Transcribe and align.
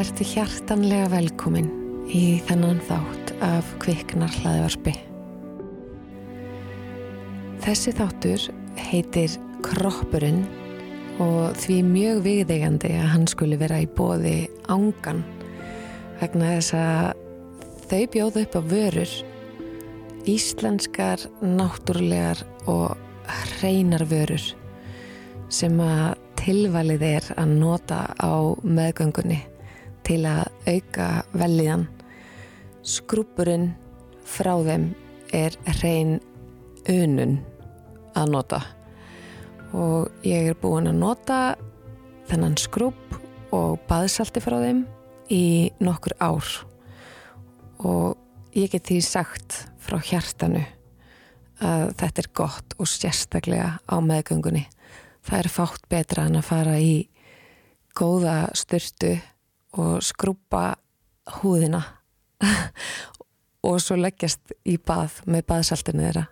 Verði 0.00 0.24
hjartanlega 0.30 1.10
velkomin 1.12 1.66
í 2.08 2.38
þennan 2.46 2.78
þátt 2.86 3.32
af 3.44 3.66
kviknar 3.82 4.32
hlaðvarpi. 4.40 4.94
Þessi 7.60 7.92
þáttur 7.98 8.46
heitir 8.80 9.34
Kroppurinn 9.66 10.46
og 11.20 11.52
því 11.60 11.76
mjög 11.90 12.22
viðeigandi 12.24 12.94
að 12.96 13.10
hann 13.12 13.28
skuli 13.28 13.60
vera 13.60 13.82
í 13.84 13.90
bóði 13.98 14.48
ángan 14.72 15.20
vegna 16.22 16.54
þess 16.54 16.78
að 16.80 17.84
þau 17.92 18.02
bjóðu 18.16 18.46
upp 18.46 18.56
á 18.56 18.62
vörur 18.72 19.14
íslenskar, 20.32 21.28
náttúrulegar 21.44 22.40
og 22.64 22.96
hreinar 23.58 24.08
vörur 24.08 24.48
sem 25.52 25.76
að 25.84 26.16
tilvalið 26.40 27.08
er 27.12 27.32
að 27.36 27.56
nota 27.60 28.06
á 28.16 28.56
meðgöngunni 28.64 29.42
til 30.10 30.24
að 30.26 30.48
auka 30.66 31.08
velliðan. 31.38 31.86
Skrúpurinn 32.82 33.68
frá 34.26 34.56
þeim 34.66 34.88
er 35.36 35.54
hrein 35.78 36.16
unun 36.90 37.36
að 38.18 38.32
nota 38.34 38.58
og 39.70 40.26
ég 40.26 40.50
er 40.50 40.58
búin 40.58 40.90
að 40.90 40.98
nota 40.98 41.38
þennan 42.26 42.58
skrúp 42.58 43.14
og 43.54 43.78
baðsalti 43.86 44.42
frá 44.42 44.58
þeim 44.64 44.82
í 45.30 45.70
nokkur 45.78 46.16
ár 46.18 46.50
og 47.86 48.18
ég 48.56 48.72
get 48.72 48.90
því 48.90 49.00
sagt 49.06 49.62
frá 49.78 50.00
hjartanu 50.02 50.64
að 51.62 51.92
þetta 52.00 52.24
er 52.24 52.32
gott 52.34 52.78
og 52.80 52.88
sérstaklega 52.90 53.76
á 53.86 53.96
meðgöngunni. 54.02 54.64
Það 55.22 55.38
er 55.44 55.54
fátt 55.54 55.90
betra 55.92 56.26
en 56.26 56.40
að 56.40 56.48
fara 56.48 56.78
í 56.82 56.94
góða 57.94 58.48
styrtu 58.58 59.20
og 59.78 60.00
skrúpa 60.02 60.74
húðina 61.40 61.82
og 63.66 63.78
svo 63.82 63.98
leggjast 64.00 64.54
í 64.66 64.78
bað 64.78 65.20
með 65.30 65.46
baðsaltinu 65.52 66.06
þeirra. 66.06 66.26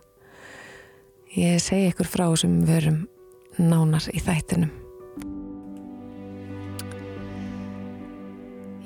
Ég 1.37 1.61
segi 1.63 1.91
ykkur 1.93 2.09
frá 2.09 2.27
sem 2.41 2.55
verum 2.67 3.03
nánar 3.59 4.09
í 4.15 4.21
þættinum. 4.23 4.71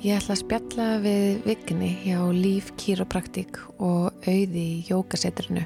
Ég 0.03 0.17
ætla 0.19 0.35
að 0.35 0.41
spjalla 0.41 0.87
við 0.99 1.45
Vigni 1.47 1.93
hjá 2.03 2.17
Líf 2.35 2.73
Kýropraktík 2.75 3.55
og 3.79 4.11
auði 4.27 4.65
í 4.73 4.81
jókasetrinu 4.89 5.63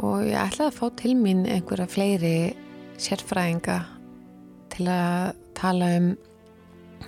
og 0.00 0.24
ég 0.24 0.38
ætla 0.40 0.70
að 0.70 0.78
fá 0.78 0.86
til 0.96 1.12
mín 1.18 1.44
einhverja 1.44 1.84
fleiri 1.92 2.36
sérfræðinga 3.00 3.76
til 4.72 4.88
að 4.88 5.36
tala 5.56 5.90
um 5.98 6.08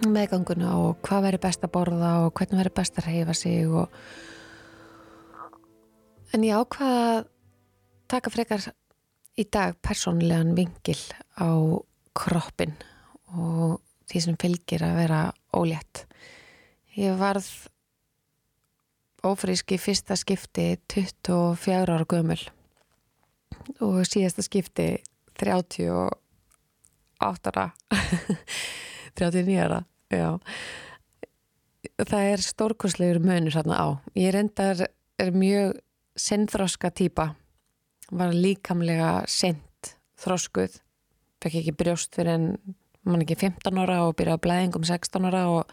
meðganguna 0.07 0.75
og 0.79 1.01
hvað 1.07 1.25
verður 1.27 1.45
best 1.47 1.65
að 1.67 1.75
borða 1.75 2.11
og 2.25 2.29
hvernig 2.39 2.61
verður 2.61 2.77
best 2.79 2.99
að 3.01 3.09
reyfa 3.09 3.35
sig 3.37 3.57
og... 3.67 3.87
en 6.35 6.47
ég 6.47 6.59
ákvaða 6.59 7.03
að 7.17 7.21
taka 8.13 8.29
frekar 8.33 8.63
í 9.39 9.45
dag 9.51 9.71
persónlegan 9.85 10.57
vingil 10.59 11.03
á 11.39 11.51
kroppin 12.19 12.75
og 13.35 13.71
því 14.09 14.19
sem 14.25 14.37
fylgir 14.41 14.83
að 14.87 14.99
vera 15.03 15.21
ólétt. 15.55 15.95
Ég 16.97 17.13
varð 17.21 17.49
ófrísk 19.27 19.67
í 19.75 19.83
fyrsta 19.83 20.15
skipti 20.17 20.67
24 20.89 21.85
ára 21.85 22.07
gömul. 22.09 22.41
Og 23.85 24.01
síðasta 24.09 24.43
skipti 24.47 24.89
38 25.37 27.53
ára. 27.53 27.67
39 29.19 29.59
ára 29.59 29.83
já. 30.13 30.39
Það 31.99 32.31
er 32.33 32.43
stórkurslegur 32.43 33.21
mönur 33.23 33.55
hérna 33.55 33.79
á. 33.79 33.87
Ég 34.19 34.33
reyndar 34.35 34.89
er 35.19 35.31
mjög 35.35 35.79
sinnþroska 36.19 36.91
týpa 36.91 37.33
var 38.11 38.35
líkamlega 38.35 39.25
sint 39.31 39.95
þroskuð. 40.19 40.81
Fekk 41.43 41.61
ekki 41.61 41.77
brjóst 41.79 42.17
fyrir 42.17 42.35
en 42.35 42.51
mann 43.09 43.23
ekki 43.25 43.39
15 43.39 43.81
ára 43.81 44.03
og 44.07 44.17
byrjaði 44.19 44.37
að 44.39 44.45
blæðingum 44.47 44.87
16 44.89 45.29
ára 45.31 45.45
og, 45.53 45.73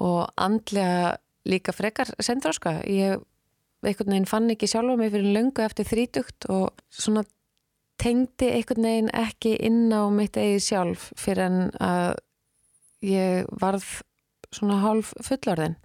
og 0.00 0.20
andlega 0.40 1.16
líka 1.48 1.74
frekar 1.74 2.12
sinnþroska 2.22 2.78
ég 2.86 3.22
einhvern 3.82 4.14
veginn 4.14 4.28
fann 4.30 4.50
ekki 4.52 4.68
sjálfa 4.70 4.96
mig 4.98 5.10
fyrir 5.10 5.34
löngu 5.34 5.64
eftir 5.64 5.88
þrítugt 5.88 6.46
og 6.52 6.70
svona 6.94 7.24
tengdi 8.02 8.52
einhvern 8.54 8.86
veginn 8.86 9.10
ekki 9.16 9.56
inn 9.66 9.90
á 9.90 10.06
mitt 10.14 10.38
eigið 10.38 10.62
sjálf 10.68 11.08
fyrir 11.18 11.48
en 11.48 11.58
að 11.82 12.14
ég 13.02 13.46
varð 13.60 13.86
svona 14.52 14.80
hálf 14.82 15.12
fullorðin. 15.24 15.76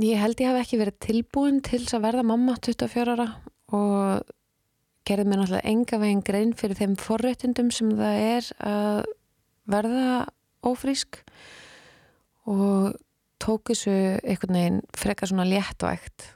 Ég 0.00 0.20
held 0.20 0.40
ég 0.40 0.48
hef 0.48 0.62
ekki 0.62 0.80
verið 0.80 1.00
tilbúin 1.04 1.60
til 1.64 1.82
að 1.84 2.04
verða 2.06 2.24
mamma 2.24 2.56
24 2.64 3.16
ára 3.16 3.28
og 3.72 4.30
gerði 5.08 5.26
mér 5.28 5.42
náttúrulega 5.42 5.72
enga 5.72 5.98
veginn 6.00 6.22
grein 6.24 6.52
fyrir 6.56 6.78
þeim 6.78 6.94
forréttundum 7.00 7.72
sem 7.74 7.90
það 7.98 8.20
er 8.22 8.50
að 8.62 9.00
verða 9.72 10.06
ófrísk 10.66 11.18
og 12.50 12.94
tók 13.42 13.72
þessu 13.72 13.96
einhvern 14.22 14.58
veginn 14.58 14.80
frekar 14.96 15.30
svona 15.30 15.48
léttvægt 15.48 16.30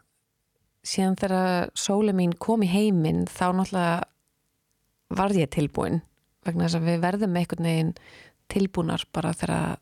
síðan 0.87 1.19
þegar 1.19 1.73
sóle 1.79 2.15
mín 2.17 2.35
kom 2.39 2.65
í 2.67 2.71
heiminn 2.71 3.25
þá 3.31 3.47
náttúrulega 3.55 5.17
var 5.17 5.35
ég 5.39 5.51
tilbúin 5.55 6.03
vegna 6.47 6.67
þess 6.67 6.79
að 6.81 6.89
við 6.91 7.03
verðum 7.07 7.39
einhvern 7.39 7.69
veginn 7.71 7.93
tilbúnar 8.51 9.07
bara 9.15 9.35
þegar 9.35 9.79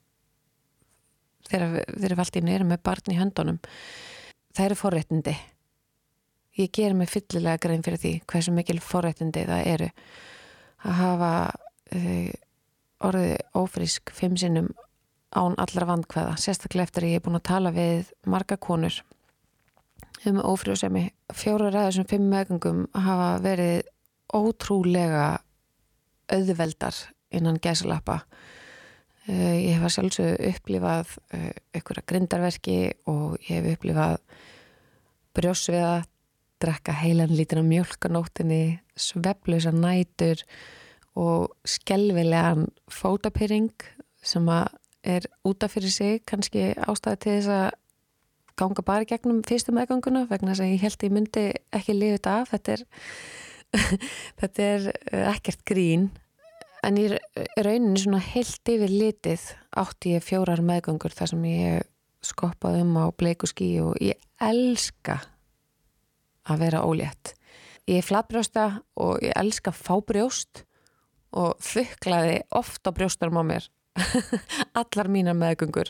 þegar 1.50 1.84
við 1.88 2.22
allt 2.24 2.38
í 2.38 2.44
nýrum 2.44 2.70
með 2.72 2.84
barn 2.86 3.12
í 3.12 3.18
höndunum 3.18 3.60
það 4.54 4.64
eru 4.68 4.78
forréttindi. 4.78 5.34
Ég 6.54 6.70
ger 6.74 6.94
mig 6.94 7.10
fyllilega 7.10 7.60
grein 7.62 7.82
fyrir 7.82 8.00
því 8.00 8.14
hversu 8.30 8.54
mikil 8.54 8.78
forréttindi 8.82 9.46
það 9.48 9.68
eru 9.74 9.90
að 10.84 10.98
hafa 11.00 11.32
uh, 11.50 12.30
orðið 13.04 13.34
ófrísk 13.58 14.12
fimm 14.14 14.36
sinnum 14.40 14.70
án 15.34 15.56
allra 15.58 15.88
vandkvæða 15.88 16.36
sérstaklega 16.38 16.86
eftir 16.86 17.06
að 17.06 17.14
ég 17.14 17.20
er 17.20 17.24
búin 17.24 17.40
að 17.40 17.48
tala 17.48 17.74
við 17.74 18.12
marga 18.30 18.58
konur 18.60 19.00
um 20.28 20.38
ófríðsemi 20.40 21.08
fjóra 21.34 21.72
ræður 21.74 21.96
sem 21.98 22.08
fimm 22.08 22.28
meðgangum 22.30 22.84
hafa 22.94 23.30
verið 23.44 23.82
ótrúlega 24.34 25.26
auðveldar 26.32 27.00
innan 27.34 27.58
gæsalappa 27.62 28.22
ég 29.32 29.76
hef 29.78 29.86
að 29.86 29.94
sjálfsögðu 29.94 30.48
upplifað 30.50 31.12
uh, 31.32 31.52
einhverja 31.72 32.08
grindarverki 32.10 32.78
og 33.08 33.38
ég 33.48 33.62
hef 33.62 33.78
upplifað 33.78 34.18
brjósviða, 35.34 35.94
drekka 36.62 36.94
heilan 37.00 37.32
lítin 37.34 37.64
á 37.64 37.64
mjölkanóttinni, 37.66 38.78
sveflösa 38.94 39.72
nætur 39.74 40.44
og 41.18 41.54
skelvilegan 41.66 42.68
fótapyrring 42.90 43.72
sem 44.24 44.48
er 45.04 45.26
útaf 45.44 45.74
fyrir 45.74 45.92
sig 45.92 46.22
kannski 46.26 46.72
ástæði 46.76 47.20
til 47.24 47.34
þess 47.38 47.50
að 47.54 47.70
ganga 48.60 48.84
bara 48.86 49.08
gegnum 49.08 49.42
fyrstum 49.46 49.78
meðganguna 49.78 50.26
vegna 50.30 50.52
þess 50.52 50.64
að 50.64 50.72
ég 50.72 50.84
held 50.84 50.98
að 50.98 51.06
ég 51.08 51.14
myndi 51.16 51.44
ekki 51.74 51.96
lifið 51.96 52.16
þetta 52.16 52.34
af, 52.40 52.52
þetta 52.52 52.76
er, 52.76 52.84
þetta 54.42 54.68
er 54.68 54.86
uh, 54.92 55.24
ekkert 55.34 55.64
grín 55.68 56.10
En 56.84 56.98
í 57.00 57.06
rauninni 57.08 58.00
svona 58.02 58.18
heilt 58.20 58.68
yfir 58.68 58.90
litið 58.92 59.44
átti 59.80 60.10
ég 60.18 60.24
fjórar 60.24 60.60
meðgöngur 60.60 61.14
þar 61.16 61.30
sem 61.30 61.44
ég 61.48 61.86
skoppaði 62.24 62.82
um 62.84 62.98
á 63.00 63.08
bleiku 63.16 63.48
skí 63.48 63.70
og 63.80 63.96
ég 64.04 64.20
elska 64.42 65.22
að 66.44 66.60
vera 66.66 66.82
ólétt. 66.84 67.32
Ég 67.88 68.02
er 68.02 68.04
flabrjósta 68.04 68.66
og 69.00 69.24
ég 69.24 69.32
elska 69.36 69.72
að 69.72 69.80
fá 69.80 69.94
brjóst 70.04 70.64
og 71.32 71.56
þuklaði 71.64 72.42
ofta 72.52 72.92
brjóstarum 72.92 73.40
á 73.40 73.44
mér. 73.48 73.70
Allar 74.80 75.08
mínar 75.08 75.38
meðgöngur. 75.40 75.88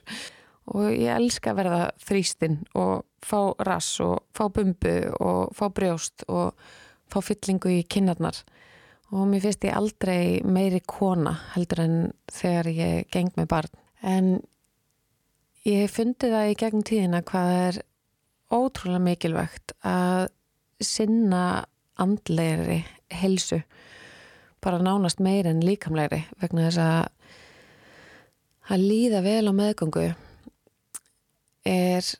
Og 0.71 0.93
ég 0.95 1.11
elska 1.11 1.53
að 1.53 1.59
verða 1.63 1.81
þrýstinn 2.07 2.61
og 2.79 3.03
fá 3.25 3.51
rass 3.67 3.99
og 4.05 4.23
fá 4.37 4.47
bumbu 4.47 4.95
og 5.19 5.51
fá 5.59 5.67
brjóst 5.75 6.23
og 6.31 6.55
fá 7.11 7.19
fyllingu 7.19 7.81
í 7.81 7.83
kinnarnar 7.83 8.45
og 9.15 9.29
mér 9.31 9.45
finnst 9.45 9.65
ég 9.69 9.77
aldrei 9.79 10.43
meiri 10.43 10.81
kona 10.91 11.37
heldur 11.55 11.85
en 11.85 11.97
þegar 12.35 12.71
ég 12.75 13.11
geng 13.15 13.31
með 13.39 13.51
barn. 13.53 13.77
En 14.03 14.31
ég 15.69 15.87
fundi 15.93 16.31
það 16.33 16.51
í 16.51 16.57
gegnum 16.61 16.87
tíðina 16.87 17.23
hvað 17.27 17.53
er 17.61 17.83
ótrúlega 18.55 19.05
mikilvægt 19.07 19.77
að 19.87 20.27
sinna 20.83 21.65
andlegri 22.01 22.83
helsu 23.15 23.61
bara 24.65 24.83
nánast 24.83 25.23
meir 25.23 25.47
en 25.47 25.63
líkamlegri 25.63 26.25
vegna 26.43 26.67
þess 26.67 26.83
að 26.83 27.01
að 28.75 28.85
líða 28.91 29.21
vel 29.25 29.49
á 29.49 29.53
meðgöngu 29.55 30.05
er 31.69 32.13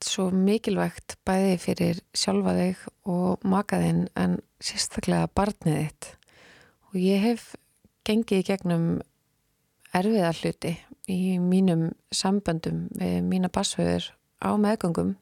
svo 0.00 0.30
mikilvægt 0.32 1.18
bæði 1.28 1.56
fyrir 1.60 2.00
sjálfa 2.16 2.54
þig 2.56 2.86
og 3.12 3.44
makaðinn 3.44 4.06
en 4.16 4.38
sérstaklega 4.60 5.30
barnið 5.34 5.78
þitt 5.80 6.10
og 6.90 6.98
ég 7.00 7.24
hef 7.24 7.46
gengið 8.06 8.42
í 8.42 8.46
gegnum 8.50 8.86
erfiða 9.96 10.32
hluti 10.40 10.74
í 11.10 11.38
mínum 11.42 11.88
samböndum 12.14 12.86
við 12.98 13.16
mína 13.26 13.50
basföður 13.52 14.10
á 14.40 14.50
meðgöngum 14.60 15.16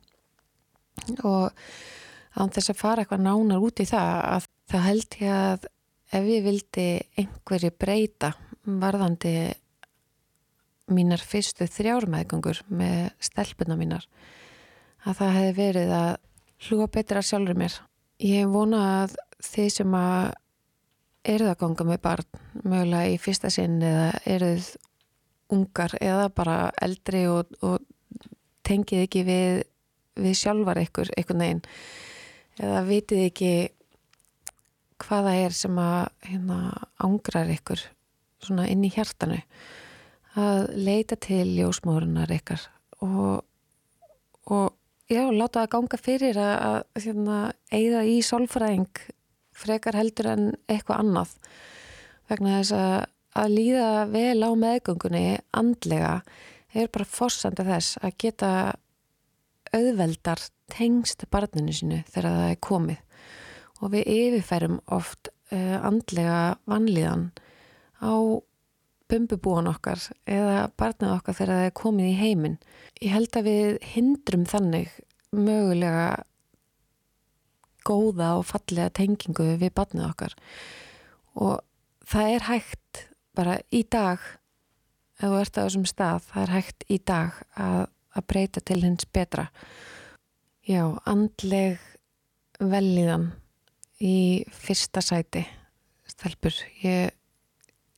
og 1.25 1.55
án 2.38 2.52
þess 2.55 2.73
að 2.73 2.81
fara 2.81 3.05
eitthvað 3.05 3.25
nánar 3.25 3.64
út 3.64 3.81
í 3.82 3.88
það 3.88 4.12
að 4.35 4.49
það 4.69 4.87
held 4.88 5.19
ég 5.23 5.38
að 5.38 5.69
ef 6.19 6.29
ég 6.29 6.44
vildi 6.44 6.88
einhverju 7.20 7.73
breyta 7.79 8.32
varðandi 8.64 9.35
mínar 10.93 11.20
fyrstu 11.20 11.69
þrjármeðgöngur 11.69 12.62
með 12.73 13.11
stelpuna 13.23 13.76
mínar 13.79 14.06
að 15.05 15.20
það 15.20 15.35
hefði 15.37 15.56
verið 15.58 15.94
að 15.99 16.11
hlúa 16.67 16.88
betra 16.93 17.23
sjálfur 17.23 17.58
mér. 17.58 17.75
Ég 18.25 18.49
vona 18.50 18.81
að 19.02 19.17
þið 19.44 19.70
sem 19.73 19.96
að 19.99 20.35
eruð 21.29 21.52
að 21.52 21.61
ganga 21.62 21.87
með 21.88 22.02
barn 22.05 22.43
mögulega 22.64 23.14
í 23.14 23.19
fyrsta 23.20 23.50
sinn 23.52 23.81
eða 23.85 24.11
eruð 24.26 24.69
ungar 25.55 25.94
eða 26.00 26.29
bara 26.35 26.58
eldri 26.85 27.25
og, 27.31 27.50
og 27.64 27.81
tengið 28.67 29.06
ekki 29.06 29.25
við, 29.26 29.62
við 30.20 30.38
sjálfar 30.38 30.81
ykkur, 30.82 31.12
ykkur 31.17 31.38
neginn 31.40 31.64
eða 32.58 32.82
vitið 32.88 33.25
ekki 33.29 33.52
hvaða 34.99 35.35
er 35.44 35.55
sem 35.55 35.76
að 35.79 36.08
hérna, 36.26 36.58
ángrar 37.05 37.52
ykkur 37.55 37.85
svona 38.43 38.67
inn 38.70 38.82
í 38.87 38.90
hjartanu. 38.93 39.38
Að 40.38 40.67
leita 40.79 41.17
til 41.19 41.44
ljósmórunar 41.56 42.31
ykkar 42.35 42.64
og, 43.02 43.44
og 44.50 44.67
já, 45.11 45.23
láta 45.31 45.62
það 45.62 45.70
ganga 45.75 46.00
fyrir 46.02 46.40
að, 46.43 46.56
að 46.58 47.06
hérna, 47.06 47.38
eigða 47.75 48.02
í 48.06 48.19
sálfræðing 48.26 49.06
frekar 49.58 49.99
heldur 49.99 50.32
en 50.32 50.50
eitthvað 50.70 51.05
annað 51.05 51.37
vegna 52.28 52.58
þess 52.58 52.76
að 52.78 52.93
að 53.38 53.55
líða 53.55 53.88
vel 54.10 54.40
á 54.43 54.50
meðgöngunni 54.58 55.25
andlega 55.55 56.12
er 56.75 56.90
bara 56.93 57.08
fórsandi 57.08 57.66
þess 57.66 57.99
að 58.02 58.16
geta 58.25 58.50
auðveldar 59.75 60.43
tengst 60.72 61.26
barninu 61.32 61.75
sinu 61.76 62.00
þegar 62.08 62.38
það 62.38 62.52
er 62.52 62.60
komið 62.64 63.02
og 63.78 63.93
við 63.94 64.10
yfirferum 64.14 64.78
oft 64.94 65.31
uh, 65.52 65.76
andlega 65.87 66.40
vanlíðan 66.69 67.28
á 68.02 68.14
bumbubúan 69.08 69.70
okkar 69.70 70.02
eða 70.28 70.69
barnið 70.76 71.14
okkar 71.14 71.37
þegar 71.38 71.54
það 71.54 71.69
er 71.69 71.76
komið 71.81 72.08
í 72.08 72.16
heiminn. 72.19 72.56
Ég 73.00 73.14
held 73.14 73.38
að 73.38 73.46
við 73.49 73.78
hindrum 73.94 74.44
þannig 74.49 74.90
mögulega 75.32 76.25
góða 77.86 78.34
og 78.38 78.46
fallega 78.48 78.92
tengingu 78.98 79.54
við 79.60 79.72
barnið 79.76 80.08
okkar. 80.08 80.34
Og 81.38 81.60
það 82.08 82.34
er 82.34 82.46
hægt 82.48 83.04
bara 83.38 83.58
í 83.70 83.84
dag 83.86 84.22
ef 85.19 85.26
þú 85.26 85.38
ert 85.40 85.58
á 85.58 85.64
þessum 85.64 85.86
stað, 85.88 86.26
það 86.30 86.42
er 86.42 86.54
hægt 86.54 86.88
í 86.88 86.98
dag 86.98 87.38
að, 87.58 87.80
að 88.14 88.26
breyta 88.30 88.62
til 88.62 88.80
hins 88.84 89.06
betra. 89.14 89.48
Já, 90.69 90.82
andleg 91.08 91.78
velliðan 92.58 93.30
í 94.04 94.44
fyrsta 94.52 95.02
sæti 95.02 95.44
stelpur. 96.08 96.54
Ég, 96.82 97.14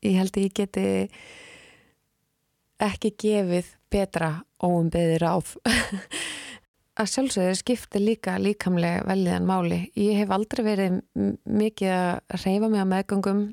ég 0.04 0.18
held 0.20 0.36
að 0.36 0.46
ég 0.46 0.56
geti 0.56 0.86
ekki 2.80 3.12
gefið 3.20 3.74
betra 3.92 4.30
óumbeðir 4.62 5.26
áf 5.28 5.56
að 7.00 7.10
sjálfsögðu 7.14 7.54
skipti 7.58 8.02
líka 8.02 8.36
líkamlega 8.40 9.04
velliðan 9.08 9.48
máli. 9.48 9.80
Ég 9.98 10.20
hef 10.20 10.34
aldrei 10.34 10.64
verið 10.66 10.98
mikið 11.44 11.94
að 11.94 12.44
reyfa 12.44 12.68
mig 12.68 12.84
á 12.84 12.92
meðgöngum. 12.92 13.44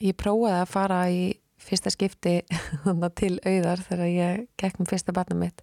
Ég 0.00 0.16
prófaði 0.18 0.58
að 0.58 0.72
fara 0.72 1.00
í 1.12 1.22
fyrsta 1.60 1.92
skipti 1.92 2.40
til 3.20 3.34
auðar 3.44 3.84
þegar 3.84 4.10
ég 4.10 4.46
gekk 4.60 4.80
með 4.80 4.94
fyrsta 4.94 5.14
barna 5.16 5.36
mitt 5.42 5.62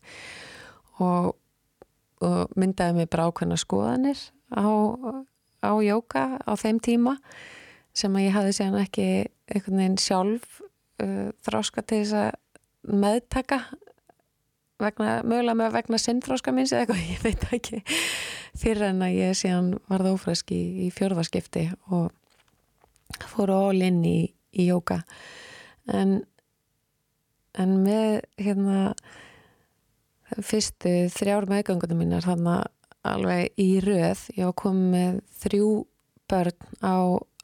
og, 1.02 1.34
og 2.22 2.58
myndaði 2.58 3.00
mig 3.00 3.10
bara 3.12 3.28
ákveðna 3.32 3.58
skoðanir 3.60 4.22
á 4.54 4.66
á 5.62 5.72
jóka 5.82 6.38
á 6.38 6.52
þeim 6.54 6.80
tíma 6.84 7.18
sem 7.98 8.14
að 8.14 8.28
ég 8.28 8.36
hafði 8.36 8.54
séðan 8.58 8.84
ekki 8.84 9.08
einhvern 9.50 9.82
veginn 9.82 10.02
sjálf 10.02 10.60
uh, 11.02 11.34
þráska 11.46 11.84
til 11.84 12.04
þess 12.04 12.18
að 12.22 12.94
meðtaka 13.02 13.62
vegna, 14.82 15.18
mögulega 15.24 15.58
með 15.58 15.76
vegna 15.78 16.00
sinnþráska 16.02 16.54
minns 16.56 16.74
eða 16.74 16.86
eitthvað, 16.86 17.04
ég 17.14 17.26
veit 17.26 17.50
ekki. 17.58 17.82
Fyrir 18.58 18.90
en 18.92 19.04
að 19.06 19.18
ég 19.18 19.38
séðan 19.38 19.74
varð 19.90 20.14
ófræsk 20.16 20.54
í, 20.56 20.64
í 20.88 20.94
fjörðarskipti 20.94 21.68
og 21.94 22.10
fóru 23.32 23.56
all 23.70 23.84
inn 23.86 24.02
í, 24.06 24.18
í 24.58 24.68
jóka 24.70 25.02
en 25.88 26.20
en 27.58 27.78
með 27.82 28.20
hérna 28.42 28.82
fyrstu 30.44 31.08
þrjár 31.14 31.48
meðgöngunum 31.50 32.02
mínar 32.04 32.26
þannig 32.28 32.60
að 32.60 32.74
alveg 33.08 33.62
í 33.62 33.70
röð 33.84 34.26
ég 34.36 34.50
var 34.50 34.58
komið 34.60 34.90
með 34.94 35.20
þrjú 35.42 35.70
börn 36.28 36.66
á 36.84 36.98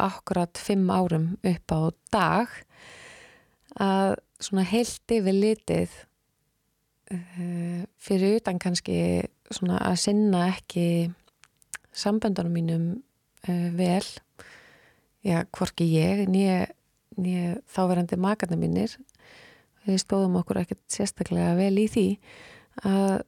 akkurat 0.04 0.60
fimm 0.60 0.90
árum 0.92 1.30
upp 1.40 1.72
á 1.74 1.82
dag 2.12 2.58
að 3.80 4.18
svona 4.44 4.66
heilt 4.68 5.16
yfir 5.16 5.38
litið 5.38 5.96
uh, 7.14 7.84
fyrir 8.02 8.40
utan 8.40 8.60
kannski 8.62 8.98
svona 9.54 9.80
að 9.86 10.00
sinna 10.04 10.48
ekki 10.52 10.86
samböndunum 11.94 12.56
mínum 12.58 12.88
uh, 13.48 13.70
vel. 13.78 14.06
Já, 15.24 15.44
hvorki 15.56 15.88
ég 15.94 16.26
nýja 16.28 16.66
þáverandi 17.70 18.18
makarna 18.20 18.58
mínir. 18.60 18.98
Við 19.86 20.02
stóðum 20.02 20.40
okkur 20.40 20.64
ekkert 20.64 20.84
sérstaklega 20.92 21.54
vel 21.60 21.76
í 21.80 21.88
því 21.92 22.08
að 22.88 23.24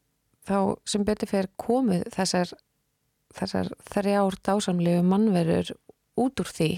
þá 0.46 0.58
sem 0.88 1.06
betur 1.06 1.30
fyrir 1.30 1.52
komið 1.60 2.06
þessar, 2.16 2.52
þessar 3.36 3.72
þrjár 3.92 4.38
dásamlegu 4.46 5.04
mannverður 5.06 5.74
út 6.22 6.42
úr 6.42 6.52
því 6.52 6.70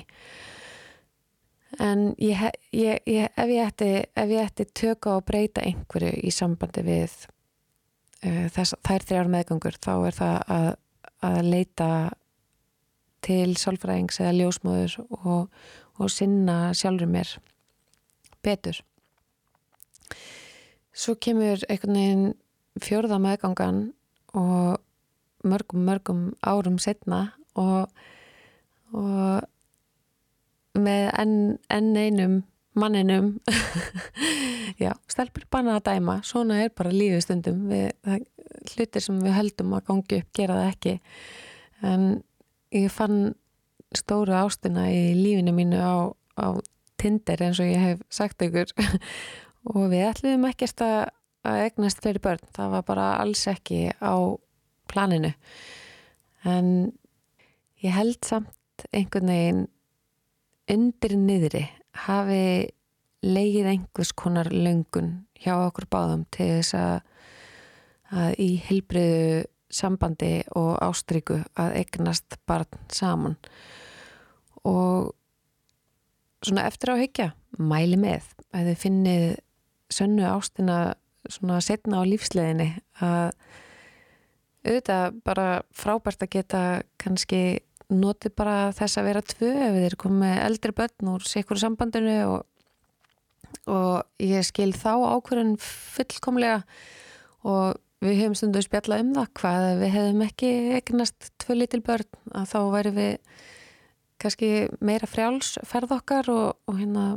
en 1.84 2.14
ég, 2.18 2.44
ég, 2.72 3.02
ég, 3.06 3.32
ef 3.36 3.50
ég 3.54 3.64
ætti, 3.66 3.90
ætti 4.16 4.66
tökka 4.74 5.18
og 5.18 5.26
breyta 5.28 5.64
einhverju 5.66 6.14
í 6.26 6.34
sambandi 6.34 6.84
við 6.86 7.14
uh, 8.26 8.48
þess, 8.54 8.78
þær 8.88 9.06
þrjár 9.10 9.32
meðgangur 9.34 9.78
þá 9.82 9.92
er 9.96 10.18
það 10.18 10.38
að, 10.58 10.70
að 11.30 11.40
leita 11.52 11.90
til 13.26 13.58
sálfræðings 13.60 14.22
eða 14.22 14.36
ljósmóður 14.38 14.98
og, 15.20 15.48
og 15.98 16.12
sinna 16.14 16.74
sjálfur 16.78 17.10
mér 17.12 17.34
betur. 18.46 18.82
Svo 20.98 21.18
kemur 21.22 21.62
einhvern 21.70 21.98
veginn 21.98 22.28
fjörða 22.82 23.20
meðgangan 23.22 23.82
og 24.38 24.78
mörgum, 25.48 25.84
mörgum 25.86 26.22
árum 26.42 26.78
setna 26.82 27.32
og, 27.58 27.90
og 28.94 29.46
með 30.82 31.10
enn 31.22 31.36
en 31.74 31.90
einum 31.98 32.38
manninum. 32.78 33.34
Já, 34.84 34.92
stelpur 35.10 35.48
banna 35.52 35.80
að 35.80 35.88
dæma. 35.90 36.20
Svona 36.28 36.62
er 36.64 36.74
bara 36.78 36.94
lífið 36.94 37.24
stundum. 37.26 37.66
Við, 37.72 37.90
það, 38.06 38.26
hlutir 38.76 39.06
sem 39.06 39.20
við 39.24 39.38
höldum 39.38 39.76
að 39.78 39.86
gangi 39.90 40.22
upp 40.22 40.32
gera 40.38 40.62
það 40.62 40.72
ekki. 40.72 40.96
En 41.88 42.08
ég 42.76 42.94
fann 42.94 43.20
stóru 43.96 44.36
ástina 44.38 44.88
í 44.92 45.04
lífinu 45.18 45.56
mínu 45.56 45.82
á, 45.82 45.96
á 46.38 46.48
Tinder 46.98 47.42
eins 47.46 47.60
og 47.62 47.70
ég 47.70 47.82
hef 47.82 48.02
sagt 48.14 48.42
ykkur. 48.46 48.74
Og 49.74 49.90
við 49.92 50.06
ætlum 50.08 50.46
ekkert 50.48 50.82
að 50.86 51.00
að 51.48 51.64
egnast 51.68 52.02
fleiri 52.04 52.22
börn, 52.24 52.44
það 52.56 52.76
var 52.76 52.86
bara 52.88 53.08
alls 53.22 53.46
ekki 53.50 53.88
á 54.02 54.16
planinu. 54.92 55.34
En 56.48 56.92
ég 57.84 57.96
held 57.96 58.20
samt 58.26 58.88
einhvern 58.92 59.32
veginn 59.32 59.66
undir 60.72 61.16
niðri 61.20 61.64
hafi 62.06 62.70
leigið 63.26 63.70
einhvers 63.72 64.14
konar 64.16 64.50
löngun 64.54 65.14
hjá 65.42 65.56
okkur 65.56 65.88
báðum 65.92 66.26
til 66.34 66.50
þess 66.58 66.76
að, 66.78 66.98
að 68.14 68.42
í 68.44 68.50
helbriðu 68.68 69.46
sambandi 69.74 70.32
og 70.56 70.78
ástryku 70.84 71.42
að 71.60 71.76
egnast 71.82 72.38
barn 72.48 72.80
saman. 72.94 73.36
Og 74.68 75.12
svona 76.46 76.68
eftir 76.70 76.94
á 76.94 77.02
higgja 77.02 77.28
mæli 77.58 78.00
með. 78.00 78.24
Að 78.56 78.72
þið 78.72 78.82
finnið 78.84 79.28
sönnu 79.92 80.28
ástina 80.30 80.80
svona 81.28 81.60
setna 81.64 82.00
á 82.00 82.04
lífsleginni 82.08 82.70
að 83.04 83.32
auðvitað 84.68 85.20
bara 85.28 85.48
frábært 85.76 86.24
að 86.24 86.34
geta 86.38 86.62
kannski 87.00 87.60
notið 87.94 88.36
bara 88.38 88.56
þess 88.76 89.00
að 89.00 89.08
vera 89.10 89.24
tvö 89.24 89.50
ef 89.70 89.80
er 89.88 89.98
komið 90.00 90.38
eldri 90.44 90.76
börn 90.76 91.12
úr 91.14 91.26
sikkur 91.28 91.60
sambandinu 91.62 92.16
og, 92.28 92.40
og 93.72 94.24
ég 94.24 94.46
skil 94.48 94.74
þá 94.76 94.94
ákverðin 95.16 95.56
fullkomlega 95.64 96.64
og 97.48 97.78
við 98.04 98.20
hefum 98.22 98.36
stundu 98.38 98.62
spjallað 98.62 99.06
um 99.06 99.14
það 99.16 99.30
hvað 99.40 99.68
við 99.82 99.94
hefum 99.96 100.26
ekki 100.28 100.52
eignast 100.78 101.32
tvö 101.42 101.62
litil 101.62 101.84
börn 101.86 102.36
að 102.36 102.52
þá 102.52 102.60
væri 102.76 102.92
við 102.98 103.14
kannski 104.22 104.52
meira 104.82 105.08
frjáls 105.10 105.56
ferð 105.66 105.96
okkar 105.98 106.30
og, 106.34 106.60
og 106.68 106.78
hérna 106.82 107.08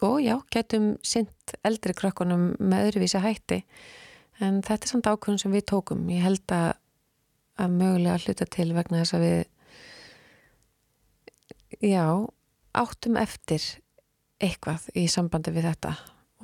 og 0.00 0.20
já, 0.22 0.38
getum 0.50 0.92
sint 1.02 1.54
eldri 1.66 1.94
krökkunum 1.96 2.52
með 2.58 2.90
öðruvísi 2.90 3.20
hætti. 3.22 3.62
En 4.38 4.60
þetta 4.62 4.86
er 4.86 4.92
samt 4.92 5.08
ákvörðun 5.10 5.40
sem 5.42 5.54
við 5.54 5.64
tókum. 5.72 6.04
Ég 6.12 6.22
held 6.22 6.54
að, 6.54 6.68
að 7.58 7.74
mögulega 7.80 8.20
hluta 8.22 8.46
til 8.46 8.68
vegna 8.76 9.02
þess 9.02 9.16
að 9.18 9.24
við 9.26 9.40
já 11.84 12.06
áttum 12.78 13.18
eftir 13.20 13.62
eitthvað 14.42 14.86
í 14.98 15.06
sambandi 15.10 15.52
við 15.54 15.70
þetta 15.70 15.94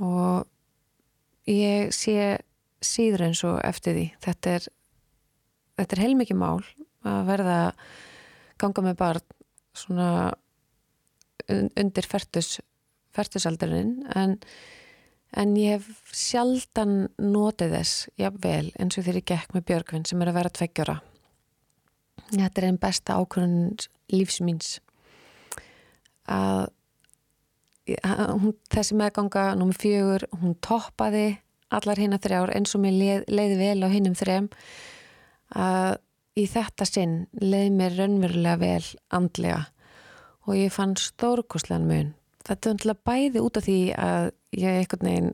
og 0.03 1.51
ég 1.51 1.93
sé 1.95 2.39
síður 2.85 3.29
eins 3.29 3.43
og 3.47 3.61
eftir 3.65 3.97
því. 3.97 4.07
Þetta 4.25 4.55
er, 4.59 4.69
þetta 5.79 5.97
er 5.97 6.03
heilmikið 6.05 6.41
mál 6.41 6.65
að 7.05 7.21
verða 7.29 7.59
ganga 8.61 8.85
með 8.87 8.99
barn 9.01 9.25
svona 9.75 10.09
undir 11.51 12.07
færtus 12.09 12.59
færtusaldurinn 13.15 13.99
en, 14.17 14.39
en 15.37 15.57
ég 15.59 15.77
hef 15.77 16.15
sjaldan 16.15 17.09
notið 17.21 17.77
þess 17.79 18.07
jafnvel 18.21 18.71
eins 18.79 18.97
og 18.97 19.05
þegar 19.05 19.21
ég 19.21 19.29
gekk 19.31 19.55
með 19.55 19.67
Björgvin 19.71 20.07
sem 20.09 20.23
er 20.23 20.31
að 20.31 20.39
vera 20.39 20.55
tveggjara 20.59 20.97
þetta 22.31 22.63
er 22.63 22.69
einn 22.69 22.81
besta 22.81 23.19
ákvörðun 23.21 23.77
lífsmýns 24.15 24.79
að 26.31 26.71
hún, 28.41 28.55
þessi 28.73 28.97
meðganga 28.99 29.51
nummið 29.59 29.81
fjögur, 29.83 30.27
hún 30.41 30.57
toppaði 30.65 31.27
allar 31.75 32.01
hinn 32.01 32.17
að 32.17 32.27
þrjár 32.29 32.53
eins 32.55 32.75
og 32.77 32.83
mér 32.85 32.97
leið, 32.97 33.23
leiði 33.29 33.61
vel 33.61 33.85
á 33.85 33.89
hinnum 33.93 34.17
þrejum 34.19 34.49
að 35.55 35.97
í 36.35 36.45
þetta 36.51 36.87
sinn 36.89 37.15
leiði 37.39 37.73
mér 37.77 37.97
raunverulega 37.99 38.61
vel 38.63 38.87
andlega 39.15 39.61
og 40.45 40.59
ég 40.59 40.73
fann 40.75 40.97
stórkoslegan 41.01 41.87
mun. 41.89 42.15
Þetta 42.45 42.69
er 42.69 42.75
umtala 42.75 42.97
bæði 43.09 43.41
út 43.41 43.59
af 43.59 43.65
því 43.65 43.79
að 43.97 44.31
ég 44.61 44.81
einhvern 44.81 45.09
veginn 45.09 45.31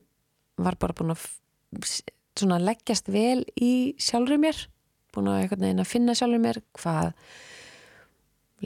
var 0.61 0.76
bara 0.78 0.94
búin 0.99 1.14
að 1.14 2.66
leggjast 2.68 3.11
vel 3.11 3.42
í 3.59 3.73
sjálfur 3.99 4.38
mér 4.42 4.61
búin 5.14 5.30
að 5.32 5.56
að 5.56 5.88
finna 5.88 6.14
sjálfur 6.14 6.42
mér 6.42 6.61
hvað 6.78 7.12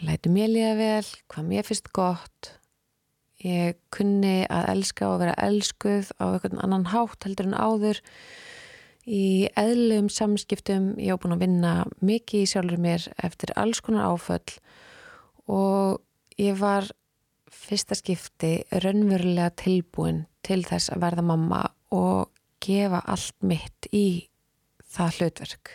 læti 0.03 0.31
mér 0.33 0.51
líða 0.51 0.75
vel, 0.79 1.09
hvað 1.31 1.49
mér 1.51 1.67
finnst 1.69 1.91
gott. 1.95 2.51
Ég 3.45 3.77
kunni 3.93 4.47
að 4.49 4.71
elska 4.73 5.11
og 5.11 5.21
vera 5.21 5.37
elskuð 5.45 6.15
á 6.17 6.25
einhvern 6.33 6.63
annan 6.65 6.89
hátt 6.91 7.27
heldur 7.27 7.51
en 7.51 7.59
áður. 7.59 8.01
Í 9.05 9.51
eðlum 9.61 10.09
samskiptum 10.09 10.95
ég 10.97 11.13
á 11.13 11.21
búin 11.21 11.37
að 11.37 11.45
vinna 11.45 11.73
mikið 12.01 12.47
í 12.47 12.51
sjálfur 12.55 12.81
mér 12.81 13.07
eftir 13.27 13.53
alls 13.61 13.83
konar 13.85 14.15
áföll 14.15 14.57
og 15.45 16.01
ég 16.41 16.57
var 16.57 16.89
fyrsta 17.53 17.97
skipti 17.99 18.55
raunverulega 18.73 19.53
tilbúin 19.61 20.25
til 20.45 20.63
þess 20.65 20.95
að 20.95 21.05
verða 21.05 21.27
mamma 21.29 21.61
og 21.95 22.33
gefa 22.65 23.03
allt 23.05 23.37
mitt 23.45 23.91
í 23.93 24.25
það 24.95 25.19
hlutverk. 25.19 25.75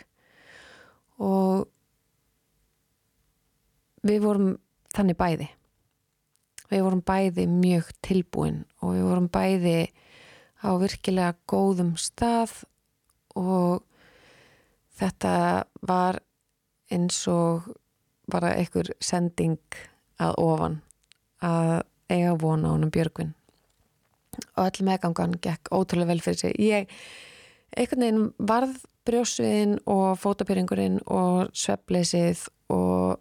Og 1.22 1.68
við 4.06 4.22
vorum 4.24 4.50
þannig 4.94 5.18
bæði. 5.18 5.48
Við 6.70 6.84
vorum 6.86 7.02
bæði 7.02 7.46
mjög 7.50 7.90
tilbúin 8.06 8.62
og 8.80 8.94
við 8.94 9.06
vorum 9.08 9.28
bæði 9.32 9.78
á 10.62 10.70
virkilega 10.78 11.34
góðum 11.50 11.94
stað 11.98 12.60
og 13.38 13.82
þetta 15.00 15.64
var 15.86 16.20
eins 16.90 17.22
og 17.30 17.70
bara 18.30 18.54
einhver 18.58 18.92
sending 19.02 19.58
að 20.20 20.36
ofan 20.42 20.78
að 21.42 21.80
eiga 22.10 22.36
vona 22.38 22.74
honum 22.74 22.92
Björgvin. 22.92 23.32
Og 24.56 24.68
öll 24.68 24.86
meðgangan 24.86 25.38
gekk 25.42 25.72
ótrúlega 25.74 26.12
vel 26.12 26.22
fyrir 26.22 26.38
sig. 26.38 26.54
Ég 26.58 26.90
einhvern 27.76 28.04
veginn 28.04 28.24
varð 28.38 28.76
brjósviðin 29.08 29.78
og 29.90 30.18
fótapyringurinn 30.20 31.00
og 31.10 31.50
svepleysið 31.56 32.46
og 32.70 33.18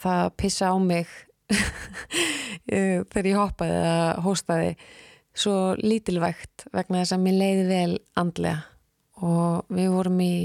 það 0.00 0.30
pissa 0.40 0.70
á 0.72 0.76
mig 0.80 1.10
þegar 2.66 3.28
ég 3.30 3.38
hoppaði 3.40 3.76
eða 3.80 4.06
hóstaði 4.24 4.70
svo 5.36 5.56
lítilvægt 5.80 6.66
vegna 6.72 7.02
þess 7.02 7.16
að 7.16 7.24
mér 7.26 7.38
leiði 7.40 7.66
vel 7.68 7.98
andlega. 8.18 8.62
Og 9.24 9.68
við 9.72 9.90
vorum 9.94 10.20
í 10.24 10.36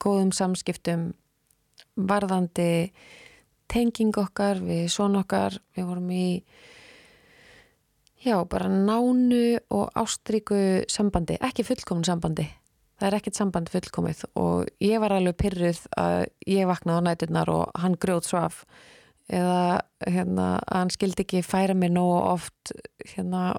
góðum 0.00 0.32
samskiptum 0.36 1.10
varðandi 1.96 2.92
tenging 3.72 4.16
okkar 4.20 4.60
við 4.62 4.86
són 4.92 5.18
okkar, 5.20 5.56
við 5.76 5.88
vorum 5.88 6.10
í 6.12 6.28
já, 8.24 8.36
bara 8.48 8.68
nánu 8.70 9.58
og 9.74 9.90
ástríku 9.96 10.84
sambandi, 10.92 11.38
ekki 11.40 11.66
fullkomun 11.66 12.06
sambandi 12.06 12.46
það 12.96 13.08
er 13.08 13.16
ekkert 13.18 13.38
samband 13.38 13.72
fullkomið 13.72 14.22
og 14.40 14.68
ég 14.82 15.00
var 15.02 15.16
alveg 15.16 15.38
pyrruð 15.40 15.82
að 16.00 16.26
ég 16.48 16.68
vaknaði 16.68 17.02
á 17.02 17.06
næturnar 17.08 17.52
og 17.52 17.64
hann 17.76 17.98
grjóð 18.00 18.28
svaf 18.30 18.62
eða 19.26 19.82
hérna, 20.06 20.46
að 20.62 20.78
hann 20.80 20.94
skildi 20.94 21.24
ekki 21.24 21.42
færa 21.44 21.74
mér 21.74 21.92
nógu 21.96 22.20
oft 22.20 22.72
hérna, 23.14 23.56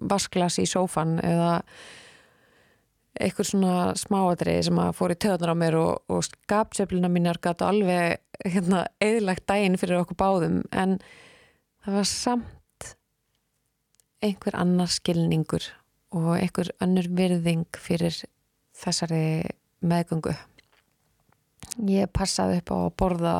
vasklas 0.00 0.60
í 0.60 0.66
sófan 0.68 1.18
eða 1.24 1.62
eitthvað 3.20 3.48
svona 3.48 3.74
smáadrið 3.98 4.62
sem 4.68 4.80
að 4.80 4.94
fór 4.96 5.14
í 5.14 5.18
töðunar 5.20 5.52
á 5.52 5.56
mér 5.62 5.76
og, 5.80 5.92
og 6.12 6.22
skapseflina 6.28 7.10
mínar 7.12 7.40
gætu 7.42 7.66
alveg 7.66 8.20
hérna, 8.46 8.84
eðlagt 9.02 9.46
dægin 9.50 9.78
fyrir 9.80 10.00
okkur 10.00 10.18
báðum. 10.20 10.60
En 10.70 10.98
það 11.84 11.98
var 11.98 12.08
samt 12.08 12.90
einhver 14.24 14.56
annar 14.56 14.92
skilningur 14.92 15.66
og 16.16 16.36
einhver 16.38 16.70
annur 16.82 17.08
virðing 17.16 17.66
fyrir 17.80 18.16
þessari 18.80 19.24
meðgöngu. 19.80 20.34
Ég 21.88 22.10
passaði 22.12 22.60
upp 22.60 22.72
á 22.74 22.76
að 22.80 22.94
borða 23.00 23.34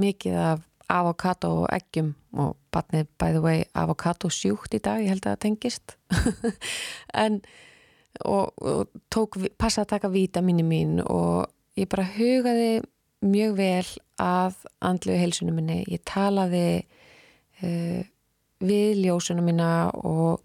mikið 0.00 0.36
af 0.40 0.66
avokado 0.90 1.50
og 1.62 1.66
eggjum 1.70 2.14
og 2.40 2.56
batnið 2.74 3.08
by 3.20 3.34
the 3.34 3.42
way 3.42 3.64
avokado 3.78 4.30
sjúkt 4.32 4.74
í 4.74 4.80
dag, 4.82 5.02
ég 5.02 5.12
held 5.12 5.26
að 5.26 5.36
það 5.36 5.42
tengist. 5.46 5.96
En 7.24 7.40
og, 8.26 8.50
og 8.58 8.88
tók, 9.12 9.38
passaði 9.58 9.86
að 9.86 9.92
taka 9.94 10.10
vítamini 10.12 10.64
mín 10.66 10.98
og 11.04 11.50
ég 11.78 11.88
bara 11.90 12.08
hugaði 12.16 12.80
mjög 13.20 13.54
vel 13.58 13.92
að 14.20 14.64
andlu 14.84 15.16
heilsunum 15.16 15.60
minni, 15.60 15.84
ég 15.88 16.02
talaði 16.08 16.82
uh, 17.62 18.02
við 18.60 19.04
ljósunum 19.04 19.46
mína 19.46 19.70
og 19.94 20.42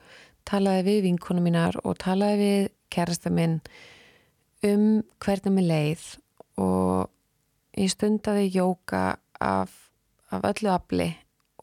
talaði 0.48 0.86
við 0.90 1.02
vinkunum 1.10 1.48
mínar 1.48 1.80
og 1.84 1.98
talaði 2.04 2.40
við 2.42 2.70
kærasta 2.94 3.32
minn 3.34 3.60
um 4.64 5.04
hvernig 5.24 5.54
mér 5.56 5.68
leið 5.72 6.06
og 6.62 7.10
ég 7.76 7.92
stundaði 7.92 8.48
jóka 8.56 9.18
af, 9.42 9.72
af 10.32 10.48
öllu 10.48 10.72
afli 10.72 11.10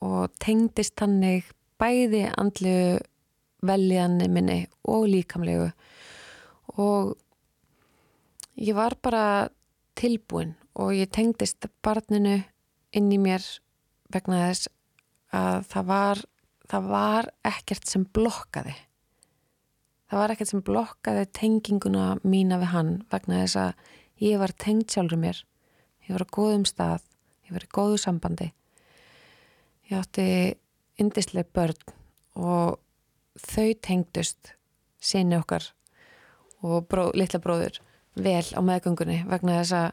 og 0.02 0.32
tengdist 0.42 1.00
hannig 1.00 1.48
bæði 1.80 2.26
andlu 2.38 3.00
veljanni 3.62 4.28
minni 4.28 4.58
og 4.90 5.06
líkamlegu. 5.10 5.70
Og 6.82 7.14
ég 8.58 8.76
var 8.76 8.96
bara 9.02 9.48
tilbúin 9.98 10.54
og 10.74 10.94
ég 10.96 11.10
tengdist 11.12 11.68
barninu 11.84 12.40
inn 12.92 13.12
í 13.12 13.20
mér 13.20 13.44
vegna 14.12 14.48
þess 14.48 14.68
að 15.32 15.68
það 15.72 15.88
var, 15.88 16.22
það 16.68 16.88
var 16.92 17.30
ekkert 17.48 17.88
sem 17.88 18.04
blokkaði 18.04 18.74
það 20.12 20.20
var 20.20 20.32
ekkert 20.34 20.50
sem 20.52 20.60
blokkaði 20.60 21.28
tenginguna 21.32 22.06
mína 22.20 22.58
við 22.60 22.72
hann 22.74 22.90
vegna 23.08 23.38
þess 23.46 23.60
að 23.62 23.86
ég 24.20 24.42
var 24.42 24.52
tengt 24.60 24.92
sjálfur 24.92 25.20
mér. 25.22 25.38
Ég 26.04 26.12
var 26.12 26.26
á 26.28 26.34
góðum 26.36 26.66
stað 26.68 27.00
ég 27.48 27.54
var 27.56 27.64
í 27.64 27.72
góðu 27.72 27.96
sambandi. 28.00 28.50
Ég 29.88 29.96
átti 29.96 30.26
indislega 31.00 31.48
börn 31.56 31.80
og 32.36 32.78
þau 33.40 33.72
tengdust 33.80 34.52
sinni 35.02 35.36
okkar 35.36 35.70
og 36.62 36.86
bró, 36.88 37.08
litla 37.16 37.40
bróður 37.42 37.80
vel 38.14 38.44
á 38.52 38.60
meðgöngunni 38.60 39.22
vegna 39.28 39.62
þess 39.62 39.76
að 39.76 39.90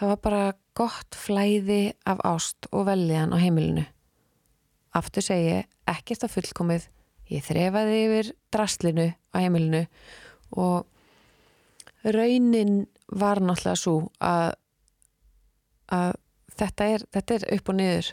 það 0.00 0.12
var 0.12 0.20
bara 0.24 0.42
gott 0.78 1.18
flæði 1.20 1.82
af 2.08 2.24
ást 2.24 2.68
og 2.72 2.88
veljan 2.88 3.32
á 3.32 3.36
heimilinu. 3.36 3.84
Aftur 4.96 5.24
segi 5.24 5.60
ekkert 5.88 6.24
að 6.24 6.34
fullkomið 6.38 6.88
Ég 7.28 7.44
þrefaði 7.44 7.98
yfir 8.06 8.30
draslinu 8.54 9.08
á 9.12 9.36
heimilinu 9.36 9.82
og 10.56 10.86
raunin 12.08 12.86
var 13.08 13.40
náttúrulega 13.42 13.80
svo 13.80 13.96
að, 14.24 14.54
að 15.92 16.14
þetta, 16.58 16.86
er, 16.94 17.04
þetta 17.14 17.34
er 17.36 17.48
upp 17.58 17.72
og 17.72 17.78
niður. 17.78 18.12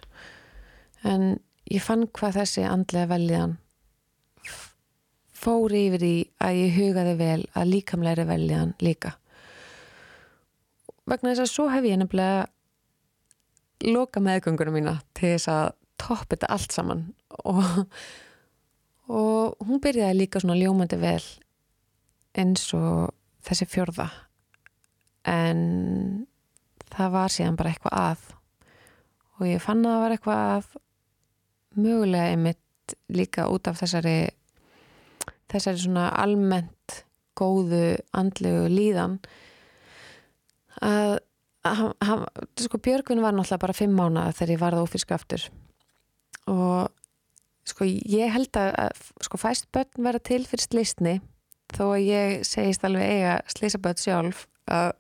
En 1.06 1.28
ég 1.72 1.84
fann 1.84 2.08
hvað 2.16 2.42
þessi 2.42 2.66
andlega 2.68 3.12
veljan 3.14 3.56
fóri 5.46 5.86
yfir 5.90 6.04
í 6.06 6.16
að 6.42 6.60
ég 6.64 6.76
hugaði 6.80 7.16
vel 7.20 7.42
að 7.54 7.72
líkamleiri 7.74 8.26
veljan 8.28 8.74
líka. 8.84 9.16
Vegna 11.06 11.32
þess 11.32 11.46
að 11.46 11.52
svo 11.52 11.68
hef 11.70 11.86
ég 11.86 12.00
nefnilega 12.02 12.48
loka 13.86 14.22
meðgöngunum 14.24 14.80
mína 14.80 14.96
til 15.14 15.36
þess 15.36 15.52
að 15.52 15.66
topp 16.02 16.32
þetta 16.32 16.52
allt 16.56 16.74
saman 16.74 17.04
og 17.46 17.66
hún 19.10 19.82
byrjaði 19.84 20.18
líka 20.18 20.42
svona 20.42 20.58
ljómandi 20.58 20.98
vel 21.02 21.22
eins 22.36 22.68
og 22.76 23.14
þessi 23.46 23.68
fjörða 23.70 24.08
en 25.30 25.62
það 26.94 27.14
var 27.14 27.34
síðan 27.34 27.60
bara 27.60 27.74
eitthvað 27.74 28.00
að. 28.00 28.26
Og 29.36 29.48
ég 29.50 29.64
fann 29.64 29.84
að 29.84 29.94
það 29.94 30.04
var 30.04 30.16
eitthvað 30.16 30.44
að 30.56 30.68
mögulega 31.76 32.32
einmitt 32.34 32.96
líka 33.12 33.48
út 33.52 33.68
af 33.68 33.82
þessari 33.82 34.18
þessari 35.52 35.82
svona 35.82 36.08
almennt 36.22 37.02
góðu 37.36 37.98
andlegu 38.16 38.70
líðan. 38.72 39.18
Að, 40.86 41.18
að, 41.68 41.84
að 42.04 42.26
sko 42.64 42.80
Björgvin 42.80 43.24
var 43.24 43.36
náttúrulega 43.36 43.64
bara 43.66 43.78
fimm 43.78 43.96
mánu 43.98 44.24
þegar 44.36 44.56
ég 44.56 44.62
varði 44.62 44.86
ófíska 44.86 45.18
aftur. 45.18 45.50
Og 46.52 46.92
sko 47.66 47.88
ég 47.88 48.34
held 48.34 48.58
að 48.60 49.00
sko 49.26 49.40
fæst 49.42 49.70
börn 49.74 50.06
vera 50.08 50.22
til 50.22 50.44
fyrir 50.48 50.66
slísni 50.66 51.16
þó 51.74 51.96
að 51.96 52.06
ég 52.06 52.44
segist 52.48 52.86
alveg 52.86 53.16
eiga 53.16 53.40
slísaböld 53.52 54.02
sjálf 54.02 54.46
að 54.72 54.94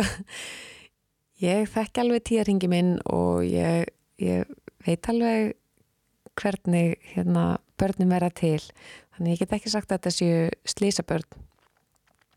ég 1.45 1.69
þekki 1.71 2.03
alveg 2.03 2.25
tíðarhingi 2.29 2.71
minn 2.71 2.95
og 3.05 3.45
ég, 3.47 3.91
ég 4.21 4.49
veit 4.85 5.11
alveg 5.11 5.55
hvernig 6.35 6.97
hérna, 7.13 7.61
börnum 7.79 8.11
vera 8.11 8.27
til. 8.35 8.59
Þannig 9.15 9.37
ég 9.37 9.43
get 9.45 9.53
ekki 9.55 9.71
sagt 9.71 9.91
að 9.91 10.01
þetta 10.01 10.11
séu 10.11 10.39
slísabörn 10.67 11.45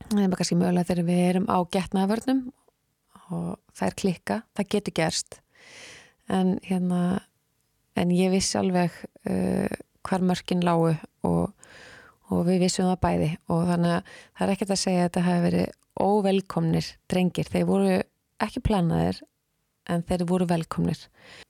það 0.09 0.25
er 0.25 0.37
kannski 0.39 0.57
mögulega 0.57 0.89
þegar 0.89 1.09
við 1.09 1.25
erum 1.27 1.49
á 1.51 1.59
getnaða 1.73 2.11
börnum 2.13 2.43
og 3.29 3.49
það 3.77 3.89
er 3.89 3.97
klikka, 4.03 4.37
það 4.57 4.71
getur 4.75 4.97
gerst. 4.97 5.41
En 6.33 6.57
hérna 6.65 7.03
en 7.99 8.13
ég 8.15 8.33
vissi 8.33 8.57
alveg 8.61 8.95
uh, 9.29 9.69
hvar 10.07 10.25
mörkin 10.25 10.63
lágu 10.65 10.93
og, 11.27 11.55
og 12.29 12.45
við 12.49 12.65
vissum 12.67 12.89
það 12.91 13.03
bæði. 13.07 13.31
Og 13.53 13.65
þannig 13.71 13.97
að 13.97 14.13
það 14.13 14.45
er 14.47 14.55
ekkert 14.55 14.75
að 14.75 14.83
segja 14.83 15.03
að 15.03 15.09
þetta 15.09 15.27
hafi 15.29 15.45
verið 15.47 15.67
óvelkomnir 15.99 16.93
drengir, 17.11 17.51
þeir 17.51 17.67
voru 17.69 17.99
ekki 18.45 18.63
planaðir 18.69 19.23
en 19.89 20.05
þeir 20.07 20.25
voru 20.29 20.47
velkomnir. 20.49 21.01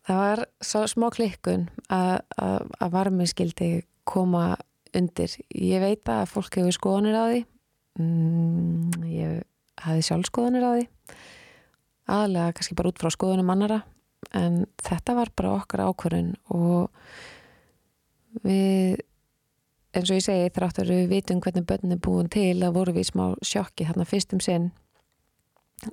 Það 0.07 0.23
var 0.23 0.45
smá 0.89 1.09
klikkun 1.15 1.69
að, 1.93 2.15
að, 2.39 2.69
að 2.79 2.95
varmið 2.95 3.33
skildi 3.33 3.71
koma 4.09 4.57
undir. 4.97 5.35
Ég 5.53 5.83
veit 5.83 6.09
að 6.13 6.29
fólk 6.31 6.61
hefur 6.61 6.77
skoðanir 6.77 7.19
á 7.19 7.25
því. 7.29 7.43
Mm, 7.99 9.07
ég 9.11 9.43
hafi 9.85 10.07
sjálf 10.07 10.31
skoðanir 10.31 10.65
á 10.65 10.71
því. 10.77 10.87
Aðlega 12.09 12.55
kannski 12.57 12.77
bara 12.79 12.93
út 12.93 13.03
frá 13.03 13.13
skoðunum 13.13 13.51
annara 13.53 13.83
en 14.37 14.63
þetta 14.83 15.17
var 15.19 15.33
bara 15.37 15.57
okkar 15.59 15.85
ákvörðun 15.89 16.33
og 16.55 16.89
við 18.45 19.01
eins 19.97 20.11
og 20.11 20.19
ég 20.19 20.25
segi 20.25 20.53
þráttur 20.55 20.91
við 20.93 21.09
vitum 21.13 21.41
hvernig 21.43 21.67
börn 21.69 21.95
er 21.95 22.03
búin 22.03 22.29
til 22.33 22.59
að 22.63 22.77
voru 22.77 22.95
við 22.97 23.09
smá 23.11 23.25
sjokki 23.45 23.87
þarna 23.89 24.07
fyrstum 24.09 24.43
sinn. 24.45 24.71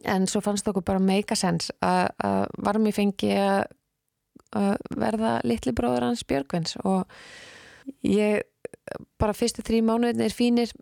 En 0.04 0.26
svo 0.30 0.42
fannst 0.42 0.68
okkur 0.68 0.86
bara 0.86 1.02
make 1.02 1.34
a 1.34 1.40
sense 1.40 1.74
að 1.86 2.50
varmi 2.66 2.94
fengi 2.96 3.32
að 3.36 4.78
verða 4.96 5.38
litli 5.46 5.74
bróður 5.76 6.10
hans 6.10 6.26
Björgvins. 6.28 6.76
Og 6.84 7.06
ég 8.06 8.44
bara 9.22 9.36
fyrstu 9.36 9.64
þrjí 9.66 9.84
mánuðin 9.86 10.26
er 10.26 10.34
fínir 10.34 10.74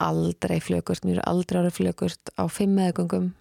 aldrei 0.00 0.60
flögurt, 0.64 1.04
mér 1.04 1.20
er 1.20 1.28
aldrei 1.28 1.60
árið 1.60 1.76
flögurt 1.76 2.32
á 2.40 2.48
fimm 2.48 2.78
meðgöngum. 2.78 3.32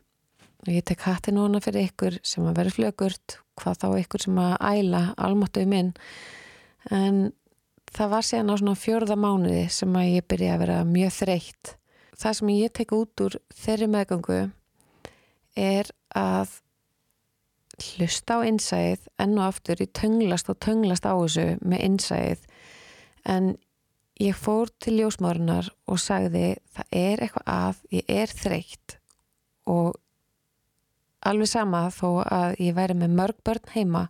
Og 0.66 0.74
ég 0.74 0.84
tek 0.84 1.06
hattin 1.08 1.40
hona 1.40 1.62
fyrir 1.64 1.88
ykkur 1.88 2.20
sem 2.28 2.48
að 2.50 2.60
vera 2.60 2.76
flögurt, 2.76 3.38
hvað 3.60 3.80
þá 3.80 3.88
ykkur 4.02 4.26
sem 4.26 4.42
að 4.44 4.56
æla 4.68 5.04
almáttuð 5.16 5.70
minn. 5.72 5.94
En 6.92 7.30
það 7.96 8.12
var 8.14 8.26
síðan 8.26 8.54
á 8.54 8.56
svona 8.60 8.80
fjörða 8.80 9.18
mánuði 9.20 9.66
sem 9.74 9.96
að 9.98 10.10
ég 10.14 10.28
byrja 10.30 10.56
að 10.56 10.64
vera 10.64 10.80
mjög 10.88 11.14
þreytt. 11.18 11.76
Það 12.20 12.36
sem 12.40 12.52
ég 12.56 12.74
tek 12.76 12.96
út 12.96 13.24
úr 13.26 13.38
þeirri 13.56 13.88
meðgöngu 13.94 14.40
er 15.60 15.92
að 16.16 16.58
hlusta 17.80 18.40
á 18.40 18.48
innsæðið 18.48 19.08
enn 19.24 19.38
og 19.40 19.46
aftur 19.48 19.82
í 19.82 19.88
tönglast 19.96 20.52
og 20.52 20.60
tönglast 20.64 21.08
á 21.08 21.16
þessu 21.16 21.48
með 21.64 21.84
innsæðið 21.88 22.46
en 23.32 23.50
ég 24.20 24.36
fór 24.36 24.72
til 24.84 24.98
ljósmárunar 25.00 25.72
og 25.88 26.02
sagði 26.04 26.58
það 26.76 26.96
er 27.00 27.24
eitthvað 27.24 27.52
að 27.56 27.82
ég 27.96 28.14
er 28.20 28.36
þreytt. 28.36 28.98
Og 29.70 29.96
alveg 31.24 31.52
sama 31.52 31.86
þó 31.94 32.24
að 32.26 32.60
ég 32.66 32.76
væri 32.76 32.98
með 33.00 33.16
mörg 33.16 33.44
börn 33.48 33.74
heima. 33.76 34.08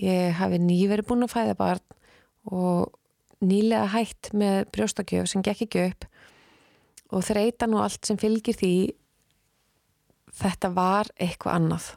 Ég 0.00 0.36
hafi 0.38 0.60
nýverið 0.62 1.08
búin 1.08 1.26
að 1.26 1.34
fæða 1.34 1.56
barn 1.58 1.99
og 2.48 2.92
nýlega 3.40 3.88
hætt 3.94 4.32
með 4.36 4.68
brjóstakjöf 4.74 5.28
sem 5.30 5.44
gekk 5.44 5.66
ekki 5.66 5.84
upp 5.88 6.06
og 7.10 7.24
þreytan 7.26 7.74
og 7.76 7.86
allt 7.86 8.06
sem 8.06 8.18
fylgir 8.20 8.56
því 8.56 8.74
þetta 10.40 10.70
var 10.76 11.10
eitthvað 11.18 11.56
annað. 11.56 11.88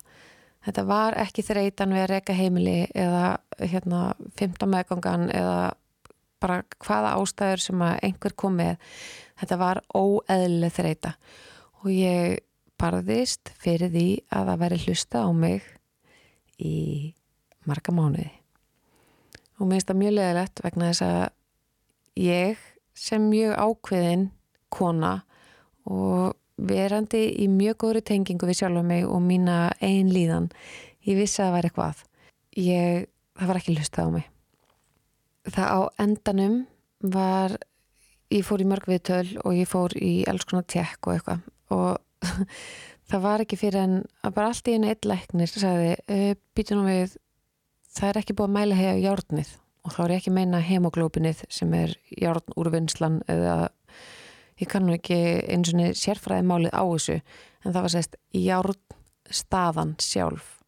Þetta 0.63 0.83
var 0.87 1.17
ekki 1.19 1.43
þreytan 1.45 1.93
við 1.93 2.05
að 2.05 2.11
reyka 2.13 2.35
heimili 2.37 2.77
eða 2.95 3.23
hérna 3.59 4.03
15 4.39 4.71
meðgangan 4.71 5.27
eða 5.35 5.57
bara 6.43 6.61
hvaða 6.83 7.15
ástæður 7.19 7.63
sem 7.63 7.83
að 7.83 7.99
einhver 8.07 8.35
kom 8.39 8.57
með. 8.59 8.79
Þetta 9.39 9.59
var 9.59 9.81
óeðlileg 9.95 10.75
þreyta 10.75 11.13
og 11.83 11.91
ég 11.91 12.39
barðist 12.79 13.51
fyrir 13.59 13.91
því 13.93 14.07
að 14.33 14.51
það 14.51 14.63
veri 14.63 14.79
hlusta 14.87 15.23
á 15.23 15.29
mig 15.35 15.67
í 16.63 16.77
marga 17.67 17.95
mánuði 17.95 18.31
og 19.63 19.69
mér 19.69 19.79
finnst 19.79 19.91
það 19.93 20.01
mjög 20.01 20.15
leðilegt 20.17 20.63
vegna 20.65 20.91
þess 20.91 21.05
að 21.07 21.19
ég 22.19 22.63
sem 22.93 23.27
mjög 23.31 23.53
ákveðin 23.63 24.25
kona 24.73 25.13
og 25.87 26.35
verandi 26.59 27.23
í 27.41 27.47
mjög 27.49 27.79
góðri 27.81 28.03
tengingu 28.05 28.47
við 28.49 28.59
sjálf 28.59 28.81
og 28.83 28.89
mig 28.91 29.07
og 29.07 29.23
mína 29.23 29.57
einn 29.81 30.11
líðan 30.11 30.51
ég 31.07 31.17
vissi 31.19 31.41
að 31.41 31.47
það 31.47 31.55
væri 31.55 31.69
eitthvað. 31.69 32.03
Ég, 32.59 33.07
það 33.39 33.49
var 33.49 33.59
ekki 33.59 33.75
hlusta 33.77 34.05
á 34.05 34.07
mig. 34.13 34.29
Það 35.53 35.73
á 35.73 35.81
endanum 36.03 36.57
var 37.13 37.57
ég 38.33 38.45
fór 38.47 38.63
í 38.63 38.69
mörg 38.69 38.87
viðtöl 38.89 39.27
og 39.43 39.57
ég 39.57 39.69
fór 39.69 39.95
í 39.99 40.13
alls 40.29 40.47
konar 40.47 40.67
tjekk 40.69 41.07
og 41.09 41.15
eitthvað. 41.17 41.43
Og 41.75 42.29
það 43.09 43.25
var 43.25 43.43
ekki 43.43 43.59
fyrir 43.59 43.83
en 43.83 43.97
að 44.23 44.37
bara 44.37 44.53
allt 44.53 44.69
í 44.69 44.77
einu 44.77 44.91
eitt 44.91 45.07
læknir 45.09 45.51
sagði, 45.51 45.97
e, 46.07 46.35
býtu 46.55 46.77
nú 46.77 46.87
við 46.87 47.17
það 47.93 48.09
er 48.09 48.19
ekki 48.21 48.35
búið 48.37 48.49
að 48.49 48.55
mæla 48.57 48.79
hega 48.79 48.95
hjárnið 49.03 49.53
og 49.83 49.93
þá 49.93 50.01
er 50.03 50.13
ég 50.13 50.21
ekki 50.21 50.33
meina 50.33 50.63
hemoglópinið 50.63 51.45
sem 51.51 51.73
er 51.77 51.95
hjárn 52.09 52.57
úrvinnslan 52.59 53.21
eða 53.31 53.55
ég 54.61 54.69
kannu 54.71 54.97
ekki 54.97 55.19
eins 55.51 55.73
og 55.73 55.97
sérfræði 55.99 56.47
málið 56.47 56.75
á 56.75 56.83
þessu 56.83 57.17
en 57.19 57.71
það 57.71 57.81
var 57.81 57.93
sérst 57.95 58.19
hjárnstaðan 58.33 59.95
sjálf 60.01 60.59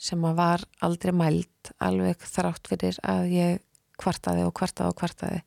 sem 0.00 0.24
að 0.24 0.38
var 0.38 0.64
aldrei 0.86 1.12
mælt 1.12 1.72
alveg 1.82 2.22
þrátt 2.24 2.70
fyrir 2.70 3.00
að 3.04 3.32
ég 3.34 3.64
kvartaði 4.00 4.46
og 4.48 4.54
kvartaði 4.56 4.92
og 4.92 4.98
kvartaði. 5.00 5.40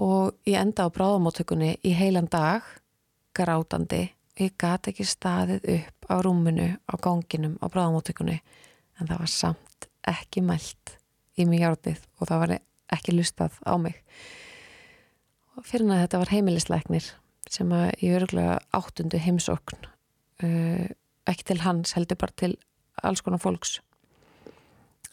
Og 0.00 0.48
ég 0.48 0.58
enda 0.58 0.86
á 0.86 0.94
bráðamóttökunni 0.94 1.76
í 1.86 1.94
heilan 1.94 2.30
dag 2.30 2.66
grátandi 3.36 4.08
ég 4.40 4.56
gati 4.58 4.90
ekki 4.90 5.06
staðið 5.06 5.66
upp 5.76 6.10
á 6.10 6.16
rúminu 6.24 6.72
á 6.90 6.94
ganginum 6.98 7.58
á 7.62 7.66
bráðamóttökunni 7.70 8.40
en 8.40 9.06
það 9.06 9.18
var 9.22 9.32
samt 9.34 9.69
ekki 10.08 10.42
mælt 10.44 10.96
í 11.40 11.46
mig 11.48 11.62
hjárnið 11.62 12.00
og 12.18 12.28
það 12.28 12.42
var 12.42 12.54
ekki 12.96 13.14
lustað 13.14 13.56
á 13.64 13.74
mig. 13.80 13.96
Og 15.56 15.66
fyrir 15.66 15.90
að 15.90 16.04
þetta 16.04 16.22
var 16.22 16.32
heimilisleiknir 16.34 17.10
sem 17.50 17.72
að 17.74 17.86
ég 18.04 18.18
örgulega 18.20 18.58
áttundu 18.76 19.20
heimsokn 19.20 19.86
uh, 19.86 20.86
ekki 21.30 21.46
til 21.50 21.60
hans 21.64 21.96
heldur 21.96 22.20
bara 22.20 22.36
til 22.38 22.54
alls 23.02 23.22
konar 23.24 23.40
fólks 23.42 23.78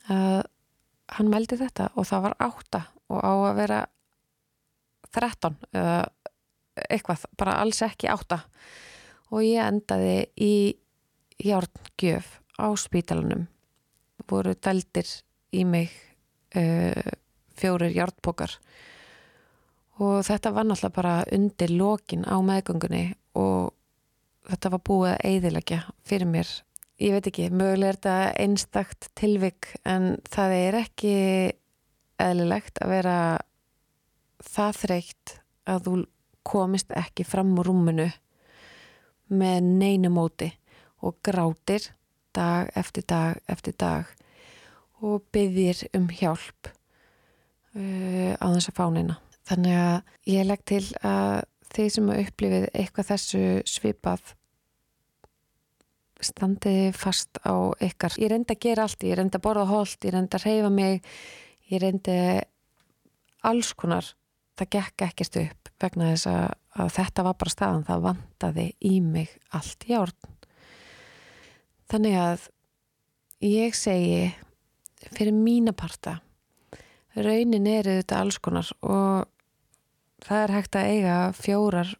að 0.07 0.43
uh, 0.43 0.43
hann 1.15 1.29
meldi 1.31 1.55
þetta 1.59 1.91
og 1.95 2.07
það 2.07 2.23
var 2.25 2.35
átta 2.43 2.81
og 3.07 3.21
á 3.23 3.33
að 3.47 3.57
vera 3.61 3.79
13 5.15 5.55
eða 5.71 5.99
eitthvað, 6.91 7.23
bara 7.39 7.57
alls 7.61 7.79
ekki 7.85 8.09
átta. 8.11 8.41
Og 9.33 9.43
ég 9.43 9.63
endaði 9.63 10.27
í 10.39 10.53
hjárngjöf 11.41 12.37
á 12.59 12.67
spítalunum 12.79 13.47
voru 14.29 14.53
dældir 14.55 15.09
í 15.55 15.63
mig 15.67 15.91
uh, 16.55 17.11
fjórir 17.57 17.95
hjárnpokar 17.95 18.57
og 19.97 20.21
þetta 20.27 20.53
var 20.53 20.67
náttúrulega 20.67 20.95
bara 20.95 21.15
undir 21.33 21.73
lokin 21.73 22.25
á 22.27 22.37
meðgöngunni 22.45 23.03
og 23.39 23.73
þetta 24.47 24.71
var 24.73 24.83
búið 24.85 25.13
að 25.13 25.23
eiðilegja 25.31 25.79
fyrir 26.07 26.29
mér. 26.29 26.51
Ég 27.01 27.13
veit 27.13 27.27
ekki, 27.29 27.49
mögulega 27.53 27.91
er 27.91 27.97
þetta 27.97 28.17
einstakt 28.41 29.09
tilvik 29.17 29.73
en 29.85 30.15
það 30.33 30.53
er 30.57 30.77
ekki 30.81 31.15
eðlilegt 32.21 32.81
að 32.81 32.93
vera 32.95 33.17
það 34.45 34.79
þreygt 34.81 35.35
að 35.69 35.83
þú 35.87 35.97
komist 36.47 36.93
ekki 36.95 37.25
fram 37.27 37.57
úr 37.59 37.69
rúmunu 37.69 38.07
með 39.27 39.67
neinu 39.67 40.11
móti 40.13 40.49
og 41.03 41.19
grátir 41.25 41.91
dag 42.37 42.71
eftir 42.77 43.05
dag 43.09 43.41
eftir 43.49 43.75
dag 43.77 44.15
og 45.01 45.25
byggðir 45.33 45.83
um 45.97 46.07
hjálp 46.09 46.71
uh, 47.75 48.33
á 48.37 48.45
þessa 48.55 48.73
fánina. 48.77 49.19
þannig 49.47 49.77
að 49.79 49.97
ég 50.27 50.47
legg 50.47 50.65
til 50.67 50.83
að 51.07 51.45
þeir 51.71 51.93
sem 51.93 52.09
upplifið 52.11 52.67
eitthvað 52.73 53.09
þessu 53.11 53.43
svipað 53.67 54.33
standiði 56.23 56.91
fast 56.97 57.39
á 57.45 57.73
ykkar. 57.83 58.15
Ég 58.17 58.31
reyndi 58.31 58.55
að 58.55 58.63
gera 58.65 58.87
allt, 58.87 59.03
ég 59.05 59.17
reyndi 59.19 59.37
að 59.37 59.45
borða 59.45 59.67
hólt, 59.69 59.99
ég 60.01 60.15
reyndi 60.15 60.37
að 60.37 60.47
reyfa 60.47 60.71
mig, 60.73 61.03
ég 61.69 61.83
reyndi 61.83 62.17
alls 63.47 63.73
konar. 63.77 64.13
Það 64.57 64.71
gekk 64.73 65.05
ekkert 65.05 65.39
upp 65.43 65.71
vegna 65.77 66.09
þess 66.15 66.29
að, 66.31 66.55
þetta 66.95 67.25
var 67.27 67.37
bara 67.37 67.53
staðan, 67.53 67.85
það 67.85 68.05
vandaði 68.07 68.67
í 68.89 68.95
mig 69.05 69.35
allt 69.53 69.85
í 69.85 69.93
árn. 69.97 70.36
Þannig 71.87 72.17
að 72.19 72.49
ég 73.47 73.75
segi 73.77 74.33
fyrir 75.15 75.31
mína 75.31 75.71
parta, 75.77 76.17
raunin 77.15 77.69
er 77.71 77.87
þetta 77.87 78.19
alls 78.19 78.39
konar 78.43 78.67
og 78.83 79.29
það 80.25 80.43
er 80.43 80.53
hægt 80.57 80.75
að 80.75 80.89
eiga 80.91 81.15
fjórar 81.37 81.93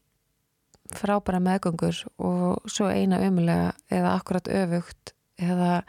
frábæra 0.92 1.40
meðgöngur 1.44 2.02
og 2.24 2.68
svo 2.72 2.90
eina 2.92 3.22
umulega 3.24 3.72
eða 3.92 4.14
akkurat 4.18 4.52
öfugt 4.52 5.14
eða 5.40 5.82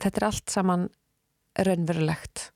þetta 0.00 0.20
er 0.20 0.28
allt 0.28 0.52
saman 0.52 0.86
raunverulegt. 1.64 2.50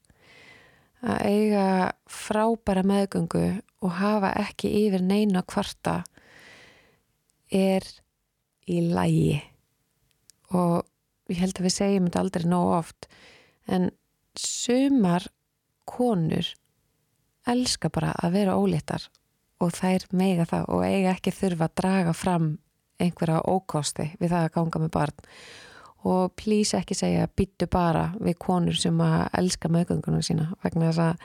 Að 1.01 1.19
eiga 1.31 1.67
frábæra 2.11 2.83
meðgöngu 2.85 3.45
og 3.85 4.01
hafa 4.01 4.33
ekki 4.43 4.73
yfir 4.85 5.05
neina 5.05 5.45
kvarta 5.47 6.03
er 7.55 7.87
í 8.69 8.83
lægi 8.93 9.39
og 10.55 10.87
ég 11.29 11.43
held 11.43 11.59
að 11.59 11.69
við 11.69 11.75
segjum 11.77 12.09
þetta 12.09 12.23
aldrei 12.25 12.49
nóg 12.49 12.73
oft. 12.79 13.09
En 13.69 13.91
sumar 14.39 15.27
konur 15.89 16.47
elska 17.49 17.91
bara 17.93 18.13
að 18.23 18.37
vera 18.37 18.57
ólittar 18.61 19.09
og 19.63 19.73
þær 19.75 20.07
meiga 20.15 20.47
það 20.49 20.69
og 20.75 20.85
eiga 20.87 21.15
ekki 21.17 21.35
þurfa 21.35 21.69
að 21.69 21.77
draga 21.81 22.15
fram 22.15 22.49
einhverja 23.03 23.43
ókosti 23.47 24.11
við 24.19 24.33
það 24.33 24.45
að 24.45 24.53
ganga 24.57 24.83
með 24.83 24.93
barn. 24.95 25.27
Og 26.09 26.33
plís 26.39 26.73
ekki 26.79 26.95
segja 26.95 27.29
byttu 27.37 27.67
bara 27.71 28.13
við 28.23 28.39
konur 28.43 28.77
sem 28.79 29.01
að 29.03 29.29
elska 29.41 29.71
mögungunum 29.73 30.23
sína 30.25 30.53
vegna 30.63 30.93
þess 30.93 31.05
að 31.09 31.25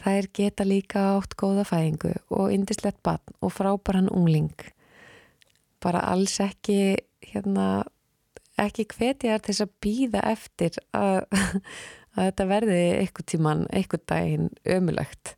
þær 0.00 0.28
geta 0.38 0.64
líka 0.64 1.04
átt 1.18 1.36
góða 1.36 1.66
fæðingu 1.68 2.14
og 2.32 2.52
indislegt 2.54 3.02
barn 3.04 3.36
og 3.44 3.52
frábæran 3.52 4.08
ungling. 4.08 4.56
Bara 5.80 6.06
alls 6.12 6.38
ekki 6.40 6.96
hérna 7.20 7.84
ekki 8.66 8.86
hvetjar 8.92 9.40
til 9.40 9.54
þess 9.54 9.66
að 9.66 9.74
býða 9.84 10.22
eftir 10.30 10.78
að, 10.96 11.18
að 12.16 12.30
þetta 12.30 12.48
verði 12.50 12.80
eitthvað 13.00 13.28
tíman, 13.34 13.66
eitthvað 13.72 14.06
daginn 14.12 14.48
ömulegt 14.78 15.34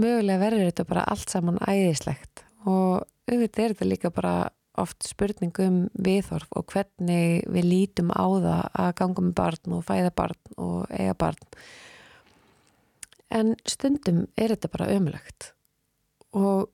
mögulega 0.00 0.42
verður 0.42 0.68
þetta 0.70 0.86
bara 0.88 1.06
allt 1.10 1.30
saman 1.30 1.60
æðislegt 1.62 2.44
og 2.66 3.04
auðvitað 3.30 3.64
er 3.64 3.74
þetta 3.74 3.88
líka 3.88 4.12
bara 4.14 4.34
oft 4.80 5.06
spurningum 5.06 5.84
viðhorf 5.94 6.50
og 6.58 6.66
hvernig 6.72 7.44
við 7.54 7.68
lítum 7.68 8.10
á 8.10 8.26
það 8.26 8.62
að 8.82 8.94
ganga 9.00 9.26
með 9.26 9.34
barn 9.38 9.76
og 9.76 9.84
fæða 9.86 10.14
barn 10.18 10.56
og 10.58 10.78
eiga 10.90 11.14
barn. 11.18 11.44
En 13.34 13.54
stundum 13.68 14.24
er 14.34 14.54
þetta 14.54 14.72
bara 14.72 14.90
ömulegt 14.94 15.52
og 16.34 16.72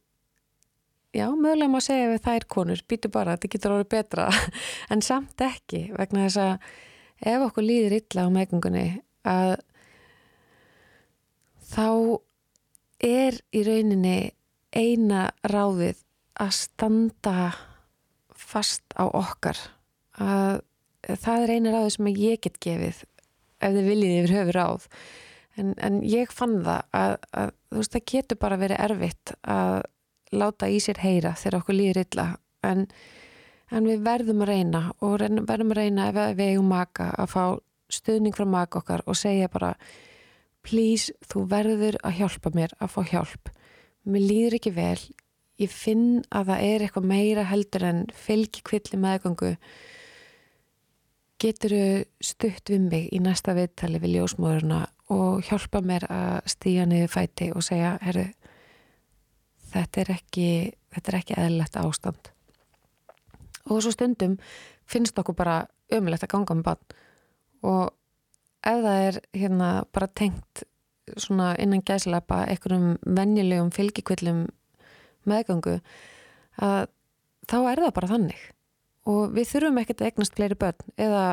já, 1.15 1.27
mögulega 1.31 1.71
má 1.73 1.81
segja 1.85 2.11
við 2.13 2.23
þær 2.27 2.47
konur 2.51 2.83
býtu 2.89 3.11
bara, 3.13 3.37
þetta 3.37 3.53
getur 3.55 3.75
orðið 3.77 3.91
betra. 3.97 4.29
En 4.93 5.03
samt 5.05 5.45
ekki 5.45 5.89
vegna 5.97 6.27
þess 6.27 6.41
að 6.45 7.33
ef 7.33 7.47
okkur 7.49 7.67
líður 7.67 7.97
illa 7.99 8.27
á 8.27 8.35
meðgöngunni 8.35 8.87
að 9.29 9.55
þá 11.71 11.89
er 13.05 13.41
í 13.55 13.65
rauninni 13.67 14.19
eina 14.77 15.29
ráðið 15.47 16.01
að 16.41 16.57
standa 16.57 17.37
fast 18.37 18.85
á 18.97 19.05
okkar. 19.07 19.59
Að 20.21 20.61
það 21.07 21.45
er 21.45 21.55
eina 21.57 21.73
ráðið 21.75 21.95
sem 21.97 22.13
ég 22.15 22.45
get 22.45 22.61
gefið 22.63 23.05
ef 23.61 23.75
þið 23.77 23.89
viljið 23.89 24.17
yfir 24.19 24.37
höfu 24.39 24.57
ráð. 24.57 24.87
En, 25.59 25.73
en 25.83 26.01
ég 26.07 26.31
fann 26.33 26.61
það 26.65 26.85
að, 26.97 27.15
að 27.37 27.51
þú 27.69 27.81
veist 27.81 27.97
það 27.97 28.07
getur 28.13 28.41
bara 28.41 28.61
verið 28.61 28.85
erfitt 28.87 29.33
að 29.43 29.81
láta 30.33 30.69
í 30.71 30.79
sér 30.83 31.01
heyra 31.03 31.35
þegar 31.39 31.61
okkur 31.61 31.77
líður 31.79 32.05
illa 32.05 32.27
en, 32.67 32.87
en 33.71 33.89
við 33.89 34.05
verðum 34.07 34.45
að 34.45 34.53
reyna 34.53 34.85
og 35.01 35.19
verðum 35.21 35.75
að 35.75 35.81
reyna 35.81 36.09
ef 36.11 36.21
við 36.39 36.55
eigum 36.55 36.71
maka 36.71 37.11
að 37.19 37.35
fá 37.35 37.45
stuðning 37.91 38.37
frá 38.37 38.47
maka 38.47 38.81
okkar 38.81 39.03
og 39.07 39.19
segja 39.19 39.51
bara 39.51 39.75
please, 40.67 41.13
þú 41.25 41.47
verður 41.51 41.99
að 42.05 42.19
hjálpa 42.21 42.53
mér 42.55 42.75
að 42.81 42.93
fá 42.95 43.01
hjálp. 43.13 43.51
Mér 44.09 44.27
líður 44.27 44.57
ekki 44.59 44.73
vel, 44.77 44.99
ég 45.61 45.73
finn 45.73 46.23
að 46.29 46.53
það 46.53 46.67
er 46.67 46.85
eitthvað 46.85 47.09
meira 47.11 47.47
heldur 47.49 47.87
en 47.89 48.03
fylgi 48.17 48.65
kvilli 48.67 49.01
meðgangu. 49.01 49.55
Getur 51.41 51.75
stutt 52.21 52.69
við 52.69 52.89
mig 52.91 53.09
í 53.17 53.21
næsta 53.25 53.55
viðtali 53.57 54.01
við 54.03 54.19
ljósmóðurna 54.19 54.83
og 55.11 55.41
hjálpa 55.49 55.81
mér 55.85 56.05
að 56.13 56.51
stíja 56.53 56.85
niður 56.89 57.15
fæti 57.15 57.51
og 57.57 57.65
segja, 57.65 57.97
herru, 58.05 58.27
þetta 59.71 60.03
er 60.03 60.13
ekki, 60.17 60.49
þetta 60.95 61.13
er 61.13 61.19
ekki 61.21 61.39
eðlilegt 61.39 61.79
ástand. 61.81 62.31
Og 63.71 63.83
svo 63.85 63.93
stundum 63.95 64.37
finnst 64.91 65.19
okkur 65.21 65.37
bara 65.39 65.63
ömulegt 65.95 66.25
að 66.27 66.35
ganga 66.35 66.57
með 66.59 66.69
bann 66.71 66.97
og 67.67 67.91
ef 68.67 68.81
það 68.85 69.05
er 69.07 69.19
hérna 69.37 69.71
bara 69.93 70.09
tengt 70.17 70.65
svona 71.19 71.53
innan 71.61 71.83
gæslepa 71.87 72.45
einhverjum 72.49 72.97
vennilegum 73.07 73.71
fylgikvillum 73.75 74.47
meðgangu 75.29 75.79
að 76.61 76.89
þá 77.51 77.57
er 77.59 77.85
það 77.85 77.95
bara 77.99 78.11
þannig. 78.15 78.43
Og 79.11 79.33
við 79.35 79.49
þurfum 79.53 79.81
ekkert 79.83 80.03
að 80.03 80.11
egnast 80.11 80.37
fleiri 80.37 80.59
börn 80.61 80.95
eða 81.01 81.25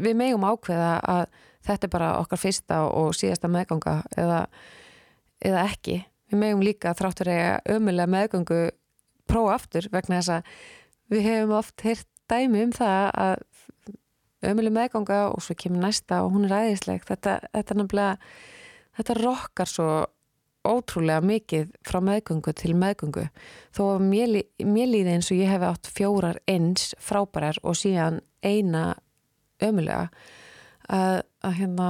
við 0.00 0.16
megum 0.18 0.46
ákveða 0.48 0.92
að 1.04 1.24
þetta 1.68 1.86
er 1.86 1.92
bara 1.92 2.12
okkar 2.22 2.40
fyrsta 2.40 2.80
og 2.88 3.12
síðasta 3.16 3.50
meðganga 3.52 4.00
eða, 4.16 4.44
eða 5.44 5.64
ekki 5.68 5.98
við 6.28 6.42
megum 6.42 6.64
líka 6.64 6.94
þráttur 6.98 7.30
að 7.32 7.74
ömulega 7.76 8.12
meðgangu 8.14 8.60
prófa 9.28 9.56
aftur 9.56 9.88
vegna 9.92 10.20
þess 10.20 10.34
að 10.38 10.52
við 11.12 11.26
hefum 11.28 11.56
oft 11.58 11.84
heyrt 11.86 12.08
dæmi 12.28 12.66
um 12.66 12.74
það 12.76 13.10
að 13.24 13.44
ömuleg 14.48 14.74
meðganga 14.74 15.18
og 15.32 15.42
svo 15.42 15.56
kemur 15.58 15.82
næsta 15.82 16.22
og 16.24 16.36
hún 16.36 16.46
er 16.46 16.68
æðisleg. 16.68 17.02
Þetta, 17.08 17.38
þetta 17.56 17.76
nefnilega 17.78 18.14
þetta 18.98 19.18
rokkar 19.22 19.70
svo 19.70 19.88
ótrúlega 20.68 21.22
mikið 21.24 21.70
frá 21.86 22.00
meðgöngu 22.04 22.52
til 22.58 22.74
meðgöngu. 22.78 23.28
Þó 23.74 23.82
að 23.94 24.04
mér, 24.08 24.36
mér 24.66 24.90
líði 24.92 25.14
eins 25.16 25.30
og 25.32 25.40
ég 25.40 25.52
hef 25.52 25.64
átt 25.64 25.90
fjórar 25.94 26.40
eins 26.50 26.92
frábærar 27.02 27.60
og 27.62 27.78
síðan 27.78 28.20
eina 28.44 28.92
ömulega 29.64 30.08
að, 30.88 31.22
að 31.44 31.56
hérna 31.62 31.88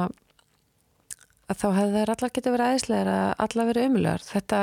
að 1.48 1.60
þá 1.62 1.68
hefði 1.78 1.98
þær 1.98 2.12
allar 2.14 2.32
getið 2.36 2.54
verið 2.54 2.72
æðislegar 2.72 3.10
að 3.14 3.28
allar 3.44 3.68
verið 3.70 3.88
ömulegar 3.88 4.24
þetta 4.28 4.62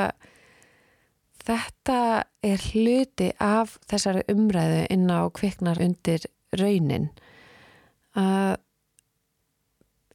þetta 1.46 2.00
er 2.46 2.64
hluti 2.72 3.30
af 3.42 3.78
þessari 3.90 4.24
umræðu 4.32 4.86
inn 4.94 5.10
á 5.12 5.22
kviknar 5.36 5.82
undir 5.84 6.26
raunin. 6.56 7.10
Að 8.16 8.58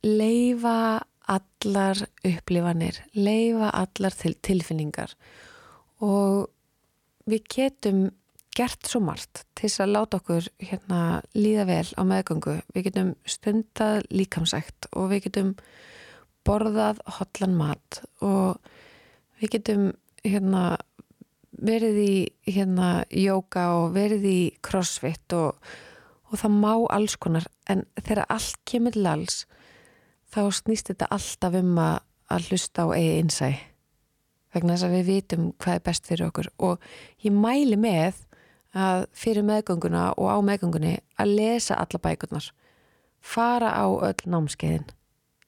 leifa 0.07 1.03
allar 1.31 2.01
upplifanir, 2.27 3.03
leifa 3.15 3.71
allar 3.77 4.17
til 4.17 4.35
tilfinningar. 4.43 5.13
Og 6.03 6.49
við 7.31 7.45
getum 7.53 8.09
gert 8.57 8.89
svo 8.89 8.99
margt 9.05 9.45
til 9.55 9.69
þess 9.69 9.85
að 9.85 9.93
láta 9.95 10.19
okkur 10.19 10.49
hérna 10.65 11.21
líða 11.37 11.69
vel 11.69 11.87
á 11.95 12.03
meðgöngu. 12.09 12.57
Við 12.75 12.89
getum 12.89 13.13
stundað 13.29 14.03
líkamsækt 14.11 14.91
og 14.97 15.13
við 15.13 15.29
getum 15.29 15.55
borðað 16.47 17.03
hotlan 17.19 17.57
mat 17.59 18.01
og 18.25 18.59
við 19.41 19.57
getum 19.57 19.87
hérna 20.25 20.79
verið 21.61 22.01
í 22.01 22.15
hérna 22.49 22.91
jóka 23.13 23.67
og 23.77 23.95
verið 23.97 24.27
í 24.29 24.41
crossfit 24.65 25.37
og 25.37 25.57
og 26.31 26.39
það 26.39 26.61
má 26.63 26.75
alls 26.95 27.17
konar. 27.19 27.47
En 27.69 27.85
þegar 27.99 28.29
allt 28.31 28.61
kemur 28.69 28.95
til 28.95 29.07
alls 29.11 29.43
þá 30.31 30.43
snýst 30.55 30.93
þetta 30.93 31.11
alltaf 31.11 31.59
um 31.59 31.79
að, 31.83 31.99
að 32.31 32.49
hlusta 32.51 32.87
á 32.87 32.89
eigi 32.95 33.19
einsæ 33.19 33.51
vegna 34.55 34.75
þess 34.75 34.87
að 34.87 34.95
við 34.97 35.11
vitum 35.11 35.51
hvað 35.63 35.77
er 35.77 35.85
best 35.87 36.09
fyrir 36.11 36.27
okkur. 36.27 36.51
Og 36.59 36.81
ég 37.23 37.35
mæli 37.35 37.79
með 37.79 38.25
að 38.75 39.05
fyrir 39.15 39.47
meðgönguna 39.47 40.11
og 40.15 40.31
á 40.31 40.39
meðgöngunni 40.47 40.97
að 41.19 41.35
lesa 41.39 41.79
alla 41.79 42.03
bækurnar. 42.03 42.51
Fara 43.21 43.75
á 43.75 43.87
öll 43.87 44.31
námskeiðin 44.31 44.89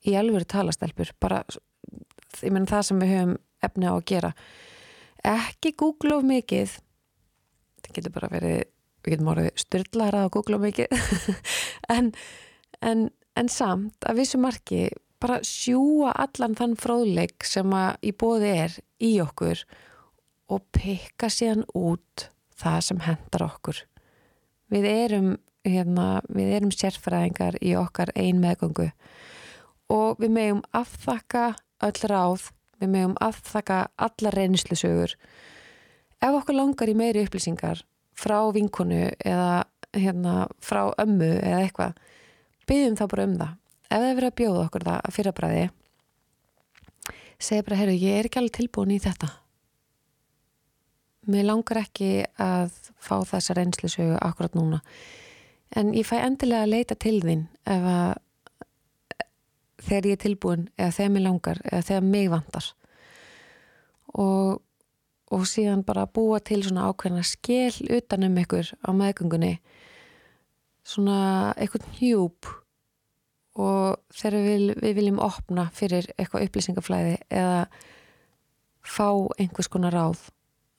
í 0.07 0.17
alvöru 0.19 0.49
talastelpur 0.49 1.12
bara, 1.23 1.43
ég 2.43 2.53
menn 2.55 2.69
það 2.71 2.87
sem 2.88 3.03
við 3.03 3.15
höfum 3.17 3.37
efni 3.62 3.91
á 3.91 3.95
að 3.95 4.07
gera. 4.11 4.33
Ekki 5.23 5.75
googla 5.79 6.19
of 6.19 6.27
mikið 6.27 6.79
það 7.83 7.97
getur 7.99 8.15
bara 8.15 8.31
verið 8.33 8.59
við 9.03 9.15
getum 9.15 9.31
orðið 9.33 9.62
styrlaðar 9.62 10.19
að 10.21 10.33
googla 10.37 10.59
mikið 10.62 10.93
en, 11.97 12.11
en, 12.81 13.09
en 13.38 13.51
samt 13.51 14.07
að 14.07 14.23
vissu 14.23 14.41
marki 14.43 14.85
bara 15.23 15.41
sjúa 15.47 16.12
allan 16.25 16.57
þann 16.59 16.77
fróðleik 16.79 17.47
sem 17.47 17.71
að 17.77 18.07
í 18.07 18.12
bóði 18.19 18.53
er 18.65 18.77
í 19.03 19.12
okkur 19.23 19.62
og 20.53 20.65
pekka 20.75 21.31
síðan 21.31 21.65
út 21.79 22.29
það 22.59 22.79
sem 22.87 23.03
hendar 23.07 23.47
okkur. 23.47 23.79
Við 24.73 24.87
erum 24.91 25.33
hérna, 25.67 26.23
við 26.31 26.57
erum 26.59 26.73
sérfræðingar 26.75 27.59
í 27.62 27.75
okkar 27.79 28.11
ein 28.19 28.41
meðgöngu 28.43 28.91
og 29.93 30.21
við 30.23 30.35
megum 30.37 30.63
afþakka 30.77 31.47
öll 31.87 32.11
ráð, 32.11 32.49
við 32.81 32.93
megum 32.95 33.17
afþakka 33.21 33.81
alla 34.07 34.33
reynislusögur 34.35 35.17
ef 36.23 36.39
okkur 36.39 36.57
langar 36.57 36.91
í 36.91 36.97
meiri 36.97 37.25
upplýsingar 37.27 37.83
frá 38.19 38.39
vinkonu 38.55 39.11
eða 39.19 39.65
hérna, 39.93 40.47
frá 40.63 40.87
ömmu 41.03 41.31
eða 41.43 41.63
eitthvað 41.67 42.01
byggjum 42.69 42.97
þá 42.97 43.07
bara 43.11 43.29
um 43.29 43.39
það. 43.41 43.55
Ef 43.93 43.99
það 43.99 44.09
er 44.09 44.19
verið 44.19 44.31
að 44.31 44.37
bjóða 44.41 44.67
okkur 44.67 44.85
það 44.89 45.01
að 45.03 45.17
fyrrabræði 45.17 45.65
segja 47.43 47.65
bara, 47.67 47.79
herru, 47.81 47.95
ég 47.99 48.19
er 48.19 48.29
ekki 48.29 48.41
alveg 48.41 48.57
tilbúin 48.57 48.95
í 48.95 49.01
þetta. 49.03 49.29
Mér 51.33 51.47
langar 51.49 51.83
ekki 51.83 52.11
að 52.43 52.75
fá 53.03 53.17
þessa 53.27 53.57
reynslusögu 53.59 54.17
akkurat 54.23 54.57
núna. 54.59 54.81
En 55.75 55.93
ég 55.97 56.07
fæ 56.07 56.19
endilega 56.21 56.67
að 56.67 56.73
leita 56.75 56.97
til 56.99 57.19
þín 57.23 57.47
ef 57.67 57.89
að 57.93 58.13
þegar 59.83 60.09
ég 60.09 60.16
er 60.16 60.23
tilbúin 60.23 60.66
eða 60.77 60.95
þegar 60.99 61.12
mér 61.14 61.27
langar 61.27 61.61
eða 61.66 61.87
þegar 61.88 62.09
mig 62.09 62.31
vantar. 62.33 62.68
Og, 64.12 64.62
og 65.33 65.45
síðan 65.49 65.85
bara 65.88 66.07
búa 66.07 66.40
til 66.45 66.62
svona 66.64 66.88
ákveðna 66.90 67.25
skell 67.27 67.92
utanum 67.97 68.37
ykkur 68.42 68.73
á 68.85 68.90
meðgöngunni 68.97 69.55
svona 70.85 71.53
eitthvað 71.57 71.88
hjúp 71.99 72.51
og 73.62 74.01
þegar 74.16 74.47
við, 74.47 74.66
við 74.81 74.97
viljum 74.99 75.21
opna 75.23 75.68
fyrir 75.77 76.09
eitthvað 76.16 76.49
upplýsingaflæði 76.49 77.18
eða 77.29 77.66
fá 78.83 79.09
einhvers 79.38 79.71
konar 79.71 79.95
ráð 79.95 80.27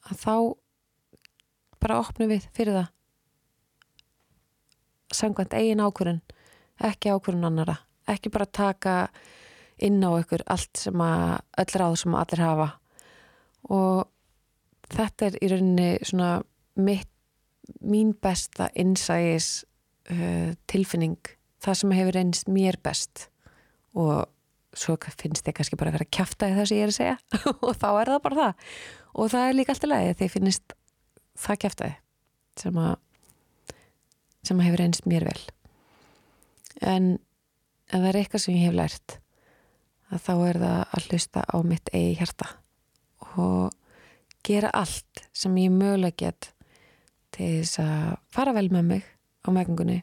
að 0.09 0.19
þá 0.23 0.35
bara 1.83 1.99
opnum 1.99 2.31
við 2.31 2.47
fyrir 2.55 2.77
það. 2.79 2.89
Sangvænt 5.13 5.53
eigin 5.55 5.83
ákvörun 5.83 6.21
ekki 6.83 7.13
ákvörun 7.13 7.47
annara 7.47 7.77
ekki 8.09 8.31
bara 8.33 8.49
taka 8.49 8.95
inn 9.83 10.03
á 10.03 10.11
ykkur 10.19 10.43
allt 10.51 10.79
sem 10.79 11.03
að 11.03 11.39
öll 11.63 11.79
ráð 11.81 11.95
sem 12.03 12.17
allir 12.17 12.43
hafa. 12.43 12.67
Og 13.73 14.03
þetta 14.93 15.29
er 15.29 15.39
í 15.39 15.49
rauninni 15.51 15.89
svona 16.05 16.33
mitt, 16.75 17.09
mín 17.79 18.13
besta 18.19 18.69
innsægis 18.75 19.63
uh, 20.11 20.53
tilfinning. 20.67 21.19
Það 21.63 21.79
sem 21.79 21.95
hefur 21.95 22.19
einst 22.19 22.51
mér 22.51 22.79
best. 22.83 23.27
Og 23.95 24.27
svo 24.73 24.97
finnst 24.97 25.47
ég 25.47 25.55
kannski 25.55 25.77
bara 25.77 25.93
að 25.93 25.99
vera 25.99 26.07
að 26.09 26.15
kæfta 26.17 26.49
það 26.49 26.69
sem 26.69 26.79
ég 26.79 26.87
er 26.87 26.93
að 26.93 26.99
segja. 26.99 27.17
Og 27.65 27.75
þá 27.77 27.89
er 27.91 28.13
það 28.13 28.23
bara 28.27 28.39
það. 28.39 28.69
Og 29.13 29.33
það 29.33 29.47
er 29.47 29.57
líka 29.57 29.75
alltaf 29.75 29.91
lagi 29.91 30.15
þegar 30.19 30.33
finnst 30.37 30.77
það 31.43 31.59
kæftaði 31.65 31.95
sem 32.61 32.77
að 32.77 32.95
sem 34.43 34.59
að 34.59 34.67
hefur 34.67 34.83
einst 34.83 35.05
mér 35.07 35.25
vel. 35.29 35.41
En 36.83 37.05
ef 37.93 37.99
það 38.01 38.10
er 38.10 38.19
eitthvað 38.19 38.43
sem 38.43 38.58
ég 38.58 38.67
hef 38.67 38.77
lært 38.77 39.15
að 40.13 40.23
þá 40.25 40.34
er 40.47 40.60
það 40.63 40.79
að 40.82 41.08
hlusta 41.08 41.43
á 41.45 41.58
mitt 41.65 41.91
eigi 41.93 42.17
hjarta 42.17 42.49
og 43.38 43.75
gera 44.45 44.71
allt 44.75 45.23
sem 45.34 45.56
ég 45.62 45.73
mögulega 45.73 46.17
get 46.25 46.49
til 47.34 47.49
þess 47.62 47.82
að 47.84 48.10
fara 48.34 48.53
vel 48.58 48.67
með 48.73 48.89
mig 48.89 49.06
á 49.45 49.47
meðgöngunni. 49.53 50.01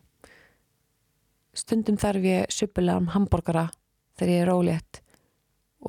Stundum 1.54 1.98
þarf 2.00 2.26
ég 2.26 2.54
suppulega 2.54 3.00
um 3.02 3.10
hambúrgara 3.14 3.68
þegar 4.18 4.32
ég 4.32 4.42
er 4.42 4.50
rólétt 4.50 5.00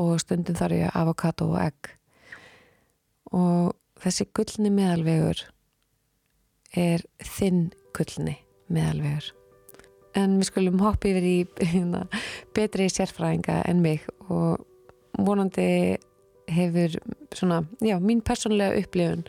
og 0.02 0.16
stundum 0.22 0.58
þarf 0.58 0.78
ég 0.78 0.96
avokado 0.98 1.50
og 1.54 1.60
egg. 1.64 1.92
Og 3.32 3.74
þessi 4.02 4.28
gullni 4.36 4.74
meðalvegur 4.74 5.46
er 6.78 7.06
þinn 7.26 7.70
gullni 7.96 8.40
meðalvegur 8.72 9.32
en 10.18 10.38
við 10.40 10.50
skulum 10.50 10.82
hoppa 10.84 11.10
yfir 11.12 11.28
í 11.28 11.38
hérna, 11.62 12.06
betri 12.56 12.90
sérfræðinga 12.92 13.62
en 13.70 13.82
mig 13.84 14.06
og 14.28 14.66
vonandi 15.18 15.98
hefur 16.52 16.98
svona, 17.36 17.64
já, 17.80 17.98
mín 18.00 18.24
persónlega 18.26 18.80
upplifun 18.82 19.26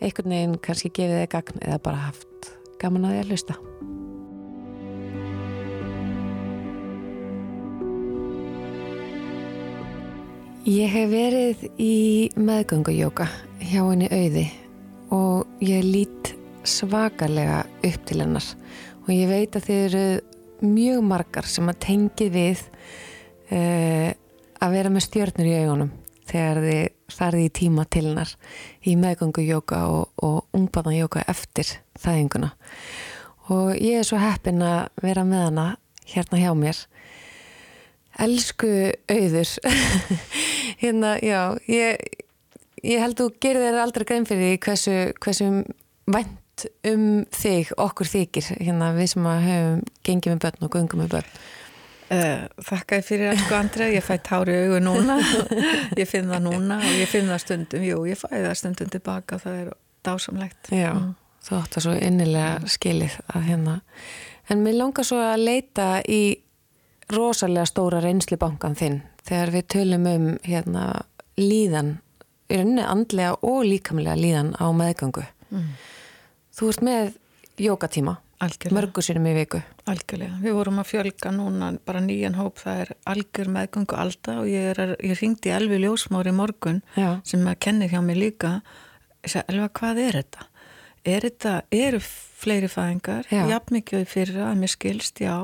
einhvern 0.00 0.34
veginn 0.34 0.58
kannski 0.64 0.90
gefið 0.94 1.22
þig 1.22 1.32
gagn 1.34 1.64
eða 1.64 1.80
bara 1.84 2.08
haft 2.08 2.50
gaman 2.80 3.08
að 3.08 3.14
því 3.14 3.22
að 3.22 3.32
hlusta. 3.32 3.56
Ég 10.64 10.88
hef 10.88 11.10
verið 11.12 11.66
í 11.76 11.96
meðgöngujóka 12.40 13.26
hjá 13.60 13.82
henni 13.82 14.08
auði 14.08 14.46
og 15.12 15.60
ég 15.60 15.84
lít 15.84 16.30
svakalega 16.64 17.66
upp 17.84 18.06
til 18.08 18.22
hennar 18.22 18.46
og 19.04 19.12
ég 19.12 19.28
veit 19.30 19.56
að 19.56 19.68
þið 19.68 19.82
eru 19.88 20.04
mjög 20.64 21.04
margar 21.04 21.48
sem 21.50 21.68
að 21.68 21.80
tengi 21.84 22.30
við 22.32 22.64
uh, 23.52 24.10
að 24.64 24.76
vera 24.78 24.92
með 24.92 25.06
stjörnur 25.08 25.50
í 25.50 25.56
augunum 25.62 25.92
þegar 26.24 26.60
þið 26.64 26.84
þarði 27.14 27.44
í 27.44 27.54
tíma 27.60 27.84
til 27.84 28.06
hennar 28.08 28.30
í 28.88 28.94
meðgöngujóka 28.96 29.82
og, 29.92 30.06
og 30.24 30.56
ungbarnajóka 30.56 31.26
eftir 31.28 31.68
þæðinguna 32.00 32.54
og 33.52 33.74
ég 33.76 34.00
er 34.00 34.08
svo 34.08 34.18
heppin 34.22 34.62
að 34.64 34.88
vera 35.04 35.24
með 35.28 35.48
hana 35.50 35.66
hérna 36.08 36.40
hjá 36.40 36.52
mér. 36.56 36.80
Elsku 38.20 38.70
auður. 39.10 39.50
Hérna, 40.82 41.14
já 41.22 41.56
ég, 41.70 42.00
ég 42.84 43.02
held 43.02 43.16
að 43.16 43.20
þú 43.22 43.28
gerir 43.42 43.64
þér 43.64 43.80
aldrei 43.82 44.06
grein 44.08 44.26
fyrir 44.28 44.58
hversu, 44.62 44.96
hversu 45.22 45.48
vænt 46.10 46.40
um 46.90 47.04
þig 47.34 47.72
okkur 47.80 48.10
þykir 48.10 48.48
hérna 48.60 48.92
við 48.96 49.12
sem 49.14 49.28
að 49.28 49.46
höfum 49.48 49.84
gengið 50.06 50.34
með 50.34 50.42
börn 50.46 50.66
og 50.66 50.72
gungum 50.76 51.02
með 51.02 51.16
börn 51.16 51.32
uh, 52.14 52.44
Þakka 52.68 53.00
ég 53.00 53.08
fyrir 53.08 53.32
elsku 53.32 53.56
Andra 53.58 53.90
ég 53.92 54.06
fæ 54.06 54.14
tári 54.28 54.58
auðu 54.62 54.82
núna 54.84 55.18
ég 56.00 56.08
finn 56.10 56.30
það 56.30 56.46
núna 56.46 56.78
og 56.82 57.00
ég 57.00 57.10
finn 57.10 57.30
það 57.32 57.42
stundum 57.46 57.88
jú, 57.88 58.04
ég 58.10 58.20
fæ 58.20 58.28
það 58.36 58.54
stundum 58.62 58.94
tilbaka 58.94 59.40
það 59.42 59.60
er 59.64 59.74
dásamlegt 60.04 60.70
Já, 60.70 60.92
mm. 60.92 61.10
þú 61.48 61.58
átt 61.62 61.80
að 61.80 61.88
svo 61.88 61.98
innilega 61.98 62.72
skilið 62.76 63.18
að 63.34 63.50
hérna 63.50 63.80
en 64.52 64.64
mér 64.64 64.78
langar 64.78 65.06
svo 65.08 65.20
að 65.24 65.46
leita 65.48 65.88
í 66.04 66.22
rosalega 67.12 67.66
stóra 67.68 68.00
reynslibankan 68.04 68.76
þinn 68.78 69.00
þegar 69.24 69.52
við 69.54 69.66
tölum 69.74 70.06
um 70.08 70.28
hérna, 70.44 70.84
líðan, 71.40 71.96
í 72.48 72.58
rauninni 72.58 72.84
andlega 72.84 73.34
og 73.42 73.64
líkamlega 73.68 74.16
líðan 74.20 74.52
á 74.60 74.66
meðgangu. 74.76 75.24
Mm. 75.50 75.68
Þú 76.54 76.70
ert 76.70 76.84
með 76.86 77.14
jókatíma, 77.58 78.14
mörgur 78.74 79.02
sinum 79.02 79.26
í 79.26 79.34
viku. 79.34 79.58
Algjörlega, 79.90 80.38
við 80.42 80.54
vorum 80.54 80.78
að 80.82 80.90
fjölga 80.92 81.32
núna 81.34 81.72
bara 81.86 82.02
nýjan 82.04 82.38
hóp, 82.38 82.60
það 82.62 82.82
er 82.84 82.92
algjör 83.10 83.50
meðgangu 83.56 83.98
alltaf 83.98 84.42
og 84.44 84.50
ég, 84.50 84.70
er, 84.70 84.94
ég 85.02 85.18
ringdi 85.18 85.50
Elvi 85.54 85.80
Ljósmári 85.82 86.34
morgun 86.34 86.82
Já. 86.94 87.18
sem 87.26 87.42
að 87.50 87.58
kenni 87.66 87.90
hjá 87.90 87.98
mig 88.06 88.20
líka, 88.20 88.58
sagði 89.26 89.56
Elva 89.56 89.70
hvað 89.80 90.02
er 90.04 90.20
þetta? 90.20 90.46
Er 91.04 91.26
þetta, 91.26 91.54
eru 91.74 91.98
fleiri 92.44 92.68
fæðingar, 92.70 93.26
jafn 93.28 93.76
mikið 93.76 94.06
fyrir 94.08 94.40
að 94.46 94.54
mér 94.62 94.72
skilst, 94.72 95.20
já, 95.20 95.34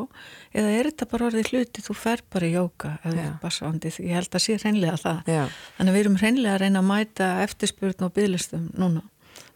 eða 0.57 0.73
er 0.77 0.89
þetta 0.89 1.09
bara 1.11 1.27
orðið 1.29 1.51
hluti, 1.53 1.85
þú 1.85 1.97
fer 2.01 2.23
bara 2.33 2.49
í 2.49 2.55
jóka 2.55 2.95
ég 3.05 4.15
held 4.15 4.37
að 4.37 4.45
sé 4.45 4.57
hreinlega 4.61 4.97
það, 5.01 5.21
já. 5.29 5.43
þannig 5.77 5.93
að 5.93 5.97
við 5.99 6.05
erum 6.05 6.19
hreinlega 6.21 6.55
að 6.55 6.63
reyna 6.65 6.83
að 6.83 6.89
mæta 6.91 7.31
eftirspurn 7.45 8.07
og 8.07 8.15
bygglistum 8.17 8.67
núna, 8.81 9.05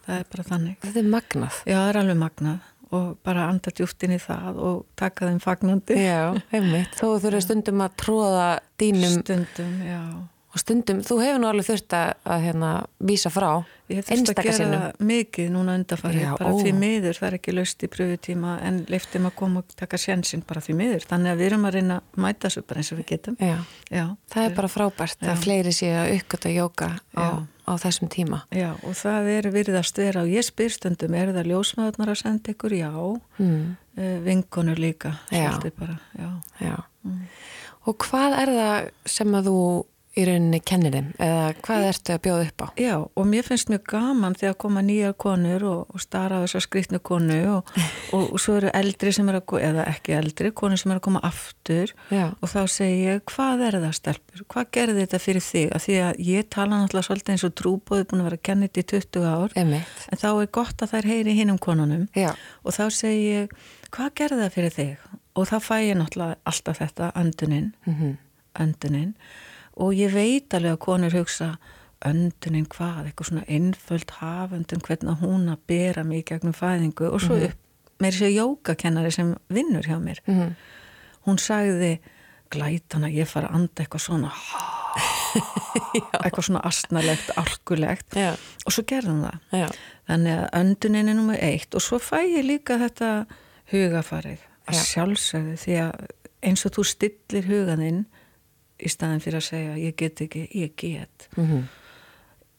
það 0.04 0.20
er 0.20 0.28
bara 0.34 0.46
þannig. 0.50 0.76
Þetta 0.84 1.02
er 1.02 1.10
magnað. 1.16 1.58
Já, 1.64 1.76
það 1.78 1.88
er 1.88 2.00
alveg 2.02 2.20
magnað 2.22 2.70
og 2.94 3.06
bara 3.26 3.48
anda 3.50 3.72
djúftin 3.74 4.14
í 4.14 4.20
það 4.22 4.60
og 4.68 4.84
taka 5.00 5.30
þeim 5.30 5.40
fagnandi. 5.42 5.96
Já, 5.98 6.20
heimitt, 6.52 6.94
þó 7.00 7.16
þurfa 7.24 7.42
stundum 7.48 7.82
að 7.82 7.98
tróða 8.04 8.46
dínum. 8.78 9.18
Stundum, 9.18 9.74
já 9.88 10.00
og 10.54 10.62
stundum, 10.62 11.00
þú 11.02 11.16
hefur 11.18 11.40
nú 11.42 11.48
alveg 11.50 11.66
þurft 11.66 11.94
að, 11.98 12.10
að 12.30 12.44
hérna, 12.46 12.70
vísa 13.10 13.30
frá 13.32 13.48
sinnum. 13.90 14.84
mikið 15.02 15.48
núna 15.52 15.74
undarfari 15.80 16.22
bara 16.30 16.52
ó. 16.54 16.60
því 16.60 16.74
miður, 16.78 17.18
það 17.18 17.28
er 17.28 17.36
ekki 17.40 17.54
löst 17.56 17.82
í 17.84 17.90
pröfutíma 17.90 18.54
en 18.64 18.78
leiftum 18.90 19.26
að 19.28 19.34
koma 19.40 19.64
og 19.64 19.74
taka 19.74 19.98
sjansinn 20.00 20.44
bara 20.46 20.62
því 20.64 20.76
miður, 20.78 21.08
þannig 21.10 21.32
að 21.32 21.42
við 21.42 21.48
erum 21.50 21.66
að 21.68 21.78
reyna 21.78 21.98
að 21.98 22.22
mæta 22.24 22.46
þessu 22.46 22.64
bara 22.68 22.84
eins 22.84 22.92
og 22.94 23.00
við 23.00 23.08
getum 23.10 23.38
Já. 23.42 23.56
Já, 23.90 24.04
það 24.34 24.46
er 24.46 24.56
bara 24.60 24.70
frábært 24.76 25.18
Já. 25.18 25.32
að 25.32 25.42
fleiri 25.42 25.74
sé 25.74 25.90
að 25.98 26.14
uppgöta 26.20 26.54
jóka 26.54 26.90
á, 27.18 27.26
á 27.64 27.72
þessum 27.80 28.10
tíma 28.12 28.42
Já, 28.54 28.74
og 28.84 28.96
það 28.98 29.30
er 29.34 29.48
virðast 29.54 29.98
vera 30.00 30.24
og 30.24 30.32
ég 30.32 30.46
spyr 30.46 30.72
stundum, 30.74 31.16
er 31.16 31.32
það 31.34 31.50
ljósmaðurnar 31.52 32.12
að 32.14 32.20
senda 32.20 32.54
ykkur? 32.54 32.76
Já, 32.76 32.92
mm. 33.38 33.64
Eh, 33.94 34.16
vinkonur 34.24 34.80
líka 34.80 35.16
bara, 35.78 35.98
mm. 37.06 37.20
Og 37.84 37.98
hvað 38.00 38.38
er 38.40 38.50
það 38.58 38.88
sem 39.12 39.36
að 39.38 39.50
þú 39.50 39.58
í 40.14 40.24
rauninni 40.28 40.60
kennir 40.62 40.94
þeim 40.94 41.08
eða 41.22 41.46
hvað 41.64 41.84
ertu 41.88 42.14
að 42.14 42.20
bjóða 42.26 42.46
upp 42.46 42.62
á? 42.62 42.66
Já 42.78 42.94
og 43.02 43.26
mér 43.30 43.46
finnst 43.46 43.70
mjög 43.72 43.84
gaman 43.90 44.36
þegar 44.38 44.56
koma 44.64 44.82
nýja 44.86 45.12
konur 45.24 45.64
og, 45.70 45.80
og 45.90 46.02
starra 46.02 46.38
á 46.38 46.42
þessar 46.44 46.64
skrítnu 46.66 47.00
konu 47.04 47.38
og, 47.56 47.72
og, 48.14 48.28
og 48.28 48.42
svo 48.42 48.58
eru 48.60 48.70
eldri 48.76 49.12
sem 49.14 49.30
er 49.30 49.40
að, 49.40 49.54
eða 49.70 49.86
ekki 49.90 50.16
eldri, 50.18 50.52
konur 50.54 50.80
sem 50.80 50.94
er 50.94 51.00
að 51.00 51.06
koma 51.08 51.22
aftur 51.26 51.94
Já. 52.14 52.26
og 52.38 52.52
þá 52.52 52.60
segir 52.70 53.02
ég 53.04 53.24
hvað 53.32 53.64
er 53.68 53.78
það 53.82 53.96
stelpur, 53.98 54.44
hvað 54.54 54.70
gerði 54.78 55.04
þetta 55.04 55.22
fyrir 55.24 55.46
þig 55.48 55.74
að 55.74 55.86
því 55.86 55.98
að 56.08 56.22
ég 56.28 56.50
tala 56.54 56.80
náttúrulega 56.82 57.08
svolítið 57.08 57.34
eins 57.34 57.46
og 57.48 57.56
trúbóði 57.58 58.08
búin 58.10 58.24
að 58.24 58.30
vera 58.30 58.42
þetta 58.44 58.84
í 58.84 58.86
20 58.94 59.28
ár 59.30 59.58
Emitt. 59.58 60.06
en 60.10 60.22
þá 60.22 60.28
er 60.30 60.52
gott 60.54 60.84
að 60.84 60.94
þær 60.94 61.10
heyri 61.10 61.34
hinn 61.38 61.54
um 61.54 61.58
konunum 61.58 62.06
Já. 62.14 62.30
og 62.62 62.76
þá 62.76 62.84
segir 62.94 63.24
ég 63.24 63.58
hvað 63.94 64.14
gerði 64.20 64.44
það 64.44 64.54
fyrir 64.58 64.74
þig 64.78 65.10
og 65.34 65.50
þá 65.50 65.56
fæ 65.62 65.74
ég 65.82 65.98
náttúrulega 65.98 66.38
alltaf 66.46 66.78
þetta 66.78 67.10
öndunin, 67.18 67.72
mm 67.86 67.94
-hmm. 67.98 68.14
öndunin 68.62 69.14
og 69.76 69.94
ég 69.94 70.12
veit 70.14 70.54
alveg 70.54 70.76
að 70.76 70.84
konur 70.84 71.16
hugsa 71.16 71.56
öndunin 72.04 72.66
hvað, 72.68 73.08
eitthvað 73.08 73.30
svona 73.30 73.44
einföld 73.48 74.10
hafundun, 74.18 74.82
hvernig 74.84 75.20
hún 75.22 75.48
að 75.52 75.62
bera 75.70 76.04
mig 76.04 76.26
gegnum 76.28 76.56
fæðingu 76.56 77.08
og 77.08 77.20
svo 77.20 77.34
mm 77.34 77.40
-hmm. 77.40 77.44
upp 77.50 78.02
með 78.02 78.10
þessi 78.12 78.36
jógakennari 78.36 79.10
sem 79.10 79.34
vinnur 79.48 79.86
hjá 79.86 79.98
mér 79.98 80.18
mm 80.26 80.40
-hmm. 80.40 80.52
hún 81.26 81.38
sagði 81.38 82.00
glætana, 82.50 83.08
ég 83.08 83.26
fara 83.26 83.48
að 83.48 83.54
anda 83.54 83.82
eitthvað 83.82 84.00
svona 84.00 84.32
eitthvað 86.24 86.44
svona 86.44 86.60
astnalegt, 86.60 87.30
alkulegt 87.36 88.16
Já. 88.16 88.36
og 88.66 88.72
svo 88.72 88.84
gerðum 88.86 89.22
það 89.22 89.38
Já. 89.58 89.68
þannig 90.06 90.38
að 90.38 90.48
öndunin 90.60 91.08
er 91.08 91.14
nummið 91.14 91.42
eitt 91.42 91.74
og 91.74 91.82
svo 91.82 91.98
fæ 91.98 92.20
ég 92.22 92.44
líka 92.44 92.78
þetta 92.78 93.26
hugafarið 93.72 94.38
að 94.66 94.74
sjálfsögðu 94.74 95.56
því 95.56 95.78
að 95.86 96.06
eins 96.42 96.66
og 96.66 96.76
þú 96.76 96.84
stillir 96.84 97.48
huganinn 97.48 98.04
í 98.84 98.92
staðin 98.92 99.22
fyrir 99.24 99.40
að 99.40 99.48
segja 99.48 99.80
ég 99.80 99.96
get 100.00 100.22
ekki, 100.24 100.44
ég 100.54 100.76
get 100.80 101.28
mm 101.36 101.44
-hmm. 101.46 101.66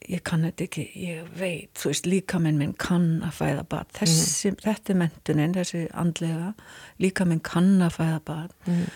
ég 0.08 0.22
kann 0.22 0.46
þetta 0.46 0.64
ekki, 0.64 0.86
ég 0.94 1.32
veit 1.38 1.74
þú 1.74 1.90
veist, 1.92 2.06
líka 2.06 2.38
minn 2.38 2.74
kann 2.78 3.22
að 3.22 3.34
fæða 3.40 3.64
bad 3.68 3.92
þessi, 3.92 4.50
mm 4.50 4.54
-hmm. 4.54 4.62
þetta 4.62 4.92
er 4.92 4.96
mentunin 4.96 5.54
þessi 5.54 5.88
andlega, 5.92 6.54
líka 6.98 7.24
minn 7.24 7.40
kann 7.40 7.82
að 7.82 7.96
fæða 7.98 8.20
bad 8.24 8.50
mm 8.66 8.74
-hmm. 8.74 8.88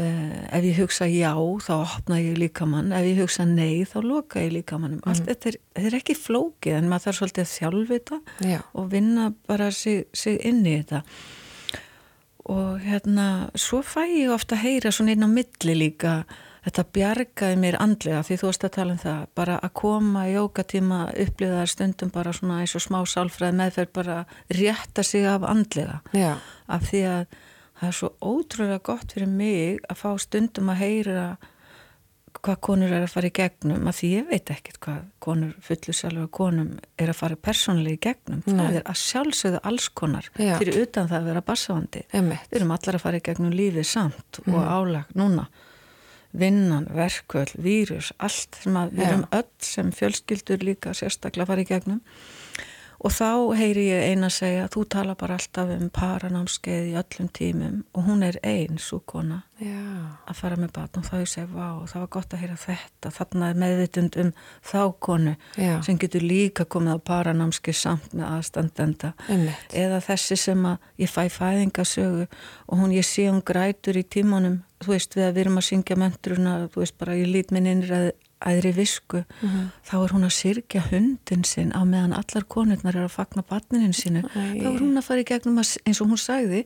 uh, 0.00 0.58
ef 0.58 0.64
ég 0.64 0.78
hugsa 0.80 1.06
já 1.06 1.34
þá 1.36 1.72
opna 1.72 2.20
ég 2.20 2.36
líka 2.38 2.66
mann, 2.66 2.92
ef 2.92 3.04
ég 3.04 3.20
hugsa 3.20 3.44
nei 3.44 3.84
þá 3.84 4.02
loka 4.02 4.40
ég 4.40 4.52
líka 4.52 4.78
mannum 4.78 5.00
allt 5.06 5.20
mhm. 5.20 5.28
þetta 5.28 5.48
er, 5.48 5.56
þetta 5.74 5.86
er 5.86 5.94
ekki 5.94 6.14
flókið 6.14 6.72
en 6.72 6.88
maður 6.88 7.04
þarf 7.04 7.16
svolítið 7.16 7.42
að 7.42 7.56
þjálfita 7.58 8.20
já. 8.40 8.60
og 8.74 8.90
vinna 8.90 9.32
bara 9.46 9.70
sig, 9.70 10.04
sig 10.12 10.40
inn 10.44 10.66
í 10.66 10.76
þetta 10.82 11.02
og 12.46 12.80
hérna 12.80 13.50
svo 13.58 13.82
fæ 13.82 14.06
ég 14.06 14.30
ofta 14.30 14.54
að 14.54 14.62
heyra 14.66 14.92
svona 14.94 15.16
inn 15.16 15.26
á 15.26 15.30
milli 15.30 15.74
líka 15.74 16.12
þetta 16.66 16.84
bjargaði 16.98 17.58
mér 17.62 17.78
andlega 17.82 18.22
því 18.26 18.38
þú 18.40 18.48
varst 18.50 18.66
að 18.66 18.76
tala 18.76 18.94
um 18.96 19.02
það 19.02 19.26
bara 19.38 19.58
að 19.62 19.74
koma 19.80 20.26
í 20.26 20.34
jókatíma 20.34 21.00
upplifaðar 21.24 21.72
stundum 21.72 22.12
bara 22.14 22.34
svona 22.34 22.60
eins 22.62 22.76
og 22.78 22.84
smá 22.84 22.98
sálfræð 23.06 23.58
meðferð 23.60 23.92
bara 23.94 24.22
rétta 24.58 25.04
sig 25.06 25.26
af 25.30 25.46
andlega 25.46 26.00
Já. 26.16 26.32
af 26.66 26.88
því 26.90 27.02
að 27.12 27.36
það 27.76 27.90
er 27.90 27.98
svo 28.00 28.10
ótrúlega 28.24 28.80
gott 28.88 29.12
fyrir 29.14 29.30
mig 29.30 29.84
að 29.86 30.00
fá 30.00 30.08
stundum 30.22 30.72
að 30.72 30.82
heyra 30.82 31.26
hvað 32.36 32.58
konur 32.66 32.92
er 32.92 33.04
að 33.06 33.12
fara 33.14 33.30
í 33.30 33.34
gegnum 33.36 33.86
að 33.88 33.96
því 34.00 34.08
ég 34.12 34.26
veit 34.30 34.50
ekkert 34.52 34.80
hvað 34.84 34.98
konur 35.24 35.54
fullu 35.64 35.94
sjálfur 35.96 36.28
konum 36.34 36.72
er 37.00 37.12
að 37.12 37.20
fara 37.20 37.38
persónlega 37.48 37.96
í 37.96 38.02
gegnum 38.08 38.42
Nei. 38.44 38.58
það 38.58 38.78
er 38.80 38.84
að 38.90 38.98
sjálfsögðu 39.02 39.62
alls 39.70 39.88
konar 39.96 40.28
Já. 40.34 40.56
fyrir 40.60 40.82
utan 40.82 41.08
það 41.10 41.18
að 41.20 41.30
vera 41.30 41.44
bassavandi 41.46 42.02
við 42.12 42.58
erum 42.58 42.74
allar 42.76 42.98
að 42.98 43.06
fara 43.06 43.22
í 43.22 43.24
gegnum 43.30 43.56
lífið 43.56 43.88
samt 43.88 44.42
og 44.44 44.60
álag 44.60 45.16
núna 45.16 45.46
vinnan, 46.38 46.88
verkvöld, 46.94 47.54
vírus, 47.62 48.12
allt 48.18 48.58
sem 48.62 48.76
að 48.78 48.96
við 48.96 49.06
erum 49.10 49.28
öll 49.36 49.48
sem 49.64 49.92
fjölskyldur 49.94 50.64
líka 50.66 50.94
sérstaklega 50.96 51.50
farið 51.52 51.72
gegnum 51.74 52.02
og 53.04 53.12
þá 53.12 53.56
heyri 53.58 53.86
ég 53.90 54.12
eina 54.12 54.28
að 54.30 54.36
segja 54.36 54.68
þú 54.72 54.82
tala 54.90 55.14
bara 55.18 55.36
alltaf 55.36 55.70
um 55.74 55.88
paranámskeið 55.94 56.88
í 56.90 56.94
öllum 56.98 57.28
tímum 57.34 57.76
og 57.92 58.06
hún 58.08 58.24
er 58.26 58.38
einn 58.46 58.80
svo 58.82 59.02
kona 59.04 59.42
Já. 59.60 60.16
að 60.28 60.38
fara 60.40 60.58
með 60.60 60.72
batn 60.76 61.00
og 61.00 61.08
þá 61.08 61.14
ég 61.20 61.30
segi 61.32 61.46
vá 61.52 61.68
það 61.88 62.02
var 62.02 62.10
gott 62.16 62.34
að 62.34 62.42
heyra 62.42 62.58
þetta 62.60 63.12
þarna 63.18 63.50
er 63.50 63.60
meðvitund 63.62 64.18
um 64.22 64.32
þá 64.70 64.80
konu 65.08 65.34
Já. 65.60 65.74
sem 65.86 66.00
getur 66.00 66.24
líka 66.24 66.66
komið 66.68 66.96
á 66.96 67.06
paranámskeið 67.12 67.80
samt 67.80 68.16
með 68.16 68.30
aðstandenda 68.32 69.12
Einmitt. 69.28 69.76
eða 69.76 70.00
þessi 70.08 70.40
sem 70.46 70.70
að 70.72 70.90
ég 71.04 71.12
fæ 71.12 71.22
fæðingasögu 71.36 72.26
og 72.26 72.80
hún 72.80 72.96
ég 72.96 73.06
sé 73.06 73.28
hún 73.28 73.44
grætur 73.44 74.00
í 74.00 74.06
tímanum 74.08 74.62
þú 74.84 74.92
veist 74.92 75.16
við 75.16 75.26
að 75.28 75.34
við 75.34 75.40
erum 75.44 75.60
að 75.60 75.68
syngja 75.70 75.96
menturuna 75.96 76.54
þú 76.72 76.82
veist 76.82 76.98
bara 76.98 77.16
ég 77.16 77.32
lít 77.32 77.52
minn 77.54 77.66
innræði 77.70 78.12
æðri 78.36 78.72
visku, 78.76 79.16
mm 79.16 79.48
-hmm. 79.48 79.68
þá 79.88 80.04
er 80.04 80.12
hún 80.12 80.24
að 80.24 80.32
sirkja 80.32 80.80
hundin 80.90 81.44
sinn 81.44 81.72
á 81.72 81.80
meðan 81.84 82.12
allar 82.12 82.44
konurnar 82.44 82.96
er 82.96 83.04
að 83.04 83.16
fagna 83.16 83.42
barninin 83.42 83.92
sínu 83.92 84.22
Æ, 84.22 84.60
þá 84.62 84.74
er 84.74 84.80
hún 84.80 84.98
að 84.98 85.04
fara 85.08 85.20
í 85.20 85.24
gegnum 85.24 85.58
að, 85.58 85.76
eins 85.86 86.00
og 86.00 86.08
hún 86.08 86.18
sagði 86.18 86.64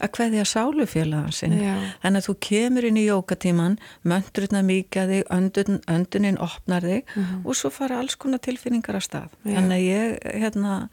að 0.00 0.10
hvaðja 0.16 0.44
sálufélagan 0.44 1.32
sinn 1.32 1.58
þannig 2.02 2.20
að 2.20 2.26
þú 2.28 2.34
kemur 2.40 2.84
inn 2.84 2.96
í 2.96 3.06
jókatíman 3.06 3.78
möndurinn 4.02 4.60
að 4.60 4.68
mýka 4.70 5.06
þig 5.10 5.24
öndun, 5.30 5.80
önduninn 5.86 6.38
opnar 6.38 6.82
þig 6.82 7.02
mm 7.04 7.22
-hmm. 7.22 7.44
og 7.44 7.56
svo 7.56 7.70
fara 7.70 7.98
alls 7.98 8.16
konar 8.16 8.38
tilfinningar 8.38 8.96
að 8.96 9.06
stað 9.08 9.30
Já. 9.44 9.54
þannig 9.54 9.76
að 9.76 9.88
ég, 9.90 10.18
hérna 10.40 10.88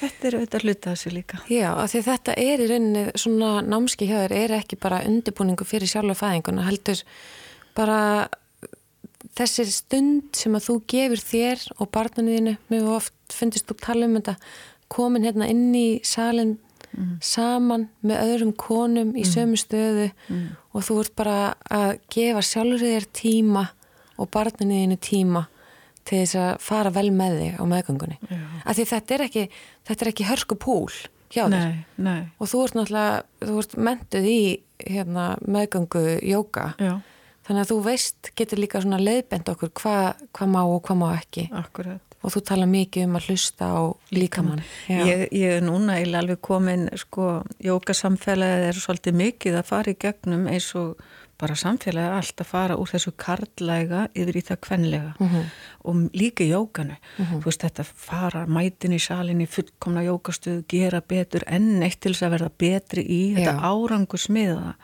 Þetta 0.00 0.28
er 0.28 0.36
auðvitað 0.38 0.64
hluta 0.64 0.94
þessu 0.94 1.12
líka. 1.12 1.38
Já, 1.52 1.68
af 1.74 1.92
því 1.92 2.00
þetta 2.06 2.36
er 2.40 2.62
í 2.62 2.68
rauninni 2.70 3.04
svona 3.20 3.50
námski 3.66 4.08
hjá 4.08 4.16
þér 4.22 4.36
er 4.38 4.54
ekki 4.60 4.78
bara 4.80 5.02
undirbúningu 5.08 5.66
fyrir 5.68 5.90
sjálfa 5.90 6.16
fæðinguna, 6.22 6.64
heldur 6.68 7.02
bara 7.76 8.00
þessi 9.36 9.66
stund 9.72 10.40
sem 10.40 10.56
að 10.56 10.66
þú 10.68 10.76
gefur 10.90 11.22
þér 11.22 11.66
og 11.76 11.92
barnanuðinu, 11.92 12.56
hef 12.72 12.90
oft 12.96 13.36
fundist 13.36 13.68
þú 13.68 13.76
tala 13.84 14.08
um 14.08 14.16
þetta, 14.18 14.36
komin 14.90 15.26
hérna 15.28 15.48
inn 15.52 15.68
í 15.76 15.86
salin 16.06 16.56
mm. 16.96 17.18
saman 17.22 17.88
með 18.06 18.24
öðrum 18.24 18.54
konum 18.58 19.12
í 19.14 19.24
mm. 19.24 19.30
sömu 19.30 19.60
stöðu 19.60 20.08
mm. 20.10 20.46
og 20.74 20.86
þú 20.86 20.98
ert 21.04 21.16
bara 21.18 21.38
að 21.70 21.92
gefa 22.12 22.42
sjálfur 22.46 22.86
þér 22.86 23.08
tíma 23.20 23.68
og 24.20 24.30
barnanuðinu 24.32 24.98
tíma 25.00 25.46
til 26.08 26.22
þess 26.22 26.38
að 26.40 26.50
fara 26.64 26.92
vel 26.94 27.08
með 27.14 27.38
þig 27.40 27.60
á 27.60 27.64
meðgöngunni. 27.70 28.18
Af 28.64 28.76
því 28.78 28.86
þetta 28.92 29.16
er 29.16 29.24
ekki, 29.28 29.46
þetta 29.88 30.04
er 30.06 30.12
ekki 30.12 30.28
hörsku 30.30 30.58
púl 30.60 30.90
hjá 31.30 31.44
þér 31.44 31.54
nei, 31.54 31.78
nei. 32.02 32.20
og 32.42 32.50
þú 32.50 32.64
ert 32.64 32.76
náttúrulega, 32.78 33.22
þú 33.46 33.56
ert 33.62 33.78
mentuð 33.88 34.28
í 34.30 34.42
hérna, 34.82 35.30
meðgöngu 35.46 36.04
jóka. 36.26 36.70
Þannig 37.46 37.64
að 37.64 37.72
þú 37.72 37.80
veist, 37.82 38.30
getur 38.38 38.60
líka 38.62 38.82
svona 38.82 39.00
leiðbend 39.00 39.48
okkur 39.50 39.72
hvað 39.80 40.24
hva 40.36 40.46
má 40.50 40.60
og 40.62 40.80
hvað 40.86 40.98
má 41.00 41.08
ekki. 41.16 41.48
Akkurat. 41.56 42.16
Og 42.20 42.34
þú 42.34 42.42
tala 42.50 42.66
mikið 42.68 43.06
um 43.06 43.16
að 43.16 43.30
hlusta 43.30 43.70
á 43.72 43.80
líkamann. 44.12 44.60
Ég, 44.92 45.22
ég 45.32 45.56
er 45.56 45.64
núna 45.64 45.96
eiginlega 45.96 46.20
alveg 46.20 46.42
komin, 46.44 46.84
sko, 47.00 47.30
jókasamfélagið 47.64 48.66
er 48.68 48.80
svolítið 48.84 49.16
mikið 49.22 49.56
að 49.56 49.70
fara 49.70 49.94
í 49.94 49.98
gegnum 50.04 50.44
eins 50.52 50.68
og 50.78 51.00
bara 51.40 51.56
samfélagið 51.58 52.16
allt 52.16 52.42
að 52.42 52.50
fara 52.50 52.76
úr 52.80 52.90
þessu 52.90 53.12
karlæga 53.20 54.02
yfir 54.14 54.38
í 54.40 54.42
það 54.44 54.60
kvenlega 54.66 55.12
mm 55.16 55.28
-hmm. 55.28 55.44
og 55.88 55.96
líka 56.14 56.44
jókanu. 56.44 56.96
Mm 56.96 57.24
-hmm. 57.24 57.40
Þú 57.40 57.44
veist, 57.44 57.62
þetta 57.64 57.84
fara 57.84 58.46
mætin 58.46 58.92
í 58.92 59.00
salin 59.00 59.40
í 59.40 59.46
fullkomna 59.46 60.02
jókastuðu, 60.02 60.64
gera 60.68 61.00
betur 61.00 61.42
enn 61.46 61.82
eitt 61.82 62.00
til 62.00 62.12
þess 62.12 62.22
að 62.22 62.34
verða 62.36 62.50
betri 62.58 63.02
í 63.02 63.34
þetta 63.34 63.60
árangu 63.60 64.16
smiða. 64.16 64.74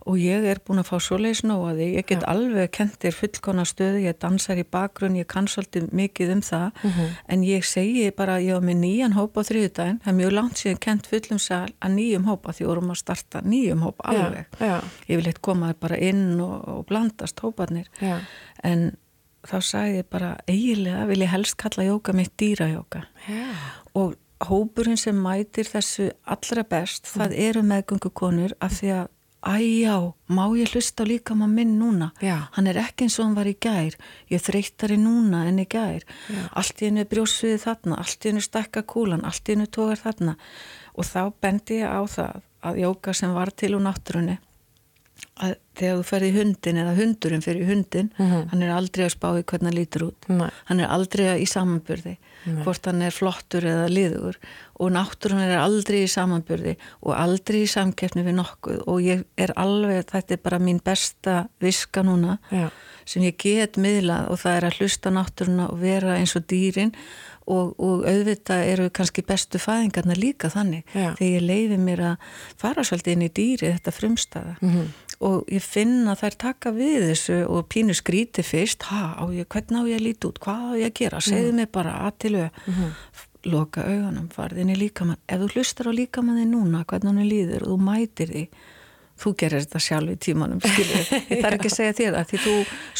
Já 0.00 0.06
og 0.08 0.16
ég 0.16 0.46
er 0.48 0.60
búin 0.64 0.80
að 0.80 0.88
fá 0.88 0.94
svo 1.02 1.18
leiðis 1.20 1.42
nóaði, 1.44 1.90
ég 1.98 2.06
get 2.08 2.22
Já. 2.24 2.28
alveg 2.32 2.70
kentir 2.72 3.12
fullkona 3.14 3.66
stöðu, 3.68 4.00
ég 4.06 4.16
dansar 4.20 4.60
í 4.60 4.64
bakgrunn, 4.64 5.18
ég 5.20 5.28
kann 5.28 5.48
svolítið 5.50 5.90
mikið 5.96 6.32
um 6.36 6.40
það, 6.46 6.70
mm 6.70 6.90
-hmm. 6.90 7.10
en 7.28 7.42
ég 7.44 7.64
segi 7.64 8.10
bara, 8.16 8.38
ég 8.40 8.54
var 8.54 8.64
með 8.64 8.76
nýjan 8.80 9.12
hópa 9.12 9.40
á 9.44 9.48
þriðudaginn, 9.48 10.00
það 10.00 10.12
er 10.12 10.18
mjög 10.20 10.32
langt 10.32 10.56
síðan 10.56 10.80
kent 10.80 11.06
fullum 11.06 11.38
sal 11.38 11.68
að 11.80 11.90
nýjum 11.98 12.24
hópa 12.24 12.52
því 12.52 12.66
vorum 12.66 12.90
að 12.90 12.96
starta 12.96 13.40
nýjum 13.40 13.82
hópa 13.82 14.02
alveg. 14.04 14.46
Já. 14.60 14.80
Ég 15.08 15.16
vil 15.16 15.26
eitt 15.26 15.42
koma 15.42 15.74
bara 15.74 15.96
inn 15.96 16.40
og, 16.40 16.68
og 16.68 16.86
blandast 16.86 17.40
hópanir, 17.40 17.86
en 18.62 18.96
þá 19.44 19.60
sagði 19.60 19.96
ég 19.96 20.08
bara, 20.10 20.36
eiginlega 20.48 21.06
vil 21.06 21.20
ég 21.20 21.28
helst 21.28 21.56
kalla 21.56 21.84
jóka 21.84 22.12
mitt 22.12 22.32
dýrajóka 22.36 23.04
og 23.94 24.16
hópurinn 24.40 24.96
sem 24.96 25.16
mætir 25.16 25.64
þessu 25.68 26.10
allra 26.24 26.64
best, 26.64 27.04
mm. 27.04 27.20
það 27.20 27.32
eru 27.36 27.62
meðgöngukonur 27.62 28.52
af 28.60 28.80
því 28.80 28.88
að 28.88 29.08
æjá, 29.40 29.96
má 30.28 30.42
ég 30.58 30.74
hlusta 30.74 31.04
líka 31.08 31.34
maður 31.34 31.54
minn 31.54 31.78
núna, 31.80 32.10
Já. 32.20 32.48
hann 32.52 32.66
er 32.66 32.76
ekki 32.76 33.06
eins 33.06 33.18
og 33.18 33.26
hann 33.26 33.38
var 33.38 33.48
í 33.48 33.56
gær, 33.56 33.96
ég 34.28 34.42
þreytari 34.44 34.98
núna 35.00 35.46
en 35.48 35.58
í 35.62 35.66
gær, 35.70 36.04
Já. 36.28 36.42
allt 36.52 36.82
í 36.82 36.90
hennu 36.90 37.06
brjósviði 37.08 37.62
þarna, 37.64 37.98
allt 37.98 38.24
í 38.24 38.32
hennu 38.32 38.44
stakka 38.44 38.82
kúlan 38.82 39.24
allt 39.24 39.48
í 39.48 39.56
hennu 39.56 39.66
tógar 39.66 40.00
þarna 40.00 40.36
og 40.94 41.08
þá 41.08 41.32
bendi 41.40 41.80
ég 41.80 41.88
á 41.88 42.00
það 42.04 42.40
að 42.60 42.80
jóka 42.84 43.14
sem 43.16 43.32
var 43.32 43.50
til 43.56 43.74
úr 43.78 43.84
náttúrunni 43.84 44.36
að 45.40 45.54
þegar 45.78 45.98
þú 45.98 46.06
ferði 46.10 46.28
í 46.28 46.36
hundin 46.36 46.80
eða 46.82 46.96
hundurinn 46.98 47.44
fyrir 47.44 47.68
hundin 47.68 48.10
mm 48.16 48.26
-hmm. 48.26 48.48
hann 48.52 48.62
er 48.62 48.72
aldrei 48.76 49.04
að 49.06 49.14
spá 49.16 49.28
í 49.38 49.44
hvernig 49.44 49.68
hann 49.68 49.78
lítur 49.78 50.04
út 50.08 50.28
Nei. 50.28 50.50
hann 50.64 50.80
er 50.80 50.88
aldrei 50.88 51.40
í 51.40 51.46
samanburði 51.46 52.16
Nei. 52.46 52.62
hvort 52.64 52.86
hann 52.88 53.02
er 53.04 53.12
flottur 53.14 53.66
eða 53.68 53.88
liður 53.92 54.38
og 54.80 54.92
náttúrun 54.94 55.42
er 55.44 55.58
aldrei 55.60 56.04
í 56.06 56.10
samanburði 56.10 56.76
og 57.04 57.12
aldrei 57.12 57.64
í 57.64 57.70
samkeppni 57.70 58.24
við 58.24 58.38
nokkuð 58.38 58.84
og 58.88 59.02
ég 59.04 59.26
er 59.36 59.52
alveg, 59.60 60.06
þetta 60.08 60.36
er 60.36 60.42
bara 60.44 60.60
mín 60.62 60.80
besta 60.84 61.42
viska 61.60 62.04
núna 62.06 62.38
Já. 62.48 62.70
sem 63.04 63.26
ég 63.28 63.36
get 63.40 63.76
miðlað 63.76 64.30
og 64.32 64.40
það 64.40 64.56
er 64.56 64.68
að 64.70 64.80
hlusta 64.80 65.12
náttúruna 65.12 65.68
og 65.74 65.82
vera 65.82 66.16
eins 66.16 66.36
og 66.38 66.48
dýrin 66.48 66.94
og, 67.50 67.74
og 67.76 68.08
auðvitað 68.08 68.66
eru 68.72 68.88
kannski 68.94 69.26
bestu 69.26 69.60
fæðingarna 69.60 70.16
líka 70.16 70.48
þannig 70.52 70.88
Já. 70.94 71.12
þegar 71.18 71.30
ég 71.34 71.46
leiði 71.46 71.80
mér 71.82 72.06
að 72.14 72.34
fara 72.60 72.86
svolítið 72.86 73.16
inn 73.16 73.28
í 73.28 73.32
dýri 73.36 73.72
þetta 73.74 73.96
frumstaða 74.00 74.56
mm 74.60 74.74
-hmm 74.74 75.09
og 75.20 75.48
ég 75.52 75.64
finna 75.64 76.14
þær 76.16 76.36
taka 76.40 76.72
við 76.72 77.10
þessu 77.10 77.38
og 77.44 77.66
pínu 77.72 77.96
skríti 77.96 78.44
fyrst 78.46 78.86
ha, 78.88 79.14
á 79.20 79.24
ég, 79.34 79.48
hvernig 79.52 79.76
á 79.76 79.84
ég 79.90 80.00
að 80.00 80.06
líti 80.06 80.30
út, 80.30 80.40
hvað 80.40 80.64
á 80.64 80.72
ég 80.80 80.88
að 80.88 80.98
gera 81.02 81.20
segðu 81.24 81.52
mm. 81.52 81.60
mig 81.60 81.72
bara 81.72 81.96
aðtilu 82.06 82.46
mm 82.48 82.74
-hmm. 82.74 82.90
loka 83.52 83.84
augunum, 83.84 84.28
farðin 84.32 84.72
í 84.72 84.76
líkamann 84.80 85.20
ef 85.28 85.40
þú 85.40 85.52
hlustar 85.54 85.90
á 85.90 85.92
líkamann 85.92 86.40
þig 86.40 86.48
núna 86.48 86.84
hvernig 86.84 87.12
hann 87.12 87.28
líður 87.28 87.66
og 87.66 87.72
þú 87.74 87.78
mætir 87.84 88.32
því 88.32 88.44
þú 89.20 89.32
gerir 89.36 89.64
þetta 89.64 89.82
sjálf 89.84 90.12
í 90.14 90.16
tímanum 90.16 90.60
það 90.64 91.44
er 91.44 91.56
ekki 91.56 91.70
að 91.70 91.76
segja 91.76 91.96
þér 91.98 92.16
það 92.16 92.30
því 92.30 92.40
þú, 92.44 92.54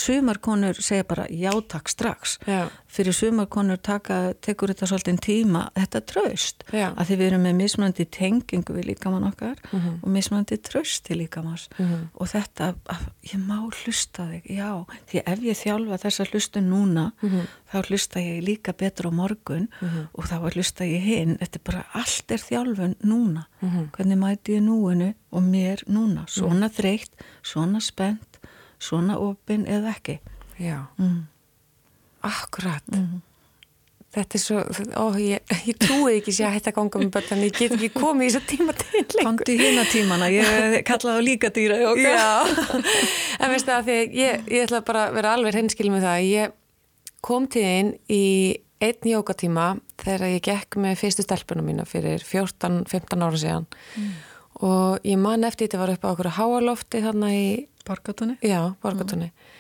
sumarkonur 0.05 0.81
segja 0.85 1.07
bara 1.09 1.27
já 1.31 1.53
takk 1.73 1.89
strax 1.89 2.39
já. 2.45 2.69
Fyrir 2.91 3.15
sumarkonur 3.15 3.79
taka, 3.83 4.19
tekur 4.43 4.73
þetta 4.73 4.89
svolítið 4.91 5.21
tíma, 5.25 5.63
þetta 5.79 6.01
tröst 6.11 6.65
já. 6.75 6.89
að 6.91 7.11
því 7.11 7.19
við 7.21 7.27
erum 7.29 7.45
með 7.47 7.57
mismunandi 7.61 8.07
tengingu 8.11 8.77
við 8.77 8.89
líkamann 8.91 9.29
okkar 9.29 9.57
mhm. 9.71 9.81
-huh. 9.85 9.99
og 10.03 10.15
mismunandi 10.17 10.59
tröst 10.59 11.05
til 11.07 11.21
líkamanns 11.23 11.69
mhm. 11.79 11.93
-huh. 11.93 12.07
og 12.15 12.29
þetta, 12.29 12.75
að, 12.95 13.07
ég 13.33 13.39
má 13.47 13.59
hlusta 13.71 14.27
þig 14.33 14.51
já, 14.57 14.85
því 15.11 15.23
ef 15.27 15.43
ég 15.43 15.61
þjálfa 15.63 16.01
þessa 16.05 16.25
hlustu 16.33 16.61
núna, 16.61 17.13
mhm. 17.23 17.37
-huh. 17.37 17.47
þá 17.73 17.89
hlusta 17.89 18.21
ég 18.21 18.45
líka 18.45 18.73
betur 18.73 19.07
á 19.07 19.13
morgun 19.13 19.69
og 20.15 20.25
þá 20.25 20.51
hlusta 20.55 20.85
ég 20.85 21.03
hinn, 21.03 21.39
þetta 21.39 21.59
er 21.59 21.65
bara 21.65 21.85
allt 21.95 22.31
er 22.31 22.39
þjálfun 22.39 22.95
núna, 23.03 23.47
hvernig 23.93 24.19
mæti 24.19 24.59
ég 24.59 24.63
núinu 24.63 25.15
og 25.31 25.43
mér 25.43 25.83
núna 25.87 26.25
svona 26.27 26.67
mm. 26.67 26.75
þreytt, 26.75 27.13
svona 27.43 27.81
spennt 27.81 28.41
svona 28.81 29.19
opinn 29.21 29.67
eða 29.69 29.95
ekki 29.97 30.19
Já 30.61 30.87
mm. 30.99 31.21
Akkurat. 32.27 32.85
Mm. 32.93 33.21
Þetta 34.11 34.35
er 34.35 34.43
svo, 34.43 34.63
ó, 34.99 35.05
ég, 35.23 35.53
ég 35.71 35.77
trúi 35.79 36.17
ekki 36.17 36.33
sé 36.35 36.43
að 36.43 36.57
hætta 36.57 36.73
ganga 36.75 36.99
með 36.99 37.13
börn 37.15 37.45
ég 37.47 37.53
get 37.55 37.75
ekki 37.77 37.93
komið 37.95 38.25
í 38.25 38.31
þessu 38.35 38.49
tíma 38.51 38.73
til 38.75 39.05
Kondi 39.21 39.55
hérna 39.61 39.85
tímana, 39.87 40.31
ég 40.35 40.81
kallaði 40.89 41.27
líka 41.29 41.53
dýra 41.55 41.77
Já, 41.95 42.43
en 43.39 43.53
veistu 43.53 43.71
það 43.71 43.93
ég, 43.95 44.49
ég 44.51 44.65
ætla 44.65 44.83
bara 44.83 45.05
að 45.07 45.21
vera 45.21 45.37
alveg 45.37 45.61
henskil 45.61 45.93
með 45.95 46.09
það 46.09 46.25
ég 46.27 46.57
kom 47.23 47.47
til 47.55 47.63
einn 47.69 47.93
í 48.11 48.25
einn 48.81 49.11
jókatíma 49.13 49.69
þegar 50.01 50.27
ég 50.33 50.45
gekk 50.49 50.81
með 50.81 50.99
fyrstu 51.05 51.25
stelpunum 51.27 51.71
mína 51.71 51.87
fyrir 51.89 52.23
14-15 52.25 53.25
ára 53.27 53.41
síðan. 53.41 53.67
Mm. 53.95 54.13
Og 54.67 55.07
ég 55.07 55.21
man 55.21 55.45
eftir 55.47 55.69
þetta 55.69 55.85
var 55.85 55.95
upp 55.95 56.07
á 56.09 56.11
okkur 56.11 56.33
háalofti 56.41 57.03
þarna 57.05 57.31
í 57.37 57.45
Borgatunni 57.87 58.37
já, 58.43 58.73
Borgatunni 58.83 59.31
mm. 59.31 59.59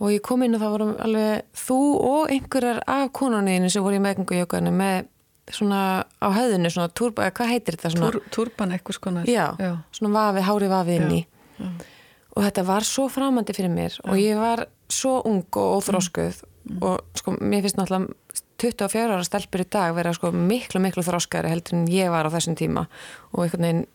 Og 0.00 0.12
ég 0.14 0.22
kom 0.24 0.42
inn 0.44 0.56
og 0.56 0.62
það 0.62 0.74
voru 0.74 0.90
alveg 1.04 1.60
þú 1.60 1.80
og 2.08 2.34
einhverjar 2.34 2.82
af 2.88 3.10
konuninu 3.16 3.70
sem 3.70 3.84
voru 3.84 4.00
í 4.00 4.04
meðgöngujökuðinu 4.04 4.72
með 4.74 5.08
svona 5.54 5.82
á 6.06 6.28
höðinu, 6.30 6.70
svona 6.72 6.92
turba, 6.94 7.28
hvað 7.34 7.52
heitir 7.54 7.76
þetta? 7.76 7.92
Svona, 7.94 8.10
Tur, 8.14 8.26
turban 8.34 8.74
eitthvað 8.74 8.98
skona 8.98 9.24
já, 9.28 9.46
já, 9.58 9.72
svona 9.96 10.12
vafi, 10.14 10.44
hári 10.46 10.70
vafi 10.70 10.98
inn 11.00 11.16
í. 11.18 11.22
Og 12.30 12.44
þetta 12.46 12.64
var 12.68 12.86
svo 12.86 13.08
framandi 13.10 13.56
fyrir 13.56 13.72
mér 13.72 13.96
og 14.06 14.20
ég 14.20 14.38
var 14.38 14.64
svo 14.90 15.18
ung 15.26 15.42
og 15.58 15.80
óþróskuð 15.80 16.42
mm. 16.44 16.82
og 16.86 17.18
sko, 17.18 17.34
mér 17.40 17.64
finnst 17.66 17.80
náttúrulega 17.80 18.14
24 18.60 19.16
ára 19.16 19.24
stelpur 19.24 19.64
í 19.64 19.68
dag 19.72 19.94
vera 19.96 20.12
sko 20.14 20.30
miklu, 20.34 20.82
miklu 20.82 21.04
þróskari 21.04 21.50
heldur 21.50 21.78
en 21.78 21.88
ég 21.90 22.12
var 22.12 22.28
á 22.28 22.34
þessum 22.34 22.58
tíma 22.58 22.86
og 23.32 23.44
einhvern 23.44 23.66
veginn 23.66 23.86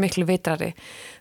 miklu 0.00 0.24
vitrari 0.28 0.72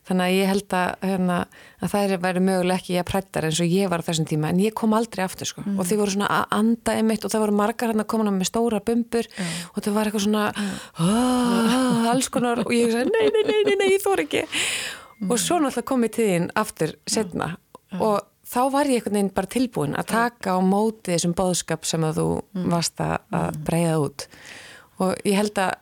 þannig 0.08 0.26
að 0.26 0.36
ég 0.36 0.50
held 0.52 0.76
að, 0.76 0.90
hérna, 1.08 1.38
að 1.80 1.94
það 1.94 2.14
væri 2.24 2.42
möguleg 2.44 2.82
ekki 2.82 2.98
að 3.00 3.08
prættar 3.08 3.48
eins 3.48 3.62
og 3.64 3.72
ég 3.72 3.92
var 3.92 4.04
á 4.04 4.08
þessum 4.08 4.28
tíma 4.28 4.50
en 4.52 4.60
ég 4.64 4.76
kom 4.76 4.96
aldrei 4.98 5.24
aftur 5.24 5.48
sko 5.48 5.64
mm. 5.64 5.78
og 5.80 5.88
þið 5.88 6.02
voru 6.02 6.16
svona 6.16 6.30
að 6.40 6.58
anda 6.58 6.98
einmitt 7.00 7.24
og 7.24 7.34
það 7.34 7.46
voru 7.46 7.56
margar 7.62 7.94
hérna 7.94 8.08
komin 8.12 8.32
á 8.32 8.34
með 8.36 8.50
stóra 8.52 8.82
bumbur 8.84 9.30
yeah. 9.30 9.54
og 9.72 9.80
það 9.86 9.96
var 9.96 10.10
eitthvað 10.10 10.26
svona 10.26 10.44
oh, 11.00 12.12
alls 12.12 12.30
konar 12.34 12.64
og 12.66 12.76
ég 12.76 12.92
sagði 12.92 13.14
nei, 13.16 13.32
nei, 13.32 13.46
nei, 13.48 13.62
nei, 13.70 13.80
nei 13.80 13.88
ég 13.94 14.04
þór 14.04 14.26
ekki 14.26 14.44
mm. 14.44 15.32
og 15.32 15.40
svo 15.40 15.62
náttúrulega 15.64 15.88
kom 15.94 16.06
ég 16.08 16.16
til 16.18 16.28
þín 16.34 16.50
aftur 16.60 16.96
setna 17.16 17.54
og 18.02 18.20
þá 18.54 18.62
var 18.74 18.92
ég 18.92 19.00
einhvern 19.00 19.20
veginn 19.20 19.34
bara 19.40 19.54
tilbúin 19.56 19.96
að 19.96 20.12
taka 20.12 20.58
á 20.58 20.60
móti 20.60 21.14
þessum 21.14 21.38
bóðskap 21.38 21.88
sem 21.88 22.04
að 22.04 22.20
þú 22.20 22.28
mm. 22.42 22.68
varst 22.76 23.00
að 23.00 23.16
mm. 23.32 23.64
breyða 23.70 23.96
út 24.04 24.28
og 25.04 25.16
ég 25.24 25.40
held 25.40 25.64
að 25.64 25.74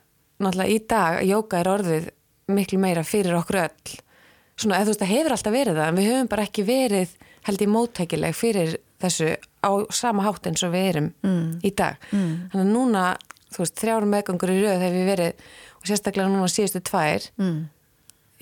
náttúrulega 0.42 0.74
í 0.74 0.80
dag 0.90 1.20
að 1.20 1.30
jóka 1.30 1.58
er 1.58 1.72
orðið 1.72 2.10
miklu 2.52 2.80
meira 2.82 3.04
fyrir 3.06 3.36
okkur 3.38 3.62
öll 3.66 3.98
svona, 4.56 4.78
eða 4.78 4.86
þú 4.86 4.92
veist, 4.92 5.02
það 5.02 5.12
hefur 5.12 5.36
alltaf 5.36 5.54
verið 5.56 5.78
það 5.78 5.90
en 5.90 5.98
við 5.98 6.08
höfum 6.10 6.30
bara 6.32 6.46
ekki 6.48 6.64
verið 6.68 7.14
held 7.46 7.64
í 7.64 7.68
móttækileg 7.72 8.38
fyrir 8.38 8.74
þessu 9.02 9.28
á 9.62 9.70
sama 9.94 10.26
hátt 10.26 10.48
eins 10.50 10.62
og 10.66 10.74
við 10.74 10.88
erum 10.92 11.10
mm. 11.26 11.46
í 11.66 11.72
dag 11.78 12.08
mm. 12.10 12.32
þannig 12.52 12.64
að 12.64 12.72
núna, 12.72 13.04
þú 13.52 13.64
veist, 13.64 13.78
þrjárum 13.82 14.12
meðgangur 14.14 14.54
í 14.54 14.58
rauð 14.62 14.84
hefur 14.86 14.98
við 14.98 15.12
verið, 15.12 15.46
og 15.78 15.90
sérstaklega 15.90 16.32
núna 16.32 16.50
síðustu 16.52 16.82
tvær 16.86 17.28
mm. 17.42 17.60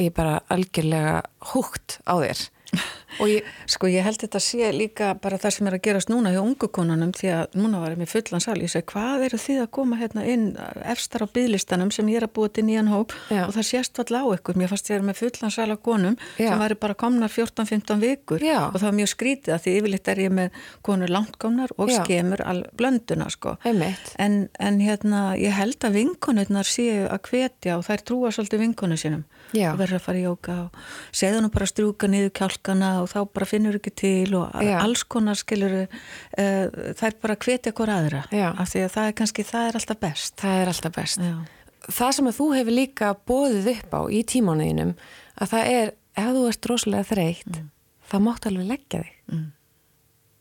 ég 0.02 0.10
er 0.10 0.16
bara 0.16 0.40
algjörlega 0.52 1.16
húgt 1.52 2.00
á 2.04 2.14
þér 2.20 2.44
Ég, 3.26 3.46
sko 3.70 3.88
ég 3.90 4.04
held 4.06 4.20
þetta 4.22 4.40
sé 4.42 4.70
líka 4.74 5.14
bara 5.20 5.38
það 5.40 5.54
sem 5.56 5.68
er 5.70 5.76
að 5.76 5.82
gerast 5.86 6.10
núna 6.12 6.32
hjá 6.34 6.40
ungu 6.42 6.68
konunum 6.72 7.12
því 7.16 7.32
að 7.34 7.56
núna 7.58 7.80
var 7.82 7.94
ég 7.94 8.00
með 8.00 8.12
fullan 8.14 8.44
sal. 8.44 8.56
Ég 8.62 8.72
segi 8.72 8.86
hvað 8.92 9.26
eru 9.26 9.40
þið 9.40 9.62
að 9.64 9.70
koma 9.76 9.98
hérna 10.00 10.24
inn 10.30 10.46
efstar 10.86 11.24
á 11.24 11.28
bygglistanum 11.28 11.90
sem 11.94 12.08
ég 12.12 12.20
er 12.20 12.28
að 12.28 12.34
búa 12.38 12.48
til 12.52 12.64
nýjan 12.68 12.90
hóp? 12.92 13.14
Já. 13.30 13.44
og 13.46 13.54
það 13.56 13.66
sést 13.70 13.98
alltaf 13.98 14.24
á 14.24 14.28
ykkur. 14.36 14.58
Mér 14.60 14.70
fannst 14.72 14.90
ég 14.90 14.98
er 15.00 15.06
með 15.06 15.20
fullan 15.20 15.54
sal 15.54 15.68
af 15.74 15.82
konum 15.82 16.16
Já. 16.38 16.50
sem 16.50 16.62
væri 16.62 16.78
bara 16.80 16.94
komnar 16.94 17.32
14-15 17.32 18.00
vikur. 18.04 18.44
Já. 18.44 18.70
og 18.70 18.78
það 18.78 18.88
var 18.88 18.96
mjög 19.00 19.12
skrítið 19.14 19.54
að 19.56 19.62
því 19.66 19.76
yfirleitt 19.80 20.08
er 20.14 20.22
ég 20.24 20.34
með 20.38 20.60
konur 20.86 21.12
langkomnar 21.12 21.74
og 21.76 21.90
skemur 21.94 22.44
blönduna 22.78 23.28
sko. 23.30 23.56
En, 24.18 24.48
en 24.58 24.80
hérna 24.80 25.34
ég 25.38 25.54
held 25.56 25.82
að 25.84 25.98
vinkonurnar 25.98 26.66
séu 26.68 27.06
að 27.10 27.30
hvetja 27.30 27.76
og 27.78 27.84
þær 27.86 28.04
trúa 28.06 28.32
svolítið 28.34 28.64
vinkonu 28.64 28.96
sínum. 29.00 29.24
Og 29.72 29.80
verður 29.80 29.98
að 29.98 30.04
fara 30.04 30.20
í 30.20 30.24
jóka 30.24 30.56
og 30.66 30.76
segða 31.16 31.40
nú 31.42 31.50
bara 31.50 31.66
að 31.66 31.72
strúka 31.72 32.06
niður 32.10 32.30
kjálkana 32.38 32.90
og 33.02 33.10
þá 33.10 33.20
bara 33.34 33.48
finnur 33.48 33.78
ekki 33.78 33.92
til 34.02 34.34
og 34.38 34.56
Já. 34.64 34.76
alls 34.80 35.04
konar 35.04 35.38
skilur 35.38 35.76
uh, 35.82 35.86
það 36.38 37.06
er 37.08 37.16
bara 37.22 37.36
að 37.36 37.46
hvetja 37.46 37.74
hver 37.76 37.94
aðra 37.94 38.24
Já. 38.32 38.48
af 38.50 38.72
því 38.72 38.84
að 38.86 38.92
það 38.96 39.10
er 39.10 39.16
kannski, 39.20 39.46
það 39.50 39.68
er 39.68 39.80
alltaf 39.80 40.02
best 40.06 40.36
það 40.40 40.62
er 40.62 40.72
alltaf 40.74 40.96
best 40.96 41.24
Já. 41.24 41.36
það 41.88 42.16
sem 42.18 42.32
að 42.32 42.40
þú 42.40 42.50
hefur 42.58 42.78
líka 42.80 43.14
bóðið 43.30 43.72
upp 43.76 43.96
á 43.96 44.00
í 44.10 44.24
tímánuðinum 44.34 44.92
að 45.40 45.54
það 45.54 45.72
er, 45.78 45.94
ef 46.24 46.34
þú 46.36 46.44
ert 46.50 46.70
rosalega 46.72 47.10
þreytt 47.14 47.54
mm. 47.54 47.72
þá 48.10 48.16
máttu 48.26 48.52
alveg 48.52 48.70
leggja 48.74 49.02
þig 49.06 49.16
mm. 49.30 49.48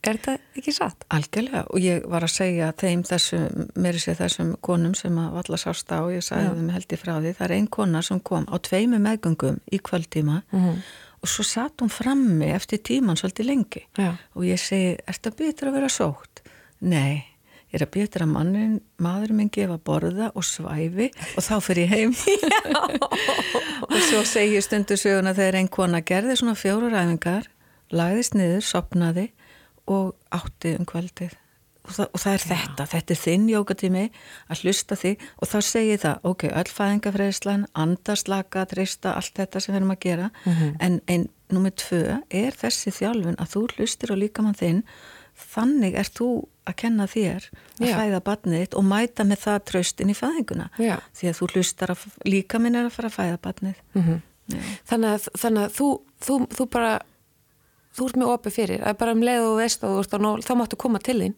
Er 0.00 0.16
þetta 0.16 0.56
ekki 0.56 0.72
satt? 0.72 1.04
Algjörlega 1.12 1.66
og 1.68 1.82
ég 1.84 2.06
var 2.08 2.24
að 2.24 2.32
segja 2.32 2.70
þeim 2.80 3.02
þessum, 3.04 3.66
mér 3.84 3.98
sé 4.00 4.14
þessum 4.16 4.54
konum 4.64 4.94
sem 4.96 5.18
að 5.20 5.34
valla 5.36 5.58
sást 5.60 5.92
á 5.92 6.00
og 6.00 6.14
ég 6.14 6.24
sagði 6.24 6.54
þeim 6.56 6.70
held 6.72 6.94
í 6.96 6.98
frá 7.00 7.12
því, 7.18 7.32
það 7.36 7.46
er 7.46 7.54
einn 7.58 7.68
kona 7.76 8.00
sem 8.06 8.22
kom 8.24 8.46
á 8.48 8.56
tveimu 8.64 9.00
meðgöngum 9.04 9.58
í 9.68 9.80
kvöldtíma 9.84 10.38
mm 10.40 10.62
-hmm. 10.62 10.78
Og 11.20 11.28
svo 11.28 11.44
satt 11.44 11.82
hún 11.82 11.92
frammi 11.92 12.48
eftir 12.54 12.80
tíman 12.84 13.18
svolítið 13.18 13.48
lengi 13.50 13.82
Já. 13.98 14.14
og 14.34 14.46
ég 14.46 14.60
segi, 14.60 14.94
er 14.96 15.18
þetta 15.18 15.36
betur 15.36 15.70
að 15.70 15.76
vera 15.76 15.90
sótt? 15.92 16.42
Nei, 16.80 17.20
ég 17.68 17.76
er 17.78 17.84
að 17.84 17.92
betur 17.98 18.24
að 18.24 18.32
mannin, 18.32 18.78
maðurinn 19.02 19.40
minn 19.42 19.52
gefa 19.52 19.76
borða 19.76 20.30
og 20.34 20.46
svæfi 20.46 21.10
og 21.36 21.44
þá 21.44 21.54
fyrir 21.64 21.84
ég 21.84 21.92
heim 21.94 22.16
og 23.90 23.98
svo 24.08 24.24
segi 24.24 24.56
ég 24.56 24.64
stundu 24.64 24.96
söguna 25.00 25.36
þegar 25.36 25.60
einn 25.60 25.72
kona 25.72 26.00
gerði 26.00 26.38
svona 26.40 26.56
fjóru 26.58 26.90
ræfingar 26.92 27.50
lagðist 27.90 28.36
niður, 28.38 28.64
sopnaði 28.64 29.30
og 29.90 30.14
átti 30.32 30.76
um 30.78 30.88
kvöldið 30.88 31.36
og 31.84 31.92
það, 31.96 32.08
og 32.12 32.22
það 32.22 32.32
er 32.32 32.42
Já. 32.42 32.48
þetta, 32.50 32.86
þetta 32.92 33.14
er 33.14 33.20
þinn 33.20 33.46
jókatími 33.50 34.04
að 34.50 34.64
hlusta 34.64 34.98
því 35.00 35.12
og 35.36 35.50
þá 35.50 35.58
segir 35.64 36.02
það 36.04 36.26
ok, 36.30 36.44
öll 36.60 36.72
fæðingafræðislan 36.76 37.66
andarslaka, 37.84 38.64
trista, 38.70 39.14
allt 39.16 39.36
þetta 39.40 39.62
sem 39.62 39.74
við 39.74 39.80
erum 39.80 39.94
að 39.94 40.02
gera 40.04 40.30
mm 40.30 40.52
-hmm. 40.52 40.74
en 40.80 41.00
einn 41.06 41.28
nummið 41.50 41.76
tvö 41.84 42.02
er 42.30 42.52
þessi 42.54 42.92
þjálfun 42.94 43.40
að 43.40 43.52
þú 43.54 43.64
hlustir 43.74 44.12
og 44.12 44.20
líka 44.20 44.42
mann 44.42 44.58
þinn 44.58 44.84
þannig 45.40 45.96
er 45.98 46.08
þú 46.12 46.30
að 46.68 46.76
kenna 46.82 47.06
þér 47.10 47.46
að 47.80 47.88
Já. 47.88 47.96
fæða 47.96 48.20
barnið 48.20 48.62
þitt 48.62 48.74
og 48.78 48.84
mæta 48.84 49.24
með 49.24 49.38
það 49.44 49.60
tröstin 49.70 50.12
í 50.12 50.16
fæðinguna 50.16 50.68
Já. 50.78 50.96
því 51.16 51.30
að 51.30 51.38
þú 51.38 51.46
hlustar 51.54 51.94
að 51.94 52.04
líka 52.28 52.58
minn 52.58 52.76
er 52.76 52.88
að 52.88 52.96
fara 52.96 53.08
að 53.08 53.16
fæða 53.16 53.38
barnið 53.46 53.76
mm 53.94 54.02
-hmm. 54.02 54.20
þannig, 54.84 55.10
að, 55.10 55.28
þannig 55.38 55.62
að 55.64 55.72
þú, 55.78 55.88
þú, 56.20 56.34
þú 56.56 56.66
bara 56.70 57.00
þú 57.96 58.06
ert 58.06 58.16
með 58.16 58.32
opið 58.34 58.52
fyrir, 58.52 58.82
að 58.86 58.98
bara 58.98 59.12
um 59.12 59.22
leið 59.22 59.46
og 59.46 59.56
veist 59.58 59.84
og 59.84 59.90
þú 59.96 60.00
ert 60.00 60.46
þá 60.46 60.54
máttu 60.54 60.76
koma 60.76 60.98
til 60.98 61.18
þín 61.20 61.34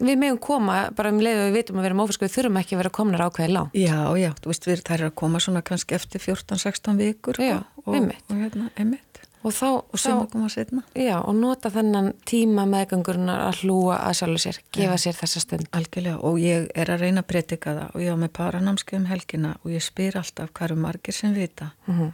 við 0.00 0.20
meðum 0.20 0.40
koma 0.42 0.78
bara 0.96 1.12
um 1.12 1.20
leið 1.22 1.42
og 1.42 1.48
við 1.48 1.58
vitum 1.58 1.78
að 1.78 1.84
við 1.84 1.90
erum 1.90 2.04
ofisku, 2.04 2.26
við 2.26 2.36
þurfum 2.36 2.60
ekki 2.62 2.76
að 2.76 2.82
vera 2.82 2.94
komnar 2.98 3.24
ákveði 3.26 3.54
lá 3.54 3.62
Já, 3.74 3.98
já, 4.18 4.30
þú 4.42 4.52
veist, 4.52 4.68
við, 4.70 4.84
það 4.86 4.98
er 4.98 5.06
að 5.08 5.14
koma 5.22 5.42
svona 5.42 5.64
kannski 5.66 5.98
eftir 5.98 6.24
14-16 6.24 7.02
vikur 7.02 7.42
Já, 7.42 7.58
og, 7.84 7.94
og 7.94 8.34
hérna, 8.36 8.70
einmitt. 8.76 9.08
Og 9.46 9.54
þá, 9.54 9.66
og 9.86 10.00
sem 10.02 10.18
að 10.18 10.30
koma 10.32 10.48
setna 10.50 10.82
já, 10.98 11.14
og 11.20 11.36
nota 11.38 11.70
þennan 11.70 12.10
tíma 12.26 12.64
meðgöngurinnar 12.68 13.44
að 13.46 13.62
hlúa 13.62 14.00
að 14.02 14.16
sjálfu 14.18 14.40
sér 14.42 14.58
gefa 14.74 14.96
ja. 14.96 15.02
sér 15.04 15.18
þessa 15.20 15.42
stund. 15.44 15.68
Algjörlega 15.78 16.18
og 16.26 16.40
ég 16.42 16.66
er 16.74 16.90
að 16.90 17.04
reyna 17.04 17.22
að 17.22 17.28
breytika 17.30 17.74
það. 17.76 17.92
Og 17.94 18.02
ég 18.02 18.18
á 18.18 18.22
með 18.24 18.32
paranámskeið 18.40 18.98
um 18.98 19.06
helgina 19.12 19.52
og 19.62 19.76
ég 19.76 19.84
spyr 19.84 20.18
alltaf 20.18 20.50
hvað 20.50 20.66
eru 20.68 20.80
margir 20.82 21.14
sem 21.16 21.36
vita? 21.36 21.70
Mm 21.86 22.00
-hmm. 22.00 22.10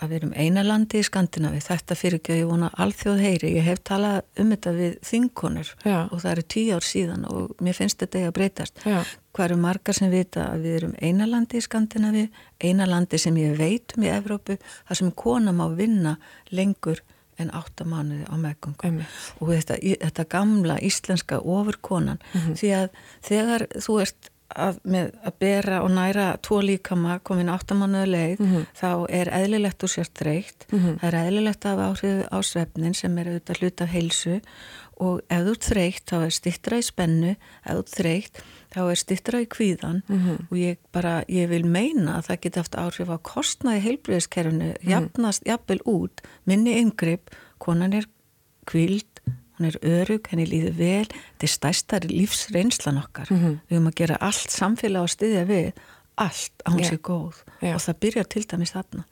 Að 0.00 0.12
við 0.12 0.18
erum 0.18 0.32
eina 0.36 0.64
landi 0.66 1.00
í 1.00 1.06
Skandinavi 1.06 1.60
þetta 1.62 1.96
fyrir 1.98 2.18
ekki 2.18 2.34
að 2.34 2.40
ég 2.40 2.50
vona 2.50 2.70
alþjóð 2.82 3.22
heyri. 3.22 3.52
Ég 3.58 3.66
hef 3.66 3.82
talað 3.86 4.22
um 4.40 4.50
þetta 4.54 4.72
við 4.76 4.96
þinkonur 5.08 5.72
og 5.84 6.16
það 6.16 6.30
eru 6.32 6.44
tíu 6.54 6.76
ár 6.76 6.86
síðan 6.86 7.26
og 7.30 7.52
mér 7.62 7.78
finnst 7.78 8.00
þetta 8.02 8.20
ekki 8.20 8.30
að 8.30 8.36
breytast. 8.38 8.82
Já. 8.86 8.98
Hvað 9.32 9.46
eru 9.48 9.60
margar 9.62 9.96
sem 9.96 10.12
vita 10.12 10.48
að 10.52 10.66
við 10.66 10.78
erum 10.80 10.96
eina 11.00 11.28
landi 11.28 11.60
í 11.60 11.64
Skandinavi, 11.64 12.26
eina 12.60 12.88
landi 12.88 13.20
sem 13.20 13.38
ég 13.40 13.56
veitum 13.60 14.04
í 14.04 14.12
Evrópu, 14.12 14.58
þar 14.88 15.00
sem 15.00 15.14
kona 15.22 15.54
má 15.56 15.64
vinna 15.76 16.18
lengur 16.52 17.00
en 17.40 17.52
áttamánuði 17.56 18.26
á 18.28 18.34
meðgöngum 18.36 19.00
og 19.40 19.52
þetta, 19.54 19.78
þetta 19.80 20.26
gamla 20.34 20.76
íslenska 20.84 21.40
ofurkonan, 21.40 22.20
mm 22.20 22.40
-hmm. 22.40 22.58
því 22.60 22.72
að 22.76 22.88
þegar 23.28 23.66
þú 23.80 23.98
ert 24.04 24.31
að, 24.56 24.78
að 25.24 25.34
bera 25.38 25.82
og 25.82 25.90
næra 25.90 26.36
tvo 26.42 26.60
líkama 26.60 27.18
komin 27.26 27.50
áttamánuði 27.52 28.06
leið, 28.10 28.38
mm 28.40 28.52
-hmm. 28.52 28.66
þá 28.76 29.06
er 29.08 29.32
eðlilegt 29.40 29.82
úr 29.82 29.92
sér 29.94 30.08
dreikt, 30.14 30.66
mm 30.72 30.78
-hmm. 30.78 30.98
það 31.00 31.08
er 31.08 31.18
eðlilegt 31.26 31.66
af 31.66 31.78
áhrif 31.78 32.26
á 32.32 32.38
svefnin 32.42 32.94
sem 32.94 33.18
er 33.18 33.26
auðvitað 33.26 33.60
hlut 33.60 33.80
af 33.80 33.88
heilsu 33.88 34.40
og 35.02 35.20
ef 35.28 35.42
þú 35.42 35.52
ert 35.52 35.68
þreykt 35.68 36.10
þá 36.10 36.16
er 36.24 36.30
stittra 36.30 36.78
í 36.78 36.82
spennu, 36.82 37.36
ef 37.64 37.72
þú 37.72 37.78
ert 37.78 37.94
þreykt 37.96 38.42
þá 38.72 38.80
er 38.90 38.98
stittra 39.00 39.40
í 39.42 39.46
kvíðan 39.46 40.02
mm 40.06 40.18
-hmm. 40.18 40.38
og 40.50 40.56
ég 40.58 40.76
bara, 40.92 41.24
ég 41.28 41.48
vil 41.48 41.64
meina 41.66 42.18
að 42.18 42.26
það 42.26 42.40
geti 42.40 42.58
haft 42.60 42.74
áhrif 42.76 43.08
á 43.08 43.18
kostnaði 43.22 43.80
heilbreyðskerfunu 43.80 44.64
mm 44.64 44.72
-hmm. 44.72 44.90
jafnast, 44.90 45.42
jafnvel 45.46 45.80
út 45.84 46.20
minni 46.44 46.78
yngripp, 46.80 47.30
konan 47.58 47.92
er 47.92 48.06
kvíld, 48.66 49.11
hún 49.62 49.70
er 49.70 49.78
örug 50.02 50.28
henni 50.32 50.46
líður 50.48 50.76
vel, 50.78 51.06
þetta 51.06 51.48
er 51.48 51.52
stæstar 51.54 52.06
lífsreynslan 52.10 53.00
okkar, 53.02 53.30
mm 53.30 53.38
-hmm. 53.38 53.58
við 53.68 53.76
höfum 53.76 53.90
að 53.92 53.98
gera 54.02 54.18
allt 54.20 54.50
samfélag 54.50 55.06
og 55.06 55.12
styðja 55.14 55.44
við 55.48 55.72
allt 56.16 56.66
án 56.66 56.78
yeah. 56.78 56.88
sig 56.88 57.00
góð 57.00 57.42
yeah. 57.62 57.74
og 57.74 57.80
það 57.80 58.00
byrjar 58.00 58.28
til 58.28 58.44
dæmis 58.44 58.74
þarna 58.74 59.04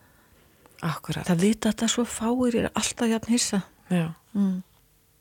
Akkurat. 0.80 1.26
það 1.26 1.40
vita 1.40 1.68
að 1.68 1.78
það 1.80 1.90
svo 1.94 2.04
fáir 2.04 2.56
er 2.56 2.70
alltaf 2.74 3.08
jafn 3.08 3.32
hissa 3.32 3.60
mm. 3.90 4.62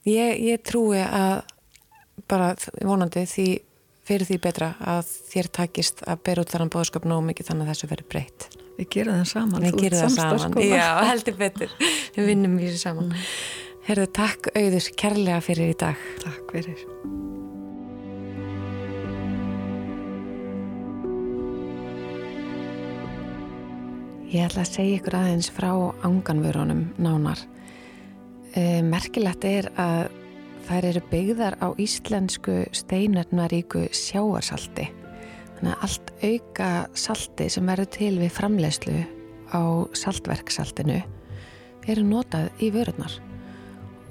ég, 0.06 0.40
ég 0.40 0.62
trúi 0.64 1.00
að 1.00 1.44
bara 2.28 2.56
vonandi 2.84 3.26
því 3.26 3.48
fyrir 4.10 4.30
því 4.30 4.40
betra 4.42 4.72
að 4.82 5.12
þér 5.30 5.52
takist 5.60 6.04
að 6.10 6.24
bera 6.26 6.44
út 6.44 6.54
þannan 6.54 6.72
bóðskap 6.74 7.06
nóg 7.08 7.22
mikið 7.28 7.52
þannig 7.52 7.68
að 7.68 7.74
þessu 7.74 7.90
verður 7.92 8.10
breytt. 8.14 8.48
Við 8.80 8.88
gerum 8.96 9.18
það 9.20 9.28
saman. 9.34 9.66
Við 9.66 9.80
gerum 9.84 10.02
það 10.02 10.14
saman, 10.16 10.56
já, 10.66 10.88
heldur 11.10 11.38
betur. 11.40 11.74
Við 12.16 12.30
vinnum 12.32 12.56
í 12.58 12.70
þessu 12.70 12.82
saman. 12.88 13.12
Mm. 13.12 13.68
Herðu, 13.90 14.06
takk 14.14 14.52
auður 14.54 14.88
kærlega 15.02 15.40
fyrir 15.42 15.72
í 15.72 15.76
dag. 15.82 16.02
Takk 16.22 16.52
fyrir. 16.54 16.82
Ég 24.30 24.46
ætla 24.46 24.62
að 24.62 24.70
segja 24.70 25.00
ykkur 25.00 25.18
aðeins 25.18 25.50
frá 25.50 25.72
ánganvörunum 26.06 26.84
nánar. 27.02 27.42
E, 28.54 28.84
merkilegt 28.86 29.50
er 29.50 29.72
að 29.74 30.14
Þær 30.70 30.86
eru 30.86 31.02
byggðar 31.10 31.56
á 31.66 31.74
íslensku 31.82 32.60
steinarnaríku 32.78 33.88
sjáarsalti. 33.90 34.86
Þannig 35.58 35.72
að 35.72 35.86
allt 35.88 36.12
auka 36.22 36.68
salti 36.94 37.48
sem 37.50 37.72
verður 37.72 37.90
til 37.96 38.12
við 38.20 38.36
framlegslu 38.36 39.00
á 39.50 39.90
saltverksaltinu 39.98 41.00
eru 41.90 42.06
notað 42.06 42.52
í 42.62 42.70
vörurnar. 42.76 43.18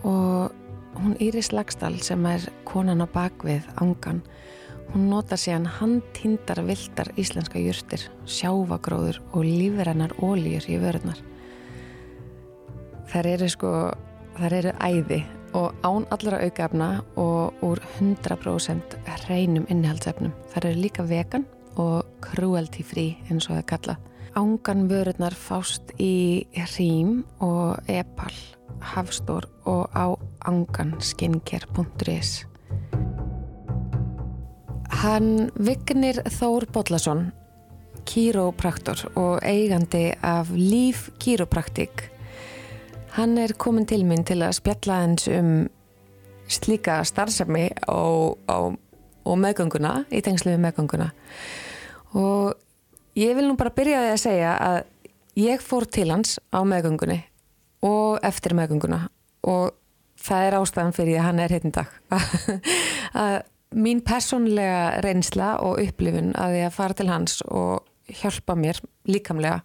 Og 0.06 0.52
hún 0.98 1.16
Íris 1.22 1.52
Lagstall 1.52 1.98
sem 2.02 2.26
er 2.26 2.44
konan 2.68 3.02
á 3.02 3.06
bakvið 3.10 3.66
angan, 3.82 4.22
hún 4.92 5.08
nota 5.12 5.36
síðan 5.36 5.68
handtindar 5.78 6.62
vildar 6.66 7.10
íslenska 7.20 7.60
júrtir, 7.62 8.08
sjáfagróður 8.26 9.20
og 9.32 9.44
lífrennar 9.44 10.14
ólýjur 10.22 10.68
í 10.70 10.78
vörurnar. 10.82 11.20
Þær 13.08 13.30
eru 13.34 13.48
sko, 13.48 13.72
þær 14.38 14.56
eru 14.62 14.72
æði 14.84 15.22
og 15.56 15.72
án 15.82 16.04
allra 16.12 16.40
aukaefna 16.44 16.88
og 17.16 17.62
úr 17.64 17.80
100% 17.98 18.98
hreinum 19.28 19.66
innihaldsefnum. 19.68 20.34
Það 20.52 20.64
eru 20.64 20.82
líka 20.82 21.06
vegan 21.08 21.46
og 21.78 22.04
cruelty 22.24 22.84
free 22.84 23.16
eins 23.30 23.48
og 23.48 23.58
það 23.58 23.66
kalla. 23.72 23.96
Ángan 24.38 24.86
vörurnar 24.90 25.34
fást 25.34 25.94
í 25.98 26.46
Rím 26.76 27.24
og 27.40 27.80
Epal, 27.88 28.34
Hafstór 28.80 29.46
og 29.64 29.90
á 29.94 30.18
anganskincare.is 30.48 32.46
Hann 35.02 35.50
Vignir 35.54 36.22
Þór 36.26 36.66
Bodlason, 36.72 37.30
kýrópraktor 38.08 39.06
og 39.14 39.42
eigandi 39.46 40.12
af 40.22 40.50
Líf 40.54 41.10
Kýrópraktik 41.18 42.10
Hann 43.18 43.34
er 43.40 43.50
komin 43.58 43.86
til 43.88 44.04
minn 44.06 44.22
til 44.22 44.44
að 44.46 44.60
spjalla 44.60 45.00
eins 45.02 45.24
um 45.32 45.48
slíka 46.46 47.00
starfsefni 47.02 47.64
og, 47.90 48.36
og, 48.46 48.76
og 49.26 49.38
meðgönguna, 49.42 50.04
í 50.14 50.20
tengslu 50.22 50.52
við 50.52 50.60
meðgönguna. 50.62 51.08
Og 52.14 52.54
ég 53.18 53.34
vil 53.34 53.48
nú 53.48 53.56
bara 53.58 53.74
byrja 53.74 54.04
að 54.12 54.20
segja 54.22 54.52
að 54.62 54.78
ég 55.40 55.64
fór 55.64 55.88
til 55.90 56.12
hans 56.12 56.36
á 56.54 56.62
meðgöngunni 56.62 57.18
og 57.84 58.18
eftir 58.26 58.56
meðgönguna 58.58 59.04
og 59.48 59.76
það 60.18 60.46
er 60.46 60.58
ástæðan 60.58 60.96
fyrir 60.96 61.20
að 61.20 61.28
hann 61.28 61.42
er 61.42 61.54
hérna 61.54 61.74
dag. 61.78 61.94
að 63.24 63.36
mín 63.78 64.02
personlega 64.04 64.98
reynsla 65.04 65.54
og 65.64 65.80
upplifun 65.82 66.32
að 66.38 66.58
ég 66.58 66.68
að 66.68 66.76
fara 66.78 66.96
til 66.98 67.08
hans 67.10 67.40
og 67.44 67.84
hjálpa 68.08 68.56
mér 68.56 68.80
líkamlega 69.08 69.60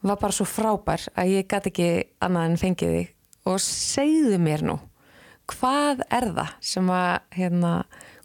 var 0.00 0.20
bara 0.20 0.32
svo 0.32 0.46
frábær 0.48 1.04
að 1.18 1.34
ég 1.34 1.48
gæti 1.48 1.72
ekki 1.72 1.90
annað 2.24 2.48
en 2.48 2.60
fengið 2.60 2.94
þig 2.96 3.50
og 3.50 3.60
segðu 3.64 4.40
mér 4.40 4.64
nú 4.64 4.78
hvað 5.50 6.04
er 6.08 6.30
það 6.36 6.54
sem 6.64 6.90
að 6.94 7.12
hérna, 7.36 7.72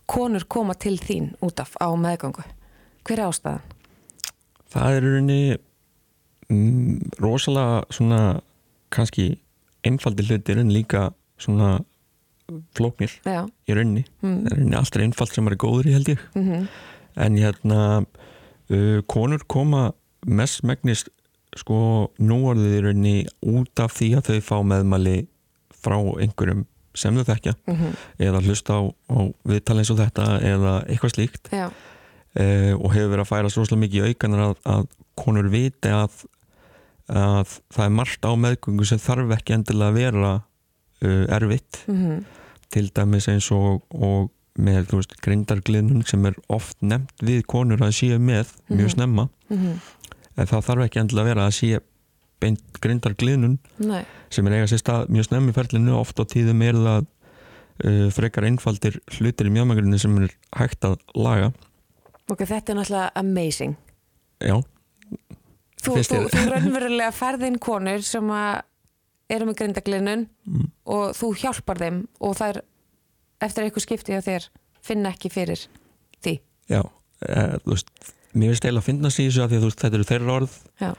konur 0.07 0.45
koma 0.47 0.75
til 0.77 0.95
þín 1.01 1.33
út 1.43 1.59
af 1.59 1.75
á 1.81 1.89
meðgangu 1.91 2.45
hver 3.05 3.19
er 3.19 3.27
ástæðan? 3.27 3.73
Það 4.71 4.95
er 4.95 5.05
rauninni 5.05 5.41
mm, 6.51 7.15
rosalega 7.23 7.83
svona 7.93 8.21
kannski 8.93 9.39
einfaldi 9.86 10.25
hlutir 10.27 10.59
en 10.61 10.73
líka 10.73 11.09
svona 11.38 11.79
flóknir 12.77 13.11
Já. 13.25 13.45
í 13.65 13.75
rauninni 13.75 14.05
mm. 14.21 14.38
það 14.45 14.51
er 14.51 14.57
rauninni 14.59 14.79
alltaf 14.79 15.05
einfalt 15.05 15.33
sem 15.33 15.49
er 15.49 15.57
góður 15.61 15.89
í 15.89 15.95
held 15.95 16.11
ég 16.13 16.23
mm 16.36 16.43
-hmm. 16.45 16.67
en 17.25 17.38
hérna 17.41 17.79
uh, 18.69 18.99
konur 19.07 19.45
koma 19.47 19.93
mest 20.25 20.63
megnist 20.63 21.09
sko 21.55 22.11
nú 22.19 22.39
þið 22.53 22.77
í 22.77 22.83
rauninni 22.86 23.17
út 23.41 23.79
af 23.79 23.95
því 23.97 24.11
að 24.19 24.29
þau 24.29 24.39
fá 24.41 24.57
meðmæli 24.63 25.17
frá 25.71 25.97
einhverjum 25.97 26.65
sem 26.95 27.15
þau 27.15 27.27
þekkja 27.27 27.53
mm 27.65 27.75
-hmm. 27.75 27.97
eða 28.27 28.41
hlusta 28.41 28.73
á, 28.79 28.81
á 29.11 29.19
viðtala 29.43 29.79
eins 29.81 29.91
og 29.91 29.99
þetta 29.99 30.25
eða 30.41 30.73
eitthvað 30.88 31.13
slíkt 31.15 31.49
eh, 31.51 32.73
og 32.75 32.93
hefur 32.93 33.11
verið 33.11 33.25
að 33.25 33.31
færa 33.31 33.49
svolítið 33.49 33.81
mikið 33.83 34.05
í 34.05 34.07
aukanar 34.09 34.45
að, 34.49 34.55
að 34.65 34.88
konur 35.15 35.49
viti 35.49 35.89
að, 35.89 36.25
að 37.07 37.59
það 37.73 37.85
er 37.85 37.97
margt 37.99 38.25
á 38.25 38.31
meðgöngu 38.33 38.85
sem 38.85 39.01
þarf 39.01 39.35
ekki 39.37 39.57
endilega 39.57 39.91
að 39.91 39.99
vera 39.99 40.31
uh, 40.35 41.25
erfitt. 41.37 41.83
Mm 41.87 41.99
-hmm. 42.01 42.23
til 42.69 42.89
dæmis 42.95 43.27
eins 43.27 43.51
og, 43.51 43.83
og 43.93 44.31
með 44.57 44.93
grindargliðnum 45.21 46.05
sem 46.07 46.25
er 46.25 46.35
oft 46.47 46.77
nefnt 46.81 47.21
við 47.21 47.43
konur 47.45 47.81
að 47.83 47.91
síða 47.91 48.19
með 48.19 48.55
mjög 48.69 48.87
mhm. 48.87 48.95
snemma. 48.95 49.29
Mm 49.49 49.57
-hmm 49.57 50.05
en 50.35 50.49
það 50.49 50.65
þarf 50.69 50.85
ekki 50.85 51.01
endilega 51.01 51.23
að 51.23 51.31
vera 51.31 51.47
að 51.47 51.55
sé 51.57 51.81
beint 52.43 52.79
grindar 52.83 53.15
gliðnun 53.17 53.57
Nei. 53.79 54.03
sem 54.33 54.47
er 54.47 54.57
eiga 54.57 54.69
sér 54.69 54.81
stað 54.81 55.11
mjög 55.13 55.29
snemmi 55.29 55.55
ferlinu. 55.55 55.95
Oft 55.97 56.19
á 56.19 56.23
tíðum 56.27 56.63
er 56.65 56.79
það 56.79 57.07
uh, 57.07 58.07
frekar 58.13 58.47
einfaldir 58.49 58.99
hlutir 59.15 59.49
í 59.49 59.55
mjögmagrinu 59.55 59.99
sem 60.01 60.17
er 60.19 60.35
hægt 60.59 60.87
að 60.87 60.99
laga. 61.15 61.53
Ok, 62.27 62.43
þetta 62.43 62.73
er 62.73 62.79
náttúrulega 62.81 63.11
amazing. 63.21 63.77
Já 64.43 64.59
Þú, 65.86 65.97
þú, 66.01 66.21
þú 66.33 66.45
raunverulega 66.53 67.11
ferðin 67.15 67.59
konur 67.61 68.05
sem 68.05 68.31
eru 69.36 69.49
með 69.49 69.57
grindagliðnun 69.61 70.27
mm. 70.27 70.67
og 70.95 71.15
þú 71.17 71.31
hjálpar 71.41 71.81
þeim 71.81 72.03
og 72.19 72.38
það 72.38 72.51
er 72.53 72.61
eftir 73.45 73.65
eitthvað 73.65 73.86
skiptið 73.88 74.19
að 74.19 74.27
þér 74.29 74.47
finna 74.86 75.11
ekki 75.15 75.31
fyrir 75.33 75.65
því 76.21 76.38
Já, 76.71 76.81
e, 77.25 77.41
þú 77.63 77.73
veist 77.73 77.91
mér 78.36 78.51
finnst 78.51 78.65
eiginlega 78.67 78.83
að 78.83 78.89
finnast 78.89 79.21
í 79.21 79.27
þessu 79.27 79.43
að, 79.43 79.55
að 79.55 79.67
veist, 79.67 79.83
þetta 79.83 79.99
eru 79.99 80.07
þeirra 80.09 80.36
orð 80.36 80.57
já. 80.81 80.89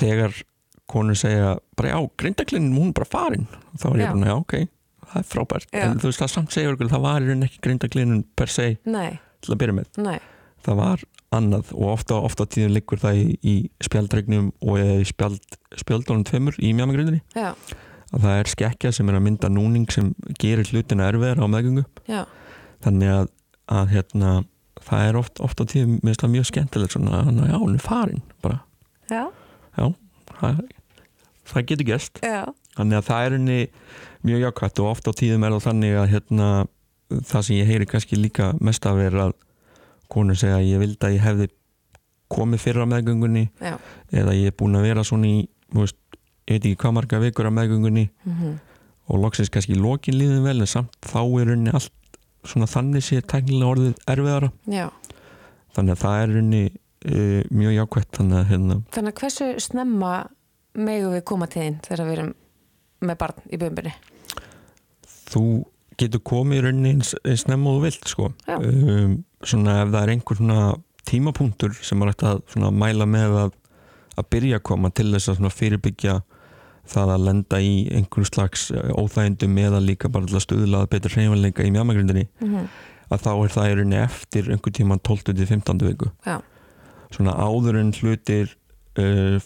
þegar 0.00 0.40
konur 0.88 1.18
segja 1.20 1.52
bara 1.78 1.92
já, 1.92 1.98
grindaklinn, 2.20 2.72
hún 2.74 2.90
er 2.90 2.96
bara 2.98 3.08
farin 3.08 3.46
þá 3.76 3.86
er 3.90 4.02
ég 4.02 4.16
bara, 4.16 4.30
já, 4.30 4.36
ok, 4.38 4.56
það 5.04 5.20
er 5.20 5.28
frábært 5.32 5.70
já. 5.70 5.84
en 5.84 6.00
þú 6.00 6.10
veist, 6.10 6.22
það 6.22 6.32
samt 6.34 6.56
segja 6.56 6.72
okkur, 6.72 6.90
það 6.94 7.04
var 7.04 7.24
í 7.24 7.30
raun 7.30 7.46
ekki 7.48 7.62
grindaklinn 7.66 8.18
per 8.38 8.52
se 8.52 8.68
Nei. 8.88 9.20
til 9.44 9.54
að 9.54 9.60
byrja 9.62 9.78
með 9.78 10.02
Nei. 10.08 10.18
það 10.66 10.82
var 10.82 11.06
annað 11.34 11.72
og 11.76 11.90
ofta, 11.92 12.18
ofta 12.24 12.46
tíðum 12.48 12.74
liggur 12.76 13.00
það 13.02 13.20
í, 13.20 13.24
í 13.44 13.54
spjaldregnum 13.84 14.50
og 14.64 14.80
í 14.80 15.04
spjald, 15.08 15.58
spjaldónum 15.76 16.24
tveimur 16.28 16.56
í 16.60 16.72
mjamagrindinni 16.76 17.20
að 17.36 18.22
það 18.24 18.36
er 18.38 18.52
skekkja 18.54 18.92
sem 18.96 19.10
er 19.10 19.18
að 19.18 19.26
mynda 19.26 19.50
núning 19.52 19.88
sem 19.92 20.14
gerir 20.40 20.68
hlutina 20.70 21.10
erfiðar 21.10 21.42
á 21.44 21.46
meðgöngu. 21.52 21.84
Já. 22.08 22.22
þannig 22.84 23.12
að, 23.12 23.28
að 23.74 23.92
hérna, 23.92 24.32
það 24.88 25.08
er 25.08 25.18
ofta, 25.20 25.44
ofta 25.44 25.66
tíðum 25.68 25.98
mjög 26.32 26.48
skemmtilegt 26.48 26.96
svona 26.96 27.22
að 27.26 27.42
já, 27.44 27.56
hún 27.58 27.76
er 27.76 27.84
farin 27.84 28.22
bara. 28.44 28.62
Já, 29.10 29.26
já 29.76 29.86
það, 30.38 30.62
það 31.52 31.68
getur 31.72 31.90
gæst 31.90 32.22
þannig 32.22 33.00
að 33.00 33.08
það 33.10 33.26
er 33.26 33.36
henni 33.36 33.60
mjög 34.24 34.46
jákvæmt 34.46 34.82
og 34.82 34.90
ofta 34.94 35.14
tíðum 35.20 35.44
er 35.44 35.56
það 35.56 35.66
þannig 35.68 35.98
að 35.98 36.08
hérna, 36.14 36.48
það 37.28 37.44
sem 37.44 37.58
ég 37.58 37.70
heyri 37.72 37.90
kannski 37.90 38.18
líka 38.18 38.52
mest 38.64 38.88
af 38.88 39.02
er 39.02 39.20
að 39.26 39.36
konur 40.12 40.38
segja 40.38 40.58
að 40.58 40.68
ég 40.68 40.82
vildi 40.82 41.06
að 41.06 41.16
ég 41.16 41.24
hefði 41.24 41.48
komið 42.32 42.62
fyrir 42.62 42.84
á 42.84 42.90
meðgöngunni 42.92 43.44
Já. 43.60 43.76
eða 44.12 44.34
ég 44.36 44.50
er 44.50 44.56
búin 44.56 44.76
að 44.78 44.88
vera 44.88 45.04
svona 45.06 45.28
í 45.28 45.36
veist, 45.74 45.98
ég 46.48 46.58
veit 46.58 46.64
ekki 46.64 46.80
hvað 46.82 46.96
marga 46.98 47.20
vikur 47.22 47.48
á 47.48 47.52
meðgöngunni 47.52 48.08
mm 48.08 48.34
-hmm. 48.34 48.58
og 49.08 49.22
loksins 49.22 49.52
kannski 49.52 49.76
lokin 49.76 50.18
líðin 50.18 50.44
vel 50.44 50.60
en 50.60 50.66
samt 50.66 50.96
þá 51.00 51.22
er 51.40 51.54
henni 51.54 51.72
allt 51.72 51.92
svona 52.44 52.66
þannig 52.66 53.04
sé 53.04 53.20
tæknilega 53.20 53.72
orðið 53.72 53.94
erfiðara 54.06 54.52
Já. 54.66 54.88
þannig 55.74 55.92
að 55.92 56.02
það 56.04 56.22
er 56.22 56.34
henni 56.36 56.64
uh, 56.68 57.42
mjög 57.50 57.72
jákvæmt 57.78 58.12
þannig 58.12 58.38
að, 58.38 58.46
hérna, 58.52 58.82
þannig 58.92 59.12
að 59.14 59.20
hversu 59.20 59.48
snemma 59.60 60.12
megu 60.74 61.10
við 61.12 61.24
koma 61.24 61.46
til 61.46 61.62
þín 61.62 61.80
þegar 61.82 62.06
við 62.06 62.18
erum 62.18 62.34
með 63.00 63.18
barn 63.18 63.42
í 63.50 63.56
bömbinni 63.56 63.94
þú 65.28 65.44
getur 65.98 66.22
komið 66.26 66.60
í 66.60 66.64
rauninni 66.66 67.36
snemma 67.38 67.74
og 67.74 67.84
vilt 67.86 68.08
sko 68.08 68.30
um, 68.54 69.18
svona 69.42 69.82
ef 69.82 69.92
það 69.92 70.02
er 70.02 70.12
einhver 70.14 70.38
svona 70.38 70.60
tímapunktur 71.08 71.76
sem 71.82 72.02
er 72.02 72.12
hægt 72.12 72.26
að 72.28 72.66
mæla 72.74 73.06
með 73.08 73.36
að, 73.44 73.54
að 74.20 74.28
byrja 74.34 74.60
að 74.60 74.66
koma 74.70 74.90
til 74.94 75.08
þess 75.14 75.32
að 75.34 75.48
fyrirbyggja 75.56 76.18
það 76.88 77.12
að 77.14 77.24
lenda 77.26 77.60
í 77.60 77.72
einhvern 77.92 78.28
slags 78.28 78.68
eh, 78.72 78.92
óþægindum 78.96 79.58
eða 79.60 79.82
líka 79.84 80.08
bara 80.12 80.28
að 80.28 80.44
stuðlaða 80.46 80.88
betur 80.94 81.16
hreyfanleika 81.16 81.66
í 81.66 81.72
mjamagrindinni 81.74 82.24
mm 82.28 82.54
-hmm. 82.54 82.70
að 83.12 83.24
þá 83.26 83.30
er 83.34 83.52
það 83.56 83.68
í 83.68 83.74
rauninni 83.76 84.00
eftir 84.00 84.50
einhver 84.54 84.76
tíma 84.78 84.98
12-15 85.08 85.84
viku 85.84 86.10
Já. 86.24 86.40
svona 87.12 87.36
áður 87.36 87.80
en 87.82 87.92
hlutir 87.92 88.56
uh, 88.98 89.36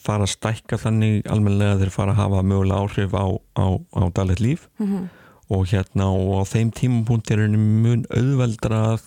fara 0.00 0.24
að 0.24 0.32
stækka 0.32 0.80
þannig 0.80 1.28
almenlega 1.28 1.76
þeir 1.82 1.92
fara 1.92 2.16
að 2.16 2.22
hafa 2.22 2.42
mögulega 2.42 2.80
áhrif 2.80 3.12
á, 3.12 3.26
á, 3.60 3.66
á 4.00 4.02
dalit 4.16 4.40
líf 4.40 4.68
mm 4.78 4.86
-hmm 4.86 5.19
og 5.50 5.66
hérna 5.72 6.08
og 6.14 6.40
á 6.40 6.42
þeim 6.46 6.70
tímapunkt 6.74 7.30
er 7.34 7.46
mun 7.50 8.04
auðveldra 8.14 8.80
að, 8.94 9.06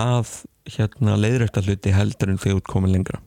að 0.00 0.34
hérna 0.76 1.16
leiðrækta 1.20 1.64
hluti 1.66 1.92
heldur 1.92 2.32
en 2.32 2.40
þegar 2.40 2.62
þú 2.62 2.68
komið 2.72 2.94
lengra. 2.94 3.20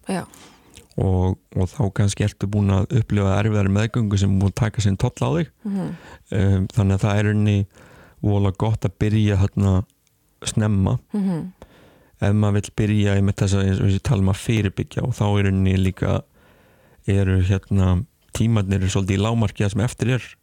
Og, 0.98 1.36
og 1.54 1.70
þá 1.70 1.82
kannski 2.00 2.26
ertu 2.26 2.50
búin 2.50 2.74
að 2.74 2.96
upplifa 2.98 3.36
erfiðari 3.38 3.74
meðgöngu 3.76 4.18
sem 4.18 4.34
múið 4.34 4.56
taka 4.58 4.82
sinn 4.82 4.98
toll 4.98 5.14
á 5.22 5.30
þig. 5.36 5.52
Mm 5.62 5.76
-hmm. 5.76 5.92
um, 6.40 6.66
þannig 6.74 6.96
að 6.96 7.04
það 7.06 7.20
er 7.20 7.30
henni 7.32 7.58
vola 8.26 8.52
gott 8.52 8.86
að 8.86 8.98
byrja 9.00 9.38
hérna 9.38 9.84
snemma. 10.42 10.98
Mm 11.14 11.24
-hmm. 11.30 11.46
ef 12.20 12.34
maður 12.34 12.54
vil 12.54 12.72
byrja 12.76 13.22
með 13.22 13.36
þess 13.38 13.54
að 13.54 13.66
eins 13.68 13.80
og 13.80 13.90
ég 13.94 14.02
tala 14.02 14.22
um 14.22 14.34
að 14.34 14.44
fyrirbyggja 14.46 15.04
og 15.04 15.14
þá 15.14 15.40
er 15.40 15.46
henni 15.46 15.78
líka 15.78 16.22
eru 17.06 17.42
hérna 17.42 18.06
tímannir 18.34 18.84
er 18.84 18.90
svolítið 18.90 19.18
í 19.18 19.22
lámarki 19.22 19.64
að 19.64 19.70
sem 19.70 19.82
eftir 19.86 20.10
er 20.18 20.37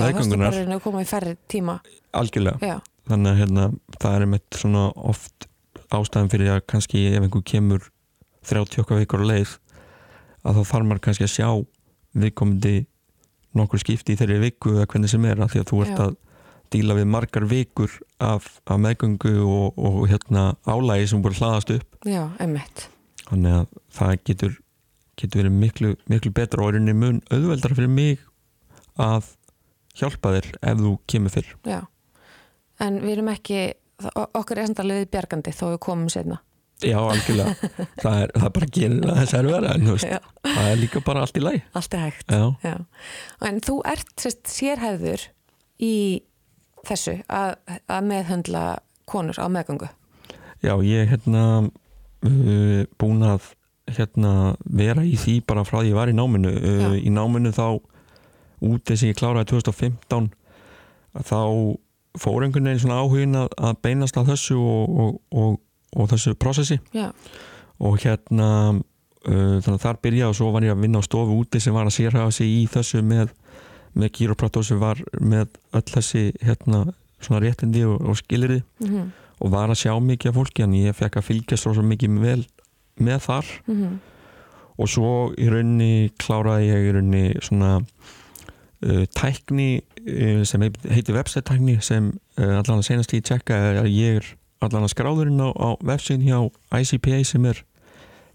meðgöngunar 0.00 0.54
Já, 0.54 0.60
það 0.60 0.76
er 0.76 0.84
komið 0.84 1.04
í 1.04 1.10
færri 1.10 1.34
tíma. 1.50 1.78
Algjörlega, 2.14 2.70
Já. 2.72 2.76
þannig 3.10 3.32
að 3.32 3.40
hérna, 3.42 3.66
það 4.00 4.16
er 4.18 4.26
með 4.34 4.58
svona 4.60 4.86
oft 5.12 5.48
ástæðan 5.94 6.32
fyrir 6.32 6.54
að 6.54 6.64
kannski 6.70 7.04
ef 7.12 7.22
einhver 7.22 7.44
kemur 7.46 7.86
30 8.48 8.82
okkar 8.82 9.00
vikur 9.02 9.24
á 9.24 9.30
leið 9.30 9.54
að 10.44 10.58
þá 10.58 10.62
þarf 10.72 10.88
maður 10.88 11.04
kannski 11.06 11.26
að 11.26 11.32
sjá 11.34 11.48
viðkomandi 12.14 12.74
nokkur 13.54 13.82
skipti 13.82 14.14
í 14.14 14.18
þeirri 14.18 14.40
viku 14.42 14.74
eða 14.74 14.88
hvernig 14.90 15.12
sem 15.12 15.24
er 15.28 15.40
að 15.40 15.54
því 15.54 15.62
að 15.62 15.70
þú 15.70 15.80
ert 15.84 15.94
Já. 15.94 16.04
að 16.06 16.16
díla 16.74 16.96
við 16.98 17.06
margar 17.12 17.46
vikur 17.46 17.92
af, 18.22 18.48
af 18.66 18.80
meðgöngu 18.82 19.34
og, 19.46 19.78
og 19.78 20.00
hérna 20.10 20.54
álægi 20.66 21.10
sem 21.12 21.22
búið 21.22 21.40
hlaðast 21.42 21.72
upp. 21.76 21.98
Já, 22.08 22.24
einmitt. 22.42 22.88
Þannig 23.28 23.58
að 23.60 23.80
það 23.94 24.14
getur, 24.30 24.56
getur 25.20 25.42
verið 25.42 25.58
miklu, 25.60 25.92
miklu 26.10 26.32
betra 26.34 26.64
og 26.64 26.72
er 26.72 26.80
einnig 26.80 26.98
mun 26.98 27.20
auðveldar 27.30 27.76
fyrir 27.78 27.92
mig 27.94 28.24
að 29.00 29.30
hjálpa 29.98 30.34
þér 30.38 30.50
ef 30.60 30.82
þú 30.82 30.96
kemur 31.10 31.34
fyrr. 31.34 31.54
Já, 31.68 31.80
en 32.84 33.00
við 33.04 33.16
erum 33.18 33.32
ekki 33.34 33.60
okkur 34.12 34.58
er 34.58 34.68
samtalið 34.68 35.06
bjargandi 35.12 35.54
þó 35.54 35.68
við 35.74 35.80
komum 35.86 36.10
setna 36.12 36.40
Já, 36.82 36.98
algjörlega. 36.98 37.68
Það, 38.02 38.16
er, 38.18 38.30
það 38.34 38.46
er 38.46 38.52
bara 38.56 38.68
genið 38.74 39.10
að 39.10 39.18
þess 39.20 39.36
að 39.38 39.48
vera 39.48 39.74
en 39.74 39.90
það 39.94 40.66
er 40.66 40.80
líka 40.80 41.02
bara 41.06 41.22
allt 41.24 41.38
í 41.38 41.42
læg 41.44 41.58
Allt 41.78 41.94
er 41.94 42.02
hægt. 42.02 42.34
Já. 42.34 42.44
Já. 42.64 42.74
En 43.48 43.60
þú 43.64 43.76
ert 43.88 44.10
sérst, 44.20 44.42
sérhæður 44.50 45.26
í 45.78 45.94
þessu 46.84 47.14
að, 47.32 47.54
að 47.86 48.08
meðhundla 48.10 48.64
konur 49.08 49.38
á 49.38 49.46
meðgöngu. 49.52 49.88
Já, 50.64 50.74
ég 50.84 51.04
er 51.04 51.10
hérna 51.12 51.44
uh, 51.62 52.82
búin 53.00 53.24
að 53.24 53.52
hérna, 53.94 54.34
vera 54.64 55.04
í 55.06 55.14
því 55.20 55.38
bara 55.46 55.64
frá 55.68 55.78
því 55.78 55.92
ég 55.92 55.98
var 56.00 56.10
í 56.10 56.16
náminu. 56.16 56.52
Uh, 56.58 56.98
í 56.98 57.12
náminu 57.12 57.54
þá 57.54 57.66
út 58.60 58.84
þess 58.84 59.02
að 59.02 59.10
ég 59.10 59.18
kláraði 59.18 59.50
2015 59.52 60.30
þá 61.24 61.40
fór 62.18 62.44
einhvern 62.46 62.68
veginn 62.68 62.82
svona 62.84 63.00
áhugin 63.02 63.38
að, 63.38 63.52
að 63.58 63.78
beinast 63.82 64.18
að 64.18 64.34
þessu 64.34 64.58
og, 64.58 64.98
og, 65.04 65.14
og, 65.34 65.56
og 65.98 66.10
þessu 66.12 66.34
prosessi 66.38 66.78
Já. 66.94 67.08
og 67.82 67.98
hérna 68.02 68.48
uh, 68.74 69.56
þannig 69.58 69.74
að 69.74 69.82
þar 69.86 70.00
byrjaði 70.06 70.30
og 70.30 70.38
svo 70.38 70.50
var 70.54 70.66
ég 70.66 70.76
að 70.76 70.84
vinna 70.84 71.02
á 71.02 71.08
stofu 71.08 71.38
úti 71.42 71.62
sem 71.62 71.74
var 71.74 71.90
að 71.90 71.96
sérhafa 71.98 72.34
sig 72.34 72.52
í 72.52 72.64
þessu 72.70 73.02
með, 73.06 73.34
með 73.98 74.14
kýróprató 74.18 74.62
sem 74.66 74.80
var 74.82 75.02
með 75.18 75.58
öll 75.74 75.86
þessi 75.90 76.30
hérna 76.44 76.86
svona 77.24 77.42
réttindi 77.42 77.84
og 77.88 78.16
skilirði 78.20 78.62
mm 78.62 78.88
-hmm. 78.88 79.12
og 79.40 79.50
var 79.50 79.70
að 79.70 79.80
sjá 79.82 79.94
mikið 80.00 80.30
af 80.30 80.34
fólki 80.34 80.62
en 80.62 80.74
ég 80.74 80.96
fekk 80.96 81.16
að 81.16 81.28
fylgjast 81.30 81.62
svo 81.66 81.82
mikið 81.82 82.18
vel 82.20 82.42
með 83.00 83.18
þar 83.26 83.46
mm 83.66 83.74
-hmm. 83.74 83.94
og 84.76 84.88
svo 84.88 85.32
í 85.38 85.48
rauninni 85.48 86.12
kláraði 86.18 86.68
ég 86.68 86.88
í 86.88 86.92
rauninni 86.92 87.34
svona 87.40 87.84
tækni 89.16 89.80
uh, 89.80 90.42
sem 90.44 90.62
heitir 90.62 91.16
website 91.16 91.46
tækni 91.48 91.78
sem 91.80 92.10
uh, 92.38 92.58
allan 92.60 92.80
að 92.80 92.88
senast 92.88 93.14
ég 93.16 93.24
tjekka 93.24 93.56
er 93.70 93.86
ég 93.88 94.18
er 94.20 94.32
allan 94.64 94.84
að 94.86 94.94
skráðurinn 94.94 95.40
á, 95.40 95.48
á 95.56 95.68
website 95.84 96.24
hjá 96.24 96.40
ICPA 96.74 97.22
sem 97.24 97.46
er 97.48 97.62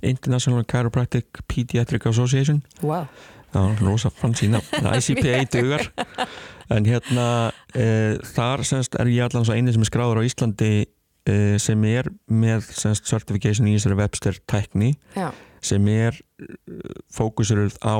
International 0.02 0.64
Chiropractic 0.64 1.41
Pediatric 1.47 2.08
Association 2.10 2.64
wow. 2.82 3.06
Já, 3.54 3.62
rosa 3.82 4.12
fransína 4.14 4.62
ICPA 4.97 5.43
dugar 5.54 5.89
en 6.70 6.86
hérna 6.86 7.28
þar 8.36 8.64
semst 8.66 8.93
er 9.02 9.10
ég 9.10 9.26
allan 9.26 9.45
svo 9.45 9.58
eini 9.58 9.74
sem 9.74 9.82
er 9.82 9.89
skráður 9.89 10.22
á 10.22 10.28
Íslandi 10.28 10.74
sem 11.60 11.86
er 11.89 12.12
með 12.30 12.70
semst 12.78 13.10
certification 13.10 13.68
í 13.68 13.74
þessari 13.76 13.97
webster 13.97 14.38
tækni 14.50 14.93
Já. 15.18 15.32
sem 15.66 15.89
er 15.91 16.22
fókusuruð 17.14 17.82
á 17.82 17.97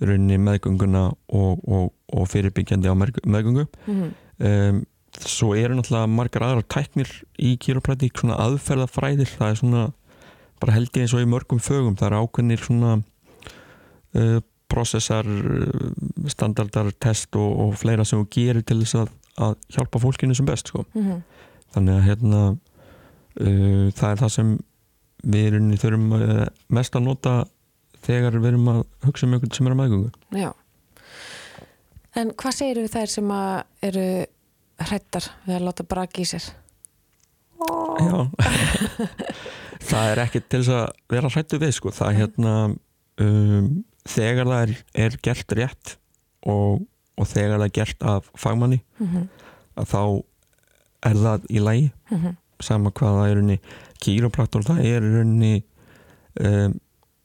rauninni 0.00 0.38
meðgönguna 0.40 1.04
og, 1.28 1.60
og, 1.68 1.92
og 2.12 2.28
fyrirbyggjandi 2.28 2.88
á 2.88 2.94
meðgöngu 2.96 3.66
mm 3.86 3.94
-hmm. 3.94 4.12
um, 4.46 4.84
svo 5.18 5.54
eru 5.54 5.74
náttúrulega 5.74 6.06
margar 6.06 6.42
aðrar 6.42 6.66
tæknir 6.68 7.10
í 7.38 7.56
kýróprætík 7.58 8.18
svona 8.18 8.38
aðferðafræðir 8.38 9.28
það 9.38 9.50
er 9.50 9.54
svona 9.54 9.92
bara 10.60 10.72
held 10.72 10.96
ég 10.96 11.02
eins 11.02 11.14
og 11.14 11.20
í 11.20 11.28
mörgum 11.28 11.60
fögum 11.60 11.96
það 11.96 12.06
er 12.06 12.18
ákveðnir 12.20 12.64
svona 12.64 13.02
uh, 14.14 14.40
processar 14.70 15.26
standardar, 16.30 16.92
test 17.00 17.36
og, 17.36 17.58
og 17.60 17.78
fleira 17.80 18.04
sem 18.04 18.20
þú 18.20 18.28
gerir 18.30 18.62
til 18.62 18.80
þess 18.82 18.94
að, 18.94 19.08
að 19.36 19.54
hjálpa 19.68 19.98
fólkinu 19.98 20.34
sem 20.34 20.46
best 20.46 20.68
sko. 20.68 20.84
mm 20.94 21.02
-hmm. 21.02 21.22
þannig 21.74 21.94
að 21.94 22.06
hérna 22.08 22.56
uh, 23.40 23.90
það 23.92 24.10
er 24.10 24.16
það 24.16 24.28
sem 24.28 24.58
við 25.22 25.78
þurfum 25.80 26.12
uh, 26.12 26.46
mest 26.68 26.96
að 26.96 27.02
nota 27.02 27.44
þegar 28.06 28.38
við 28.38 28.52
erum 28.52 28.68
að 28.72 28.82
hugsa 29.06 29.26
um 29.26 29.36
einhvern 29.36 29.54
sem 29.56 29.66
er 29.66 29.76
að 29.76 29.80
maðgungu 29.82 30.10
Já 30.40 30.50
En 32.18 32.32
hvað 32.34 32.56
segir 32.56 32.80
við 32.82 32.94
þær 32.96 33.12
sem 33.12 33.32
eru 33.86 34.06
hrettar 34.90 35.28
við 35.44 35.56
að 35.56 35.66
láta 35.68 35.86
braki 35.86 36.24
í 36.24 36.30
sér? 36.30 36.48
Já 38.00 38.16
Það 39.90 40.10
er 40.12 40.22
ekki 40.24 40.42
til 40.42 40.60
þess 40.62 40.72
að 40.76 40.86
vera 41.10 41.30
hrettu 41.32 41.58
við 41.60 41.72
sko, 41.76 41.92
það 41.94 42.10
er 42.10 42.18
hérna 42.20 42.54
um, 43.22 43.68
þegar 44.08 44.50
það 44.50 44.62
er, 44.64 44.74
er 45.04 45.16
gert 45.24 45.54
rétt 45.58 45.94
og, 46.46 46.84
og 47.16 47.28
þegar 47.28 47.56
það 47.56 47.66
er 47.66 47.74
gert 47.78 48.06
af 48.12 48.28
fagmanni 48.38 48.80
mm 48.98 49.08
-hmm. 49.08 49.24
að 49.80 49.88
þá 49.94 50.02
er 51.10 51.16
það 51.24 51.48
í 51.48 51.64
lægi 51.64 51.88
mm 52.10 52.18
-hmm. 52.18 52.36
sama 52.60 52.90
hvað 52.90 53.18
það 53.18 53.30
er 53.30 53.42
unni 53.42 53.58
kýrópraktor, 54.00 54.64
það 54.64 54.84
er 54.84 55.08
unni 55.22 55.54
um, 56.40 56.78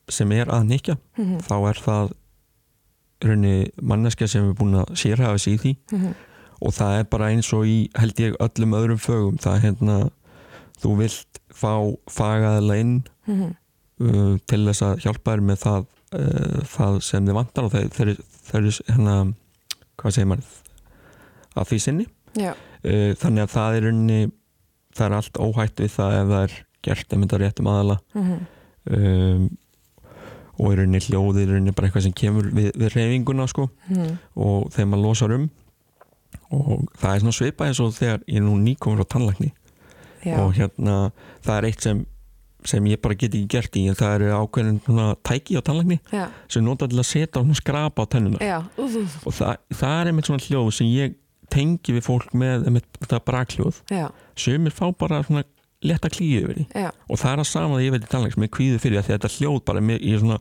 sem 0.10 0.32
er 0.32 0.52
að 0.54 0.68
nikja 0.70 0.98
mm 1.18 1.26
-hmm. 1.26 1.42
þá 1.48 1.56
er 1.70 1.82
það 1.86 2.14
raunni 3.26 3.72
manneskja 3.82 4.28
sem 4.28 4.50
er 4.50 4.54
búin 4.54 4.76
að 4.76 4.96
sérhafa 4.96 5.38
sig 5.38 5.54
í 5.54 5.58
því 5.58 5.76
mm 5.92 6.00
-hmm. 6.02 6.14
og 6.62 6.74
það 6.74 7.00
er 7.00 7.04
bara 7.04 7.30
eins 7.30 7.54
og 7.54 7.66
í 7.66 7.90
held 7.96 8.20
ég 8.20 8.36
öllum 8.40 8.74
öðrum 8.74 9.02
fögum 9.02 9.38
það 9.38 9.56
er 9.56 9.62
hérna 9.62 10.10
þú 10.82 10.98
vilt 10.98 11.40
fá 11.54 11.96
fagaðila 12.12 12.78
inn 12.78 13.04
mm 13.28 13.36
-hmm. 13.36 13.56
uh, 14.00 14.38
til 14.48 14.66
þess 14.68 14.82
að 14.82 15.00
hjálpa 15.04 15.32
þér 15.32 15.42
með 15.42 15.58
það, 15.66 15.86
uh, 16.20 16.62
það 16.76 17.02
sem 17.02 17.26
þið 17.26 17.34
vantar 17.34 17.64
og 17.64 17.72
þeir 17.72 18.10
eru 18.54 18.72
hérna 18.88 19.34
hvað 19.98 20.12
segir 20.12 20.28
maður 20.28 20.46
að 21.56 21.68
því 21.68 21.80
sinni 21.80 22.08
uh, 22.38 23.14
þannig 23.16 23.44
að 23.44 23.54
það 23.58 23.76
er 23.76 23.88
unni 23.92 24.32
það 24.96 25.06
er 25.06 25.18
allt 25.18 25.38
óhætt 25.38 25.80
við 25.80 25.92
það 25.92 26.18
ef 26.20 26.28
það 26.28 26.44
er 26.44 26.66
gert 26.86 27.14
að 27.14 27.20
mynda 27.20 27.38
réttum 27.38 27.68
aðala 27.68 27.98
mm 28.14 28.24
-hmm. 28.24 28.40
um, 28.98 29.58
og 30.56 30.72
er 30.72 30.84
unni 30.86 31.02
hljóðir 31.04 31.50
er 31.50 31.60
unni 31.60 31.74
bara 31.76 31.90
eitthvað 31.90 32.08
sem 32.08 32.16
kemur 32.16 32.50
við, 32.56 32.72
við 32.76 32.96
reyfinguna 32.96 33.48
sko. 33.52 33.70
Mm. 33.92 34.18
og 34.36 34.72
þegar 34.74 34.90
maður 34.92 35.08
losar 35.10 35.36
um 35.36 35.46
og 36.56 36.90
það 37.00 37.12
er 37.12 37.24
svona 37.24 37.38
svipað 37.40 37.70
eins 37.72 37.80
og 37.84 37.96
þegar 37.96 38.26
ég 38.28 38.42
er 38.42 38.46
nú 38.46 38.58
nýkomur 38.62 39.04
á 39.04 39.12
tannlækni. 39.12 39.54
Já. 40.26 40.40
og 40.42 40.56
hérna 40.58 41.12
það 41.46 41.58
er 41.58 41.68
eitt 41.70 41.86
sem 41.86 42.06
sem 42.66 42.86
ég 42.90 42.98
bara 42.98 43.14
get 43.14 43.36
ekki 43.36 43.46
gert 43.46 43.76
í 43.78 43.84
en 43.92 43.98
það 43.98 44.16
eru 44.16 44.32
ákveðin 44.40 44.80
tæki 45.22 45.60
á 45.60 45.62
tannlækni 45.62 46.00
Já. 46.10 46.24
sem 46.50 46.66
nota 46.66 46.88
til 46.90 46.98
að 46.98 47.06
setja 47.12 47.44
og 47.44 47.60
skrapa 47.60 48.08
á 48.08 48.10
tennuna 48.10 48.40
og 48.82 49.36
það, 49.36 49.60
það 49.70 50.00
er 50.00 50.10
einmitt 50.10 50.32
svona 50.32 50.46
hljóð 50.48 50.72
sem 50.80 50.90
ég 50.90 51.14
tengi 51.54 51.96
við 51.96 52.06
fólk 52.08 52.34
með 52.38 52.66
einmitt 52.70 53.00
það 53.06 53.22
brakljóð. 53.30 53.82
Sem 54.40 54.66
er 54.68 54.74
fá 54.76 54.88
bara 54.98 55.22
svona 55.26 55.46
leta 55.86 56.12
klíu 56.12 56.44
yfir 56.44 56.60
því 56.60 56.84
Já. 56.86 56.90
og 56.92 57.22
það 57.22 57.32
er 57.32 57.42
að 57.44 57.50
sama 57.52 57.80
því 57.80 57.88
ég 57.88 57.96
veit 57.96 58.06
í 58.06 58.12
tannlæk 58.12 58.36
sem 58.36 58.46
ég 58.46 58.54
kvíði 58.58 58.82
fyrir 58.84 59.00
því 59.00 59.02
að 59.04 59.10
þetta 59.14 59.34
hljóð 59.38 59.60
bara 59.70 59.84
í 59.96 60.14
svona, 60.22 60.40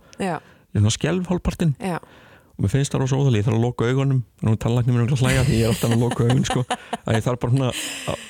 svona 0.74 0.95
skjálfhálpartin 0.99 1.74
og 2.55 2.62
mér 2.62 2.70
finnst 2.70 2.95
það 2.95 3.03
rosa 3.03 3.18
óþalí 3.18 3.40
ég 3.40 3.47
þarf 3.49 3.59
að 3.59 3.64
loka 3.66 3.90
augunum 3.90 4.22
og 4.47 4.59
tannlæknum 4.62 4.97
er 4.97 5.05
umhverfað 5.05 5.26
hlæga 5.26 5.45
því 5.49 5.59
ég 5.59 5.64
er 5.66 5.72
alltaf 5.72 5.95
að 5.95 6.03
loka 6.05 6.26
augun 6.28 6.45
sko. 6.47 6.64
að 7.07 7.16
ég 7.16 7.24
þarf 7.26 7.40
bara 7.42 7.55
svona 7.55 7.70
að 8.12 8.26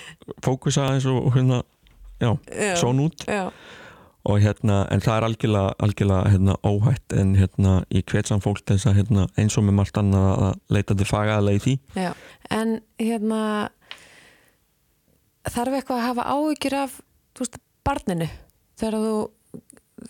fókusa 0.47 0.87
eins 0.95 1.09
og 1.11 1.29
hérna 1.35 1.61
já, 2.23 2.31
són 2.81 3.03
út 3.05 3.27
já. 3.29 3.43
og 4.25 4.41
hérna 4.41 4.79
en 4.95 5.05
það 5.05 5.19
er 5.19 5.29
algjörlega, 5.29 5.75
algjörlega 5.85 6.33
hérna, 6.33 6.57
óhætt 6.65 7.17
en 7.21 7.35
hérna 7.37 7.77
ég 7.93 8.07
hvet 8.09 8.31
saman 8.31 8.45
fólk 8.47 8.65
þess 8.65 8.89
að 8.89 9.03
hérna, 9.03 9.29
eins 9.37 9.59
og 9.61 9.67
með 9.67 9.79
margt 9.83 10.01
annað 10.01 10.31
að 10.49 10.77
leita 10.79 10.97
til 10.97 11.09
fagaðlega 11.11 11.61
í 11.61 11.65
því 11.67 11.79
já. 12.07 12.13
En 12.55 12.79
hérna 13.03 13.43
þarf 15.53 15.77
eitthvað 15.77 15.99
að 16.01 16.07
hafa 16.09 16.31
áhyggjur 16.33 16.79
af 16.81 17.01
veist, 17.39 17.59
barninu 17.85 18.29
þegar 18.81 19.01
þú 19.03 19.17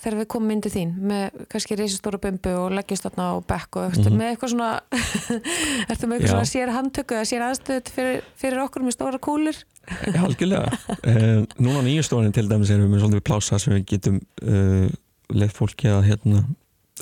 þegar 0.00 0.16
við 0.18 0.28
komum 0.32 0.50
myndið 0.50 0.74
þín 0.74 0.92
með 1.10 1.44
kannski 1.52 1.76
reysistóru 1.78 2.18
bumbu 2.22 2.54
og 2.58 2.72
leggjast 2.74 3.06
þarna 3.06 3.26
á 3.30 3.34
bekk 3.46 3.78
og 3.78 3.84
mm 3.92 4.02
-hmm. 4.02 4.16
með 4.18 4.30
eitthvað 4.30 4.52
svona 4.54 4.70
ertu 5.90 6.06
með 6.08 6.16
eitthvað 6.16 6.30
Já. 6.30 6.34
svona 6.34 6.50
sér 6.52 6.74
handtöku 6.74 7.14
eða 7.14 7.28
sér 7.30 7.46
aðstöð 7.48 7.92
fyrir, 7.94 8.24
fyrir 8.34 8.64
okkur 8.64 8.82
með 8.82 8.96
stóra 8.96 9.18
kúlur 9.18 9.56
Halgilega 10.16 10.72
eh, 11.10 11.44
Núna 11.58 11.84
nýju 11.84 12.02
stórin 12.02 12.32
til 12.32 12.48
dæmis 12.48 12.70
erum 12.70 12.92
við 12.92 13.04
svolítið 13.04 13.26
plása 13.28 13.58
sem 13.58 13.74
við 13.74 13.86
getum 13.92 14.20
uh, 14.42 14.88
leitt 15.28 15.52
fólki 15.52 15.88
að 15.88 16.06
hérna 16.08 16.44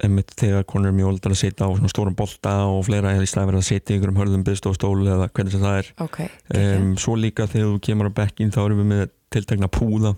einmitt 0.03 0.33
þegar 0.41 0.65
konur 0.65 0.89
er 0.89 0.97
mjög 0.97 1.09
oldar 1.13 1.35
að 1.35 1.43
setja 1.43 1.69
á 1.69 1.71
svona 1.71 1.91
stórum 1.93 2.15
bolta 2.17 2.65
og 2.65 2.87
fleira 2.87 3.13
eða 3.13 3.27
í 3.27 3.29
stæð 3.29 3.51
verið 3.51 3.61
að 3.61 3.67
setja 3.69 3.97
ykkur 3.97 4.13
um 4.13 4.21
hörðum 4.23 4.45
byrstofstól 4.47 5.01
eða 5.05 5.29
hvernig 5.29 5.59
það 5.61 5.77
er 5.83 5.91
okay, 6.01 6.29
um, 6.57 6.95
Svo 6.97 7.17
líka 7.17 7.47
þegar 7.47 7.75
þú 7.75 7.81
kemur 7.85 8.09
á 8.09 8.13
bekkin 8.23 8.55
þá 8.55 8.63
erum 8.65 8.81
við 8.81 8.89
með 8.89 9.11
tiltegna 9.33 9.69
púða 9.73 10.15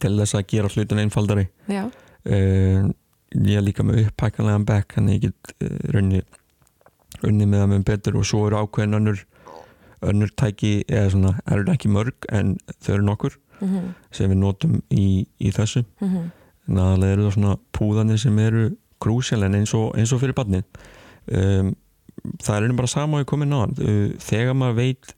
til 0.00 0.14
þess 0.18 0.38
að 0.38 0.46
gera 0.52 0.70
hlutin 0.72 1.02
einfaldari. 1.02 1.48
Uh, 2.24 2.90
ég 3.34 3.58
er 3.58 3.64
líka 3.64 3.84
með 3.84 4.06
upphækkanlegan 4.06 4.66
back 4.68 4.96
þannig 4.96 5.18
ég 5.18 5.28
get 5.28 5.54
uh, 5.60 5.78
runni 5.92 6.22
unni 7.24 7.46
með 7.46 7.62
það 7.62 7.70
með 7.72 7.84
betur 7.88 8.16
og 8.20 8.26
svo 8.28 8.46
eru 8.48 8.60
ákveðin 8.60 8.98
önnur, 8.98 9.20
önnur 10.04 10.32
tæki 10.36 10.72
eða 10.88 11.10
svona, 11.14 11.34
er 11.46 11.62
það 11.62 11.74
ekki 11.74 11.92
mörg 11.92 12.28
en 12.32 12.54
þau 12.78 12.94
eru 12.94 13.06
nokkur 13.06 13.36
mm 13.60 13.68
-hmm. 13.68 13.92
sem 14.10 14.30
við 14.30 14.40
notum 14.40 14.80
í, 14.90 15.26
í 15.40 15.52
þessu. 15.52 15.84
Mm 16.00 16.08
-hmm. 16.08 16.30
en 16.68 16.78
aðalega 16.78 17.12
eru 17.12 17.26
það 17.28 17.36
svona 17.36 17.56
púðanir 17.72 18.18
sem 18.18 18.38
eru 18.38 18.64
grúsjál 19.00 19.44
en 19.44 19.54
eins 19.54 19.74
og, 19.74 19.92
eins 19.98 20.12
og 20.12 20.20
fyrir 20.20 20.36
barni 20.36 20.62
um, 21.32 21.74
það 22.42 22.56
er 22.56 22.62
einnig 22.62 22.78
bara 22.78 22.90
sama 22.90 23.20
að 23.20 23.28
koma 23.30 23.46
inn 23.46 23.56
á 23.56 23.60
uh, 23.64 24.08
þegar 24.22 24.58
maður 24.58 24.80
veit 24.80 25.14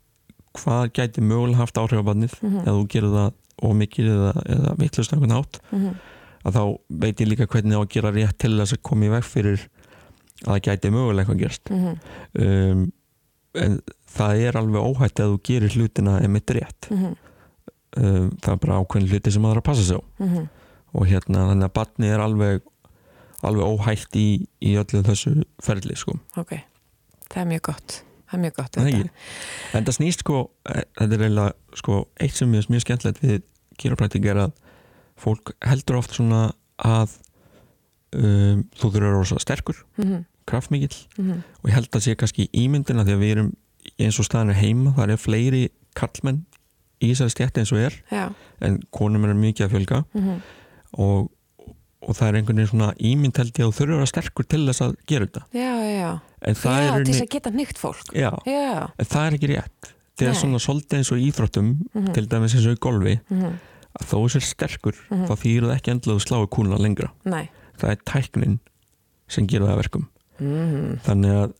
hvað 0.57 0.93
gæti 0.97 1.25
mögulega 1.25 1.63
haft 1.63 1.79
áhrif 1.81 2.03
á 2.03 2.09
barnið 2.09 2.35
mm 2.41 2.51
-hmm. 2.51 2.63
eða 2.65 2.77
þú 2.77 2.87
gerur 2.93 3.17
það 3.17 3.33
og 3.63 3.75
mikið 3.81 4.11
eða, 4.13 4.33
eða 4.55 4.75
vittlust 4.81 5.13
á 5.13 5.15
einhvern 5.17 5.39
átt 5.39 5.61
mm 5.71 5.79
-hmm. 5.79 5.95
að 6.45 6.57
þá 6.57 6.63
veit 6.89 7.21
ég 7.21 7.29
líka 7.29 7.47
hvernig 7.47 7.77
á 7.77 7.81
að 7.81 7.93
gera 7.95 8.13
rétt 8.13 8.39
til 8.39 8.59
þess 8.59 8.73
að 8.73 8.83
koma 8.83 9.07
í 9.07 9.09
veg 9.09 9.25
fyrir 9.25 9.69
að 10.45 10.53
það 10.53 10.65
gæti 10.67 10.91
mögulega 10.91 11.21
eitthvað 11.21 11.43
gerst 11.43 11.71
mm 11.71 11.79
-hmm. 11.85 11.97
um, 12.45 12.93
en 13.55 13.81
það 14.17 14.41
er 14.47 14.57
alveg 14.57 14.83
óhætt 14.83 15.21
að 15.21 15.33
þú 15.33 15.39
gerir 15.49 15.75
hlutina 15.77 16.21
emitt 16.21 16.51
rétt 16.51 16.89
-hmm. 16.91 17.17
um, 17.97 18.31
það 18.43 18.53
er 18.53 18.61
bara 18.61 18.79
ákveðin 18.81 19.09
hluti 19.09 19.31
sem 19.31 19.43
maður 19.43 19.63
að 19.63 19.69
passa 19.69 19.83
sig 19.83 19.97
á 19.97 20.03
mhm. 20.19 20.49
og 20.93 21.07
hérna 21.07 21.49
þannig 21.49 21.65
að 21.65 21.73
batni 21.73 22.07
er 22.07 22.21
alveg 22.21 22.63
alveg 23.43 23.65
óhætt 23.65 24.17
í, 24.17 24.47
í 24.61 24.77
öllu 24.77 25.03
þessu 25.03 25.45
ferli 25.63 25.97
sko 25.97 26.19
ok, 26.37 26.53
það 27.29 27.43
er 27.43 27.49
mjög 27.53 27.63
gott 27.63 28.03
það 28.27 28.39
er 28.39 28.43
mjög 28.45 28.55
gott 28.57 28.77
en 28.77 29.87
það 29.87 29.97
snýst 29.99 30.25
sko 30.25 30.39
e, 30.69 30.85
þetta 30.99 31.15
er 31.15 31.27
eiginlega 31.27 31.81
sko 31.83 31.99
eitt 32.21 32.39
sem 32.39 32.55
er 32.55 32.71
mjög 32.73 32.85
skemmtilegt 32.87 33.23
við 33.23 33.43
kýraprætting 33.81 34.27
er 34.27 34.43
að 34.47 34.53
fólk 35.21 35.55
heldur 35.65 36.01
oft 36.01 36.17
svona 36.17 36.51
að 36.77 37.17
um, 38.17 38.65
þú 38.77 38.91
þurfur 38.91 39.07
að 39.07 39.17
vera 39.17 39.45
sterkur 39.45 39.79
mm 39.97 40.05
-hmm. 40.05 40.25
kraftmikill 40.47 40.97
mm 41.19 41.31
-hmm. 41.31 41.41
og 41.63 41.71
ég 41.71 41.75
held 41.75 41.97
að 41.97 42.05
sé 42.05 42.15
kannski 42.15 42.49
ímyndina 42.53 43.05
því 43.05 43.13
að 43.13 43.23
við 43.23 43.31
erum 43.37 43.53
eins 43.99 44.19
og 44.19 44.25
staðan 44.25 44.51
er 44.51 44.61
heima, 44.61 44.93
það 44.97 45.11
er 45.11 45.17
fleiri 45.17 45.69
kallmenn 45.95 46.45
í 47.01 47.13
þessari 47.13 47.31
stjætti 47.31 47.61
eins 47.61 47.73
og 47.73 47.79
er 47.79 48.03
Já. 48.11 48.33
en 48.61 48.83
konum 48.91 49.25
er 49.25 49.35
mikið 49.35 49.67
að 49.67 49.71
fjölga 49.71 50.05
mm 50.13 50.23
-hmm. 50.23 50.41
og 50.93 51.31
og 52.07 52.15
það 52.15 52.29
er 52.29 52.39
einhvern 52.39 52.61
veginn 52.61 52.71
svona 52.71 52.89
ímynd 53.03 53.39
held 53.41 53.53
ég 53.59 53.67
að 53.67 53.71
þú 53.71 53.77
þurfur 53.77 53.95
að 53.95 54.01
vera 54.01 54.11
sterkur 54.13 54.47
til 54.47 54.63
þess 54.69 54.83
að 54.85 54.97
gera 55.11 55.27
þetta. 55.27 55.43
Já, 55.57 55.73
já, 55.83 55.93
já, 55.97 56.11
til 56.47 57.07
þess 57.11 57.23
að 57.25 57.31
geta 57.35 57.53
nýtt 57.55 57.81
fólk. 57.83 58.13
Já, 58.15 58.31
já, 58.47 58.75
en 58.87 59.11
það 59.11 59.27
er 59.27 59.39
ekki 59.39 59.51
rétt. 59.53 59.91
Það 60.17 60.31
er 60.31 60.39
svona 60.41 60.61
svolítið 60.63 61.01
eins 61.01 61.13
og 61.13 61.25
íþróttum 61.27 61.67
mm 61.67 61.81
-hmm. 61.93 62.13
til 62.15 62.29
dæmis 62.31 62.55
eins 62.55 62.67
og 62.67 62.77
í 62.77 62.81
golfi 62.87 63.19
mm 63.19 63.43
-hmm. 63.43 63.57
að 63.99 64.07
þó 64.11 64.19
sér 64.33 64.45
sterkur, 64.47 64.95
mm 64.95 65.17
-hmm. 65.17 65.27
þá 65.27 65.35
þýr 65.43 65.63
það 65.67 65.77
ekki 65.77 65.91
endlaðu 65.91 66.21
sláðu 66.21 66.47
kúluna 66.47 66.79
lengra. 66.79 67.11
Nei. 67.25 67.49
það 67.77 67.91
er 67.91 67.99
tæknin 68.07 68.59
sem 69.29 69.47
gera 69.47 69.67
það 69.67 69.77
verkum. 69.77 70.09
Mhm. 70.39 71.01
þannig 71.05 71.31
að 71.31 71.53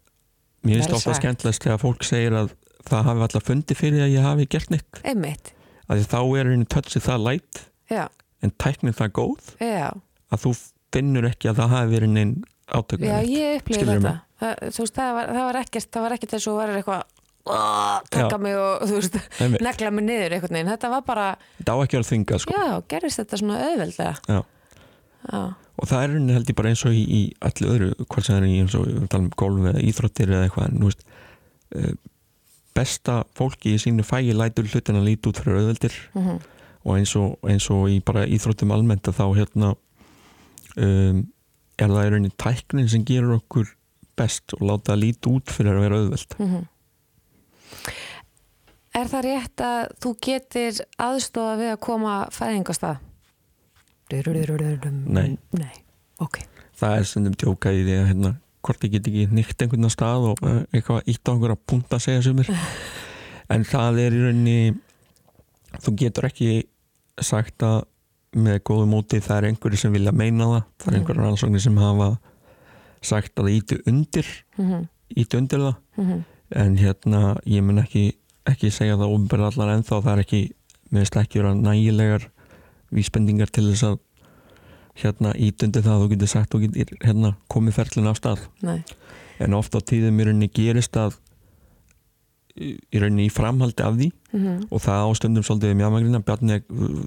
mér 0.63 0.75
finnst 0.75 0.93
ofta 0.93 1.15
skemmtilegast 1.15 1.63
þegar 1.63 1.79
fólk 1.81 2.05
segir 2.05 2.33
að 2.33 2.51
það 2.85 3.05
hafi 3.05 3.21
alltaf 3.21 3.45
fundið 3.45 3.77
fyrir 3.77 4.03
að 4.05 4.13
ég 4.13 4.23
hafi 4.23 4.47
gert 4.47 4.71
nýtt 4.71 5.53
að 5.89 6.07
þá 6.07 6.21
er 6.39 6.47
einu 6.47 6.65
tötsið 6.65 7.03
það 7.03 7.25
lætt 7.25 7.69
en 8.43 8.53
tæknin 8.59 8.93
það 8.93 9.13
góð. 9.13 9.57
Já 9.61 9.97
að 10.33 10.47
þú 10.47 10.55
finnur 10.97 11.29
ekki 11.29 11.51
að 11.51 11.61
það 11.61 11.75
hafi 11.75 11.93
verið 11.93 12.15
neinn 12.15 12.37
átökum 12.67 13.07
Já, 13.07 13.19
ég 13.31 13.61
upplýði 13.61 13.87
þetta. 13.93 14.15
það, 14.41 14.65
veist, 14.67 14.97
það, 14.97 15.13
var, 15.19 15.31
það 15.37 15.45
var 15.49 15.61
ekkert 15.61 15.93
það 15.93 16.07
var 16.07 16.17
ekkert 16.17 16.35
þess 16.35 16.51
að 16.51 16.59
vera 16.63 16.81
eitthvað 16.81 17.05
taka 18.11 18.39
mig 18.43 18.57
og 18.59 18.89
veist 18.91 19.19
negla 19.63 19.93
mig 19.95 20.07
niður 20.07 20.35
eitthvað 20.37 20.57
neinn, 20.57 20.73
þetta 20.73 20.91
var 20.91 21.05
bara 21.07 21.29
þetta 21.61 21.77
á 21.79 21.79
ekki 21.85 22.01
að 22.01 22.09
þvinga 22.11 22.41
sko. 22.43 22.57
Já, 22.57 22.67
gerist 22.91 23.23
þetta 23.23 23.41
svona 23.43 23.61
auðveldlega. 23.69 24.17
Já. 24.27 24.41
Já. 25.27 25.41
og 25.77 25.89
það 25.91 26.03
er 26.03 26.13
held 26.37 26.51
ég 26.51 26.59
bara 26.59 26.71
eins 26.71 26.83
og 26.87 26.95
í, 26.95 27.01
í 27.03 27.23
allir 27.43 27.71
öðru, 27.75 27.89
hvað 28.07 28.27
sem 28.27 28.37
er 28.37 28.45
í 28.47 28.59
eins 28.63 28.77
og 28.79 28.85
við 28.87 29.09
talum 29.11 29.31
um 29.31 29.39
golf 29.39 29.71
eða 29.73 29.83
íþróttir 29.83 30.31
eða 30.33 30.47
eitthvað 30.47 30.69
en, 30.69 30.85
veist, 30.87 31.07
uh, 31.75 31.95
besta 32.77 33.17
fólki 33.39 33.75
í 33.75 33.81
sínu 33.83 34.05
fægi 34.07 34.37
lætur 34.37 34.69
hlutin 34.71 35.01
að 35.01 35.09
líti 35.09 35.31
út 35.31 35.41
fyrir 35.41 35.63
auðveldir. 35.63 35.97
Mm 36.15 36.27
-hmm. 36.27 36.39
og 36.85 36.99
eins 36.99 37.17
og, 37.19 37.39
eins 37.47 37.71
og 37.71 37.89
í 37.91 38.01
bara 38.05 38.27
íþróttum 38.27 38.75
almennt 38.75 39.09
að 39.09 39.19
þá 39.19 39.27
hérna 39.39 39.75
um, 40.83 41.25
er 41.77 41.93
það 41.93 42.07
í 42.07 42.13
rauninni 42.13 42.37
tæknin 42.41 42.89
sem 42.93 43.05
gerur 43.07 43.39
okkur 43.41 43.73
best 44.17 44.55
og 44.57 44.65
láta 44.71 44.93
það 44.95 45.03
líti 45.03 45.33
út 45.33 45.53
fyrir 45.53 45.77
að 45.77 45.85
vera 45.85 46.01
auðvelt? 46.01 46.39
Mm 46.39 46.51
-hmm. 46.53 46.65
Er 48.97 49.11
það 49.13 49.27
rétt 49.27 49.61
að 49.61 49.81
þú 50.01 50.11
getur 50.25 50.79
aðstofa 51.05 51.57
við 51.61 51.71
að 51.75 51.81
koma 51.85 52.15
fæðingastað? 52.33 53.03
Nei. 55.05 55.37
Nei, 55.53 55.75
ok. 56.23 56.39
Það 56.77 56.99
er 56.99 57.05
sem 57.05 57.27
þeim 57.27 57.37
tjóka 57.37 57.73
í 57.73 57.83
því 57.83 57.97
að 57.99 58.07
hérna, 58.07 58.31
hvort 58.63 58.87
ég 58.87 58.95
get 58.95 59.11
ekki 59.11 59.27
nýtt 59.37 59.63
einhvern 59.63 59.91
stað 59.93 60.31
og 60.31 60.41
uh, 60.43 60.63
eitthvað 60.73 61.11
ítt 61.13 61.29
á 61.29 61.33
einhverja 61.35 61.59
punkt 61.67 61.93
að 61.93 62.05
segja 62.07 62.23
sem 62.23 62.39
er 62.39 62.51
en 63.53 63.67
það 63.69 64.01
er 64.05 64.17
í 64.17 64.23
rauninni 64.25 64.75
þú 65.83 65.95
getur 66.03 66.29
ekki 66.31 66.51
sagt 67.21 67.63
að 67.67 67.85
með 68.37 68.61
góðu 68.69 68.87
móti 68.91 69.21
það 69.25 69.39
er 69.39 69.49
einhverju 69.51 69.81
sem 69.81 69.95
vilja 69.95 70.13
meina 70.13 70.45
það 70.45 70.63
það 70.63 70.87
er 70.87 70.93
mhm. 70.93 70.99
einhverju 71.01 71.25
rannsóknir 71.25 71.65
sem 71.65 71.81
hafa 71.81 72.09
sagt 73.07 73.41
að 73.41 73.49
það 73.49 73.57
íti 73.57 73.79
undir 73.87 74.31
mm 74.57 74.71
-hmm. 74.71 74.87
íti 75.17 75.37
undir 75.37 75.61
það 75.65 75.75
mm 75.97 76.05
-hmm. 76.05 76.23
en 76.63 76.77
hérna 76.77 77.37
ég 77.47 77.63
mun 77.63 77.79
ekki 77.79 78.05
ekki 78.47 78.71
segja 78.71 78.97
það 78.97 79.15
ofnbæra 79.15 79.51
allar 79.51 79.75
en 79.75 79.83
þá 79.83 79.95
það 80.03 80.13
er 80.13 80.25
ekki 80.25 80.43
meðist 80.91 81.17
ekki 81.17 81.39
vera 81.39 81.55
nægilegar 81.55 82.31
vísbendingar 82.91 83.51
til 83.51 83.71
þess 83.71 83.83
að 83.83 83.99
hérna 84.95 85.35
íti 85.35 85.67
undir 85.67 85.83
það 85.83 86.03
þú 86.03 86.09
getur 86.13 86.29
sagt 86.29 86.55
þú 86.55 86.61
getur 86.65 86.99
hérna 87.05 87.35
komið 87.49 87.73
ferlin 87.79 88.11
á 88.11 88.15
stað 88.17 88.41
Nei. 88.63 88.85
en 89.39 89.55
ofta 89.55 89.79
á 89.79 89.87
tíðum 89.91 90.21
í 90.21 90.25
rauninni 90.25 90.49
gerist 90.49 90.97
að 90.97 91.19
í 92.57 93.01
rauninni 93.01 93.27
í 93.27 93.33
framhaldi 93.33 93.85
af 93.85 93.97
því 93.97 94.07
mm 94.11 94.41
-hmm. 94.41 94.63
og 94.71 94.83
það 94.85 95.09
ástundum 95.11 95.45
svolítið 95.45 95.73
við 95.73 95.81
mjögmagrina 95.81 96.21
Bjarni 96.21 96.61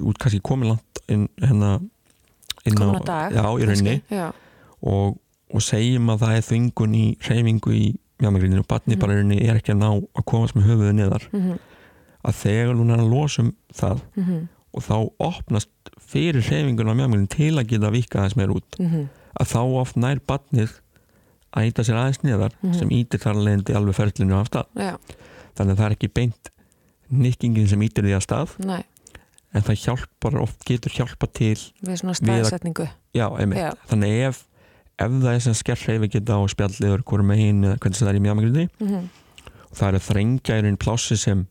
út 0.05 0.19
kannski 0.21 0.41
komið 0.41 0.73
langt 0.73 1.01
inn, 1.07 1.27
hérna, 1.41 1.79
inn 2.65 2.77
á, 2.77 2.89
dag, 3.05 3.33
já, 3.33 3.45
í 3.57 3.65
rauninni 3.69 4.01
og, 4.81 5.17
og 5.53 5.61
segjum 5.61 6.09
að 6.13 6.21
það 6.23 6.35
er 6.35 6.45
þvingun 6.49 6.95
í 6.95 7.05
reyfingu 7.29 7.73
í 7.73 7.85
mjögmagrinu 8.19 8.59
og 8.59 8.67
Bjarni 8.67 8.95
mm 8.95 8.97
-hmm. 8.97 9.01
bara 9.01 9.13
rauninni 9.13 9.47
er 9.47 9.55
ekki 9.55 9.73
að 9.73 9.81
ná 9.81 9.89
að 9.89 10.25
komast 10.25 10.55
með 10.55 10.67
höfuðu 10.69 10.93
neðar 10.93 11.29
mm 11.31 11.39
-hmm. 11.41 11.57
að 12.23 12.33
þegar 12.43 12.75
hún 12.75 12.91
er 12.91 12.99
að 12.99 13.09
losum 13.09 13.55
það 13.73 13.99
mhm. 14.15 14.47
og 14.73 14.83
þá 14.83 14.97
opnast 15.19 15.69
fyrir 15.97 16.45
reyfingun 16.45 16.89
á 16.89 16.93
mjögmagrinu 16.93 17.27
til 17.27 17.57
að 17.57 17.67
geta 17.67 17.89
vika 17.89 18.23
þess 18.23 18.35
meir 18.35 18.51
út 18.51 18.79
mhm. 18.79 19.09
að 19.39 19.47
þá 19.53 19.61
oft 19.81 19.95
nær 19.95 20.19
Bjarnið 20.19 20.69
að 21.55 21.69
íta 21.69 21.85
sér 21.85 21.97
aðeins 21.97 22.21
niðar 22.23 22.53
-hmm. 22.61 22.77
sem 22.77 22.91
ítir 22.93 23.21
þar 23.23 23.41
leðindi 23.41 23.75
alveg 23.77 23.97
ferlinu 23.97 24.37
á 24.37 24.43
stað 24.45 24.67
Já. 24.77 24.93
Þannig 25.59 25.75
að 25.75 25.81
það 25.81 25.85
er 25.89 25.97
ekki 25.97 26.11
beint 26.15 26.51
nikkingin 27.09 27.69
sem 27.69 27.83
ítir 27.85 28.05
því 28.05 28.15
að 28.17 28.25
stað 28.25 28.55
Nei. 28.63 28.81
en 29.53 29.65
það 29.65 29.81
hjálpar 29.83 30.37
oft 30.43 30.65
getur 30.67 30.95
hjálpa 30.95 31.29
til 31.33 31.57
við 31.81 32.01
svona 32.01 32.15
staðsetningu 32.17 32.87
Já, 33.17 33.25
Já. 33.25 33.71
þannig 33.89 34.19
ef, 34.29 34.43
ef 35.01 35.15
það 35.15 35.31
er 35.33 35.43
sem 35.45 35.57
skerr 35.57 35.85
reyfi 35.89 36.11
geta 36.15 36.37
á 36.37 36.41
spjalliður 36.53 37.05
hverju 37.09 37.27
megin 37.31 37.63
eða 37.65 37.79
hvernig 37.81 38.01
það 38.01 38.11
er 38.11 38.19
í 38.19 38.23
mjögmægriði 38.27 38.67
mm 38.69 38.91
-hmm. 38.91 39.07
það 39.73 39.87
er 39.87 39.99
að 39.99 40.07
þrengja 40.09 40.59
í 40.59 40.65
einn 40.69 40.81
plássi 40.85 41.17
sem 41.17 41.47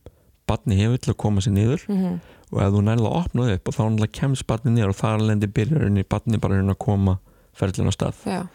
barni 0.49 0.79
hefur 0.79 0.97
til 1.03 1.13
að 1.13 1.21
koma 1.25 1.43
sér 1.43 1.53
niður 1.57 1.83
mm 1.87 1.97
-hmm. 1.97 2.19
og 2.51 2.61
ef 2.63 2.73
þú 2.73 2.85
nærða 2.87 3.09
að 3.09 3.19
opna 3.19 3.49
upp 3.53 3.67
og 3.67 3.75
þá 3.75 3.83
náttúrulega 3.83 4.19
kemst 4.19 4.47
barni 4.47 4.71
niður 4.71 4.93
og 4.93 4.99
þar 5.01 5.25
lendi 5.27 5.47
byrjar 5.47 6.03
barni 6.09 6.37
bara 6.37 6.63
að 6.63 6.77
koma 6.79 7.19
ferlinu 7.53 7.91
á 7.91 7.93
stað 7.93 8.15
Já, 8.25 8.47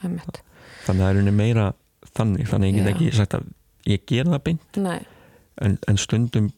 þannig 0.00 0.22
að 0.30 0.40
það 0.86 1.26
er 1.26 1.32
meira 1.32 1.72
þannig 2.14 2.48
þannig 2.48 2.68
að 2.68 2.72
ég 2.72 2.78
get 2.78 2.94
ekki 2.94 3.16
sagt 3.16 3.34
að 3.34 3.50
ég 3.88 4.04
ger 4.06 4.28
það 4.30 4.42
beint 4.48 4.78
en, 4.82 5.78
en 5.88 6.00
stundum 6.00 6.50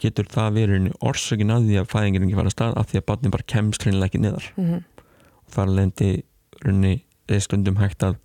getur 0.00 0.28
það 0.28 0.58
verið 0.60 0.90
orsökin 1.00 1.54
að 1.54 1.70
því 1.70 1.78
að 1.80 1.90
fæðingir 1.92 2.26
ekki 2.26 2.38
fara 2.38 2.50
að 2.50 2.56
stað 2.56 2.78
af 2.80 2.90
því 2.90 3.00
að 3.00 3.06
barni 3.10 3.32
bara 3.32 3.48
kemst 3.54 3.86
hreinlega 3.86 4.10
ekki 4.10 4.22
niðar 4.22 4.50
mm 4.56 4.64
-hmm. 4.64 4.82
og 5.46 5.54
þar 5.56 5.72
lendi 5.78 6.10
runni, 6.64 6.94
stundum 7.40 7.80
hægt 7.80 8.02
að 8.02 8.18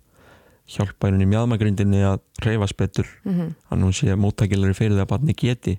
hjálpa 0.72 1.08
í 1.08 1.26
mjöðmagrindinni 1.26 2.04
að 2.06 2.20
reyfast 2.44 2.76
betur 2.76 3.08
mm 3.24 3.32
-hmm. 3.32 3.54
hann 3.70 3.82
hún 3.82 3.96
sé 3.96 4.12
að 4.12 4.22
móttækilari 4.24 4.74
fyrir 4.74 4.96
það 4.96 5.06
að 5.06 5.12
barni 5.14 5.34
geti 5.34 5.78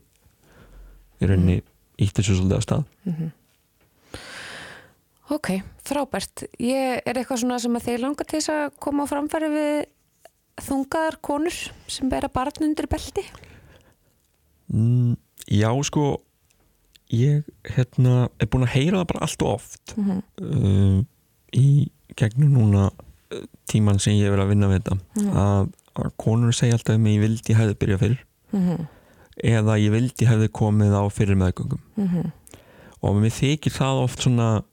í 1.21 1.25
runni 1.25 1.55
mm 1.55 1.61
-hmm. 1.61 2.03
ítt 2.03 2.17
þessu 2.17 2.35
svolítið 2.35 2.57
á 2.57 2.61
stað 2.61 2.83
mhm. 3.03 3.31
Ok, 5.31 5.63
frábært. 5.87 6.43
Ég 6.59 7.01
er 7.05 7.17
eitthvað 7.17 7.39
svona 7.41 7.59
sem 7.59 7.75
að 7.75 7.85
þeir 7.87 8.01
langar 8.03 8.27
til 8.27 8.39
þess 8.39 8.49
að 8.49 8.73
koma 8.83 9.05
á 9.07 9.11
framfæri 9.11 9.49
við 9.53 9.85
þungaðar 10.61 11.17
konur 11.25 11.55
sem 11.89 12.09
bera 12.11 12.29
barn 12.31 12.65
undir 12.65 12.87
beldi? 12.91 13.23
Mm, 14.73 15.15
já, 15.49 15.69
sko, 15.85 16.21
ég 17.13 17.47
hérna, 17.75 18.27
er 18.41 18.49
búin 18.49 18.65
að 18.67 18.75
heyra 18.75 19.01
það 19.01 19.09
bara 19.13 19.25
allt 19.27 19.45
og 19.45 19.53
oft 19.53 19.95
mm 19.97 20.09
-hmm. 20.09 20.21
uh, 20.41 20.99
í 21.53 21.89
gegnum 22.17 22.53
núna 22.57 22.89
uh, 22.89 23.45
tíman 23.69 23.99
sem 23.99 24.13
ég 24.13 24.25
hef 24.25 24.33
verið 24.33 24.45
að 24.45 24.53
vinna 24.53 24.67
við 24.67 24.79
þetta 24.79 24.95
mm 24.95 25.23
-hmm. 25.23 25.37
að, 25.37 25.71
að 25.93 26.11
konur 26.17 26.53
segja 26.53 26.73
alltaf 26.73 26.95
um 26.95 27.07
ég 27.07 27.19
vildi 27.21 27.53
hefði 27.53 27.79
byrjað 27.79 27.99
fyrir 27.99 28.25
-hmm. 28.51 28.87
eða 29.43 29.77
ég 29.77 29.91
vildi 29.91 30.25
hefði 30.25 30.47
komið 30.49 30.93
á 30.93 31.03
fyrir 31.09 31.35
meðgöngum 31.35 31.81
mhm. 31.95 32.31
og 33.01 33.15
mér 33.15 33.31
þykir 33.31 33.71
það 33.71 34.03
oft 34.03 34.21
svona 34.21 34.63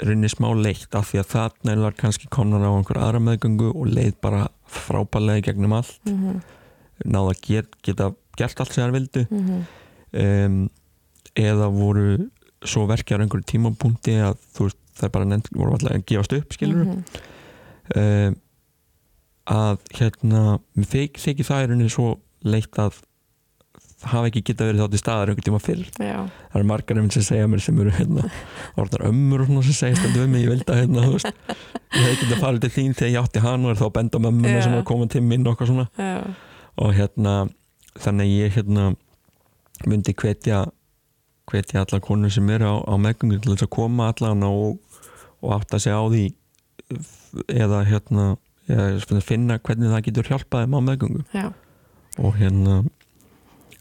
rinni 0.00 0.28
smá 0.28 0.48
leitt 0.54 0.94
af 0.94 1.10
því 1.10 1.20
að 1.20 1.30
þarna 1.34 1.72
er 1.72 1.96
kannski 1.98 2.28
konar 2.28 2.64
á 2.64 2.70
einhver 2.72 2.98
aðra 2.98 3.20
meðgöngu 3.20 3.72
og 3.74 3.86
leið 3.86 4.14
bara 4.22 4.48
frábælega 4.70 5.50
gegnum 5.50 5.76
allt 5.78 6.00
mm 6.06 6.18
-hmm. 6.18 6.42
náða 7.04 7.34
að 7.34 7.40
get, 7.46 7.76
geta 7.82 8.12
gert 8.36 8.60
allt 8.60 8.72
sem 8.72 8.84
það 8.84 8.96
vildu 8.98 9.26
mm 9.30 9.46
-hmm. 9.46 9.64
um, 10.46 10.70
eða 11.34 11.66
voru 11.70 12.30
svo 12.64 12.86
verkjar 12.86 13.20
einhverju 13.20 13.46
tímapunkti 13.46 14.14
að 14.20 14.36
þú 14.54 14.68
veist 14.68 15.02
er 15.02 15.08
bara 15.08 15.24
nefnd, 15.24 15.48
voru 15.56 15.72
alltaf 15.72 15.94
að 15.94 16.06
gefast 16.06 16.32
upp 16.32 16.52
skilur 16.52 16.84
mm 16.84 16.90
-hmm. 16.90 18.28
um, 18.28 18.36
að 19.50 19.78
hérna 19.98 20.58
þykir 20.76 21.46
það 21.48 21.62
er 21.62 21.68
henni 21.68 21.88
svo 21.90 22.20
leitt 22.44 22.78
að 22.78 23.00
hafa 24.00 24.30
ekki 24.30 24.42
geta 24.48 24.66
verið 24.68 24.82
þátt 24.84 24.96
í 24.96 25.00
staðar 25.00 25.30
einhvern 25.32 25.46
tíma 25.48 25.60
fyrr. 25.60 25.82
Já. 26.00 26.18
það 26.52 26.58
eru 26.60 26.68
margar 26.70 27.00
sem 27.12 27.24
segja 27.26 27.48
mér 27.50 27.62
sem 27.64 27.80
eru 27.82 27.92
hérna, 27.94 28.26
orðnar 28.80 29.06
ömmur 29.10 29.44
og 29.44 29.50
svona 29.50 29.64
sem 29.66 29.76
segja 29.76 30.00
stundu 30.00 30.24
um 30.24 30.34
mig, 30.34 30.44
ég 30.46 30.54
vildi 30.54 30.72
að 30.72 30.80
hérna, 30.82 31.04
þú 31.06 31.16
veist. 31.18 31.44
Ég 31.90 32.06
hef 32.06 32.10
ekki 32.14 32.30
að 32.30 32.42
fara 32.44 32.62
til 32.62 32.72
þín 32.76 32.96
þegar 32.96 33.12
ég 33.12 33.20
átti 33.24 33.44
hann 33.44 33.66
og 33.66 33.74
er 33.74 33.80
þá 33.80 33.86
að 33.88 33.94
benda 33.98 34.22
mömmuna 34.24 34.64
sem 34.64 34.74
er 34.74 34.82
að 34.82 34.88
koma 34.90 35.08
til 35.10 35.24
minn 35.26 35.46
og 35.46 35.54
eitthvað 35.54 35.72
svona. 35.72 35.86
Já. 36.00 36.20
og 36.80 36.92
hérna 36.96 37.34
þannig 38.00 38.30
ég 38.30 38.54
hérna 38.56 38.90
myndi 39.90 40.14
hvetja 40.14 40.66
hvetja 41.50 41.82
alla 41.82 42.00
konur 42.00 42.30
sem 42.32 42.46
eru 42.54 42.68
á, 42.70 42.76
á 42.86 42.94
meðgöngu 43.00 43.40
til 43.40 43.54
þess 43.54 43.66
að 43.66 43.72
koma 43.74 44.10
allan 44.12 44.44
og, 44.46 44.78
og 45.42 45.56
átta 45.56 45.80
sig 45.82 45.92
á 45.92 46.02
því 46.06 46.24
eða 47.50 47.82
hérna 47.88 48.26
eða 48.70 49.22
finna 49.24 49.58
hvernig 49.58 49.90
það 49.90 50.04
getur 50.06 50.30
hjálpaði 50.30 50.70
á 50.70 50.80
meðgöngu. 50.86 51.24
Og 52.20 52.36
hérna 52.38 52.82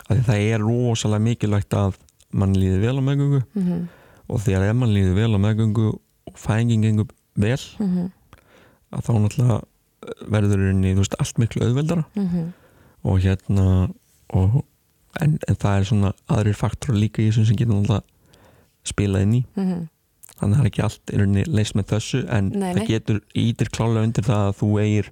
að 0.10 0.22
það 0.28 0.46
er 0.54 0.64
rosalega 0.64 1.26
mikilvægt 1.26 1.76
að 1.78 1.98
mann 2.32 2.56
líði 2.58 2.80
vel 2.84 2.98
á 2.98 3.04
meðgöngu 3.04 3.42
mm 3.42 3.66
-hmm. 3.66 3.82
og 4.28 4.42
þegar 4.46 4.70
ef 4.70 4.76
mann 4.76 4.94
líði 4.94 5.14
vel 5.18 5.34
á 5.34 5.40
meðgöngu 5.46 5.88
og 6.30 6.38
fængin 6.38 6.84
gengur 6.86 7.10
vel 7.36 7.62
mm 7.80 7.88
-hmm. 7.88 8.10
að 8.92 9.06
þá 9.06 9.12
náttúrulega 9.20 9.62
verður 10.30 10.68
henni, 10.70 10.94
þú 10.94 11.04
veist, 11.04 11.16
allt 11.20 11.38
miklu 11.38 11.66
auðveldara 11.66 12.04
mm 12.16 12.28
-hmm. 12.28 12.52
og 13.04 13.20
hérna 13.20 13.90
og, 14.30 14.66
en, 15.22 15.40
en 15.48 15.56
það 15.56 15.80
er 15.80 15.84
svona 15.84 16.14
aðrir 16.28 16.56
faktor 16.56 16.96
líka 16.96 17.22
í 17.22 17.30
þessum 17.30 17.46
sem 17.46 17.56
getur 17.56 17.76
náttúrulega 17.76 18.04
spilað 18.84 19.22
inn 19.22 19.34
í 19.34 19.46
mhm. 19.56 19.88
þannig 20.40 20.56
að 20.56 20.60
það 20.60 20.66
er 20.66 20.72
ekki 20.72 20.84
allt 20.84 21.14
er 21.14 21.20
henni 21.20 21.44
leist 21.48 21.76
með 21.76 21.86
þessu 21.94 22.26
en 22.30 22.52
nei, 22.56 22.74
það 22.74 22.88
getur 22.88 23.22
ítir 23.36 23.70
klálega 23.70 24.04
undir 24.04 24.24
það 24.24 24.48
að 24.48 24.58
þú 24.62 24.70
eigir 24.80 25.12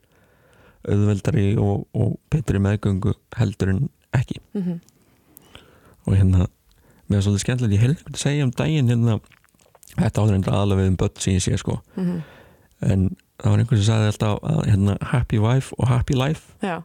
auðveldari 0.88 1.48
og, 1.58 1.88
og 1.94 2.20
betri 2.30 2.60
meðgöngu 2.60 3.14
heldur 3.36 3.74
en 3.74 3.90
ekki 4.14 4.40
mm 4.54 4.62
-hmm. 4.62 4.80
og 6.06 6.16
hérna 6.16 6.48
mér 7.08 7.18
er 7.18 7.22
svolítið 7.22 7.40
skemmtilegt, 7.40 7.74
ég 7.74 7.82
held 7.82 7.98
ekki 7.98 8.14
að 8.14 8.24
segja 8.24 8.44
um 8.44 8.52
daginn 8.52 8.90
hérna, 8.92 9.20
þetta 9.96 10.22
áður 10.22 10.36
endur 10.36 10.54
aðalega 10.54 10.82
við 10.82 10.88
um 10.92 10.98
börn 10.98 11.20
sem 11.20 11.34
ég 11.34 11.44
sé 11.44 11.58
sko 11.58 11.80
mm 11.96 12.04
-hmm. 12.04 12.22
en 12.92 13.10
það 13.38 13.52
var 13.52 13.60
einhvern 13.60 13.82
sem 13.82 13.88
sagði 13.88 14.12
alltaf 14.12 14.38
að, 14.44 14.62
hérna, 14.72 14.98
happy 15.02 15.40
wife 15.40 15.76
og 15.78 15.88
happy 15.88 16.14
life 16.14 16.42
Já. 16.62 16.82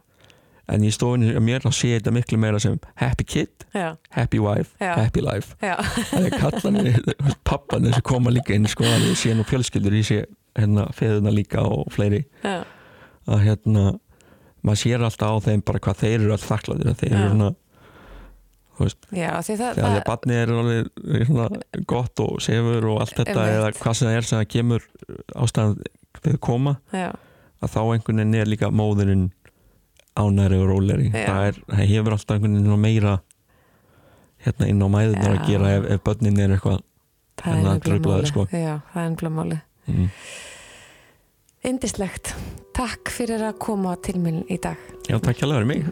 en 0.67 0.83
í 0.83 0.91
stofinni 0.91 1.39
mér 1.39 1.65
þá 1.65 1.71
sé 1.71 1.87
þetta 1.97 2.11
miklu 2.11 2.37
meira 2.37 2.59
sem 2.59 2.79
happy 2.95 3.23
kid 3.23 3.65
Já. 3.73 3.95
happy 4.09 4.39
wife, 4.39 4.71
Já. 4.79 4.95
happy 4.95 5.21
life 5.21 5.55
það 5.59 6.25
er 6.25 6.37
kallanir, 6.39 7.01
pappanir 7.43 7.93
sem 7.93 8.01
koma 8.01 8.29
líka 8.29 8.53
inn 8.53 8.67
sko, 8.67 8.83
ég 8.83 9.17
sé 9.17 9.33
nú 9.33 9.43
fjölskyldur 9.43 9.93
ég 9.93 10.05
sé 10.05 10.25
hérna 10.55 10.87
feðuna 10.93 11.31
líka 11.33 11.61
og 11.61 11.91
fleiri 11.91 12.25
að 12.43 13.39
hérna 13.39 13.99
maður 14.63 14.81
sér 14.83 15.03
alltaf 15.07 15.35
á 15.35 15.45
þeim 15.47 15.65
bara 15.67 15.83
hvað 15.83 16.01
þeir 16.03 16.15
eru 16.19 16.33
alltaf 16.35 16.53
þakklaðir 16.53 16.97
þeir 17.01 17.13
eru 17.17 17.29
svona 17.33 17.51
veist, 18.79 19.09
Já, 19.13 19.29
því 19.43 19.57
það, 19.59 19.75
þegar 19.77 19.91
því 19.91 19.99
að 19.99 20.07
barni 20.09 20.39
er 20.39 20.53
alveg 20.53 21.27
svona 21.29 21.47
gott 21.93 22.23
og 22.23 22.39
sefur 22.43 22.89
og 22.93 23.03
allt 23.03 23.19
þetta 23.19 23.45
eða 23.51 23.73
hvað 23.77 23.99
sem 23.99 24.09
það 24.09 24.17
er 24.17 24.29
sem 24.29 24.41
það 24.41 24.49
kemur 24.55 24.87
ástæðan 25.43 25.75
við 26.23 26.39
koma 26.47 26.75
Já. 26.93 27.09
að 27.63 27.75
þá 27.75 27.81
einhvern 27.83 28.23
veginn 28.23 28.39
er 28.39 28.49
líka 28.49 28.71
móðurinn 28.73 29.27
ánæri 30.13 30.59
og 30.61 30.69
róleri 30.69 31.11
það, 31.13 31.45
er, 31.49 31.61
það 31.69 31.93
hefur 31.93 32.17
alltaf 32.17 32.37
einhvern 32.37 32.57
veginn 32.59 32.83
meira 32.87 33.17
hérna 34.43 34.69
inn 34.69 34.83
á 34.83 34.87
mæðunar 34.91 35.37
að 35.37 35.45
gera 35.47 35.75
ef, 35.77 35.85
ef 35.95 36.03
börnin 36.07 36.41
er 36.43 36.55
eitthvað 36.55 36.81
það 37.39 37.59
er 37.59 37.69
einhverjum 37.73 38.09
máli 38.09 38.29
sko. 38.29 38.47
Já, 38.51 38.73
það 38.91 38.99
er 38.99 39.07
einhverjum 39.07 39.37
máli 39.39 39.59
mm. 39.87 40.09
Indislegt. 41.63 42.33
Takk 42.75 43.07
fyrir 43.07 43.39
að 43.47 43.59
koma 43.63 43.93
til 44.03 44.17
minn 44.19 44.41
í 44.51 44.57
dag. 44.59 44.79
Já, 45.07 45.15
takk 45.23 45.39
hjá 45.39 45.45
að 45.47 45.53
vera 45.55 45.67
mig. 45.69 45.85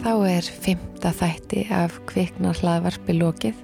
Þá 0.00 0.12
er 0.30 0.48
fymta 0.64 1.12
þætti 1.16 1.66
af 1.76 1.98
kviknar 2.08 2.56
hlaðvarpi 2.62 3.18
lokið. 3.18 3.60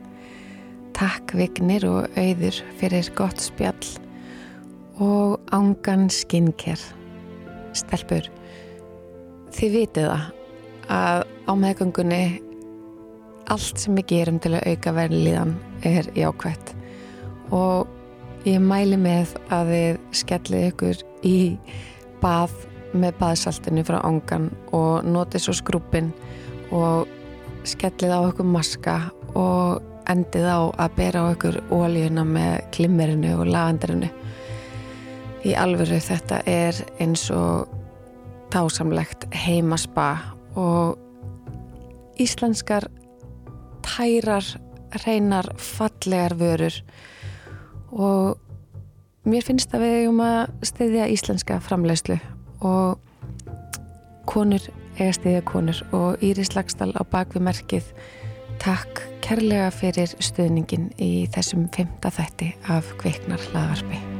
Takk 0.96 1.32
Vignir 1.40 1.88
og 1.88 2.20
auður 2.20 2.60
fyrir 2.76 3.08
gott 3.16 3.40
spjall 3.40 3.88
og 5.00 5.40
ángan 5.56 6.10
skinnker. 6.12 6.76
Stelpur, 7.72 8.28
þið 9.56 9.74
vitið 9.78 10.12
það 10.12 10.30
að 10.92 11.26
á 11.48 11.52
meðgöngunni 11.56 12.24
allt 13.50 13.82
sem 13.82 13.96
við 13.98 14.10
gerum 14.14 14.38
til 14.42 14.54
að 14.56 14.66
auka 14.70 14.94
verðliðan 14.96 15.54
er 15.86 16.10
jákvæmt 16.18 16.74
og 17.56 17.88
ég 18.46 18.62
mæli 18.62 18.98
með 19.00 19.34
að 19.52 19.72
þið 19.74 20.02
skellið 20.20 20.66
ykkur 20.70 21.02
í 21.26 21.38
bað 22.22 22.54
með 22.96 23.18
baðsaltinu 23.20 23.84
frá 23.86 24.00
ángan 24.06 24.50
og 24.76 25.06
notið 25.06 25.46
svo 25.46 25.56
skrúpin 25.60 26.10
og 26.74 27.10
skellið 27.68 28.14
á 28.14 28.20
ykkur 28.30 28.48
maska 28.48 28.96
og 29.38 29.82
endið 30.10 30.46
á 30.46 30.60
að 30.86 30.96
bera 30.96 31.26
á 31.26 31.32
ykkur 31.34 31.60
ólíuna 31.70 32.24
með 32.26 32.56
klimmerinu 32.74 33.34
og 33.38 33.50
lavenderinu 33.50 34.10
í 35.46 35.54
alvöru 35.56 36.00
þetta 36.02 36.42
er 36.50 36.76
eins 37.00 37.28
og 37.34 37.70
tásamlegt 38.50 39.28
heimaspa 39.34 40.08
og 40.58 40.98
íslenskar 42.20 42.88
tærar, 43.90 44.46
reynar, 45.04 45.50
fallegar 45.58 46.36
vörur. 46.38 46.80
Og 47.90 48.38
mér 49.26 49.46
finnst 49.46 49.74
að 49.74 49.84
við 49.84 49.96
hefum 49.98 50.22
að 50.24 50.68
stiðja 50.70 51.08
íslenska 51.10 51.58
framlegslu 51.64 52.18
og 52.60 53.00
konur 54.30 54.62
eiga 54.98 55.12
stiðja 55.16 55.42
konur. 55.48 55.82
Og 55.96 56.22
Íris 56.22 56.54
Lagstall 56.54 56.94
á 56.94 57.02
bakvið 57.02 57.46
merkið 57.50 57.92
takk 58.62 59.04
kærlega 59.24 59.70
fyrir 59.74 60.14
stuðningin 60.20 60.90
í 61.00 61.26
þessum 61.34 61.68
femta 61.74 62.12
þætti 62.14 62.54
af 62.68 62.94
Kveiknar 63.00 63.50
hlaðvarpi 63.50 64.19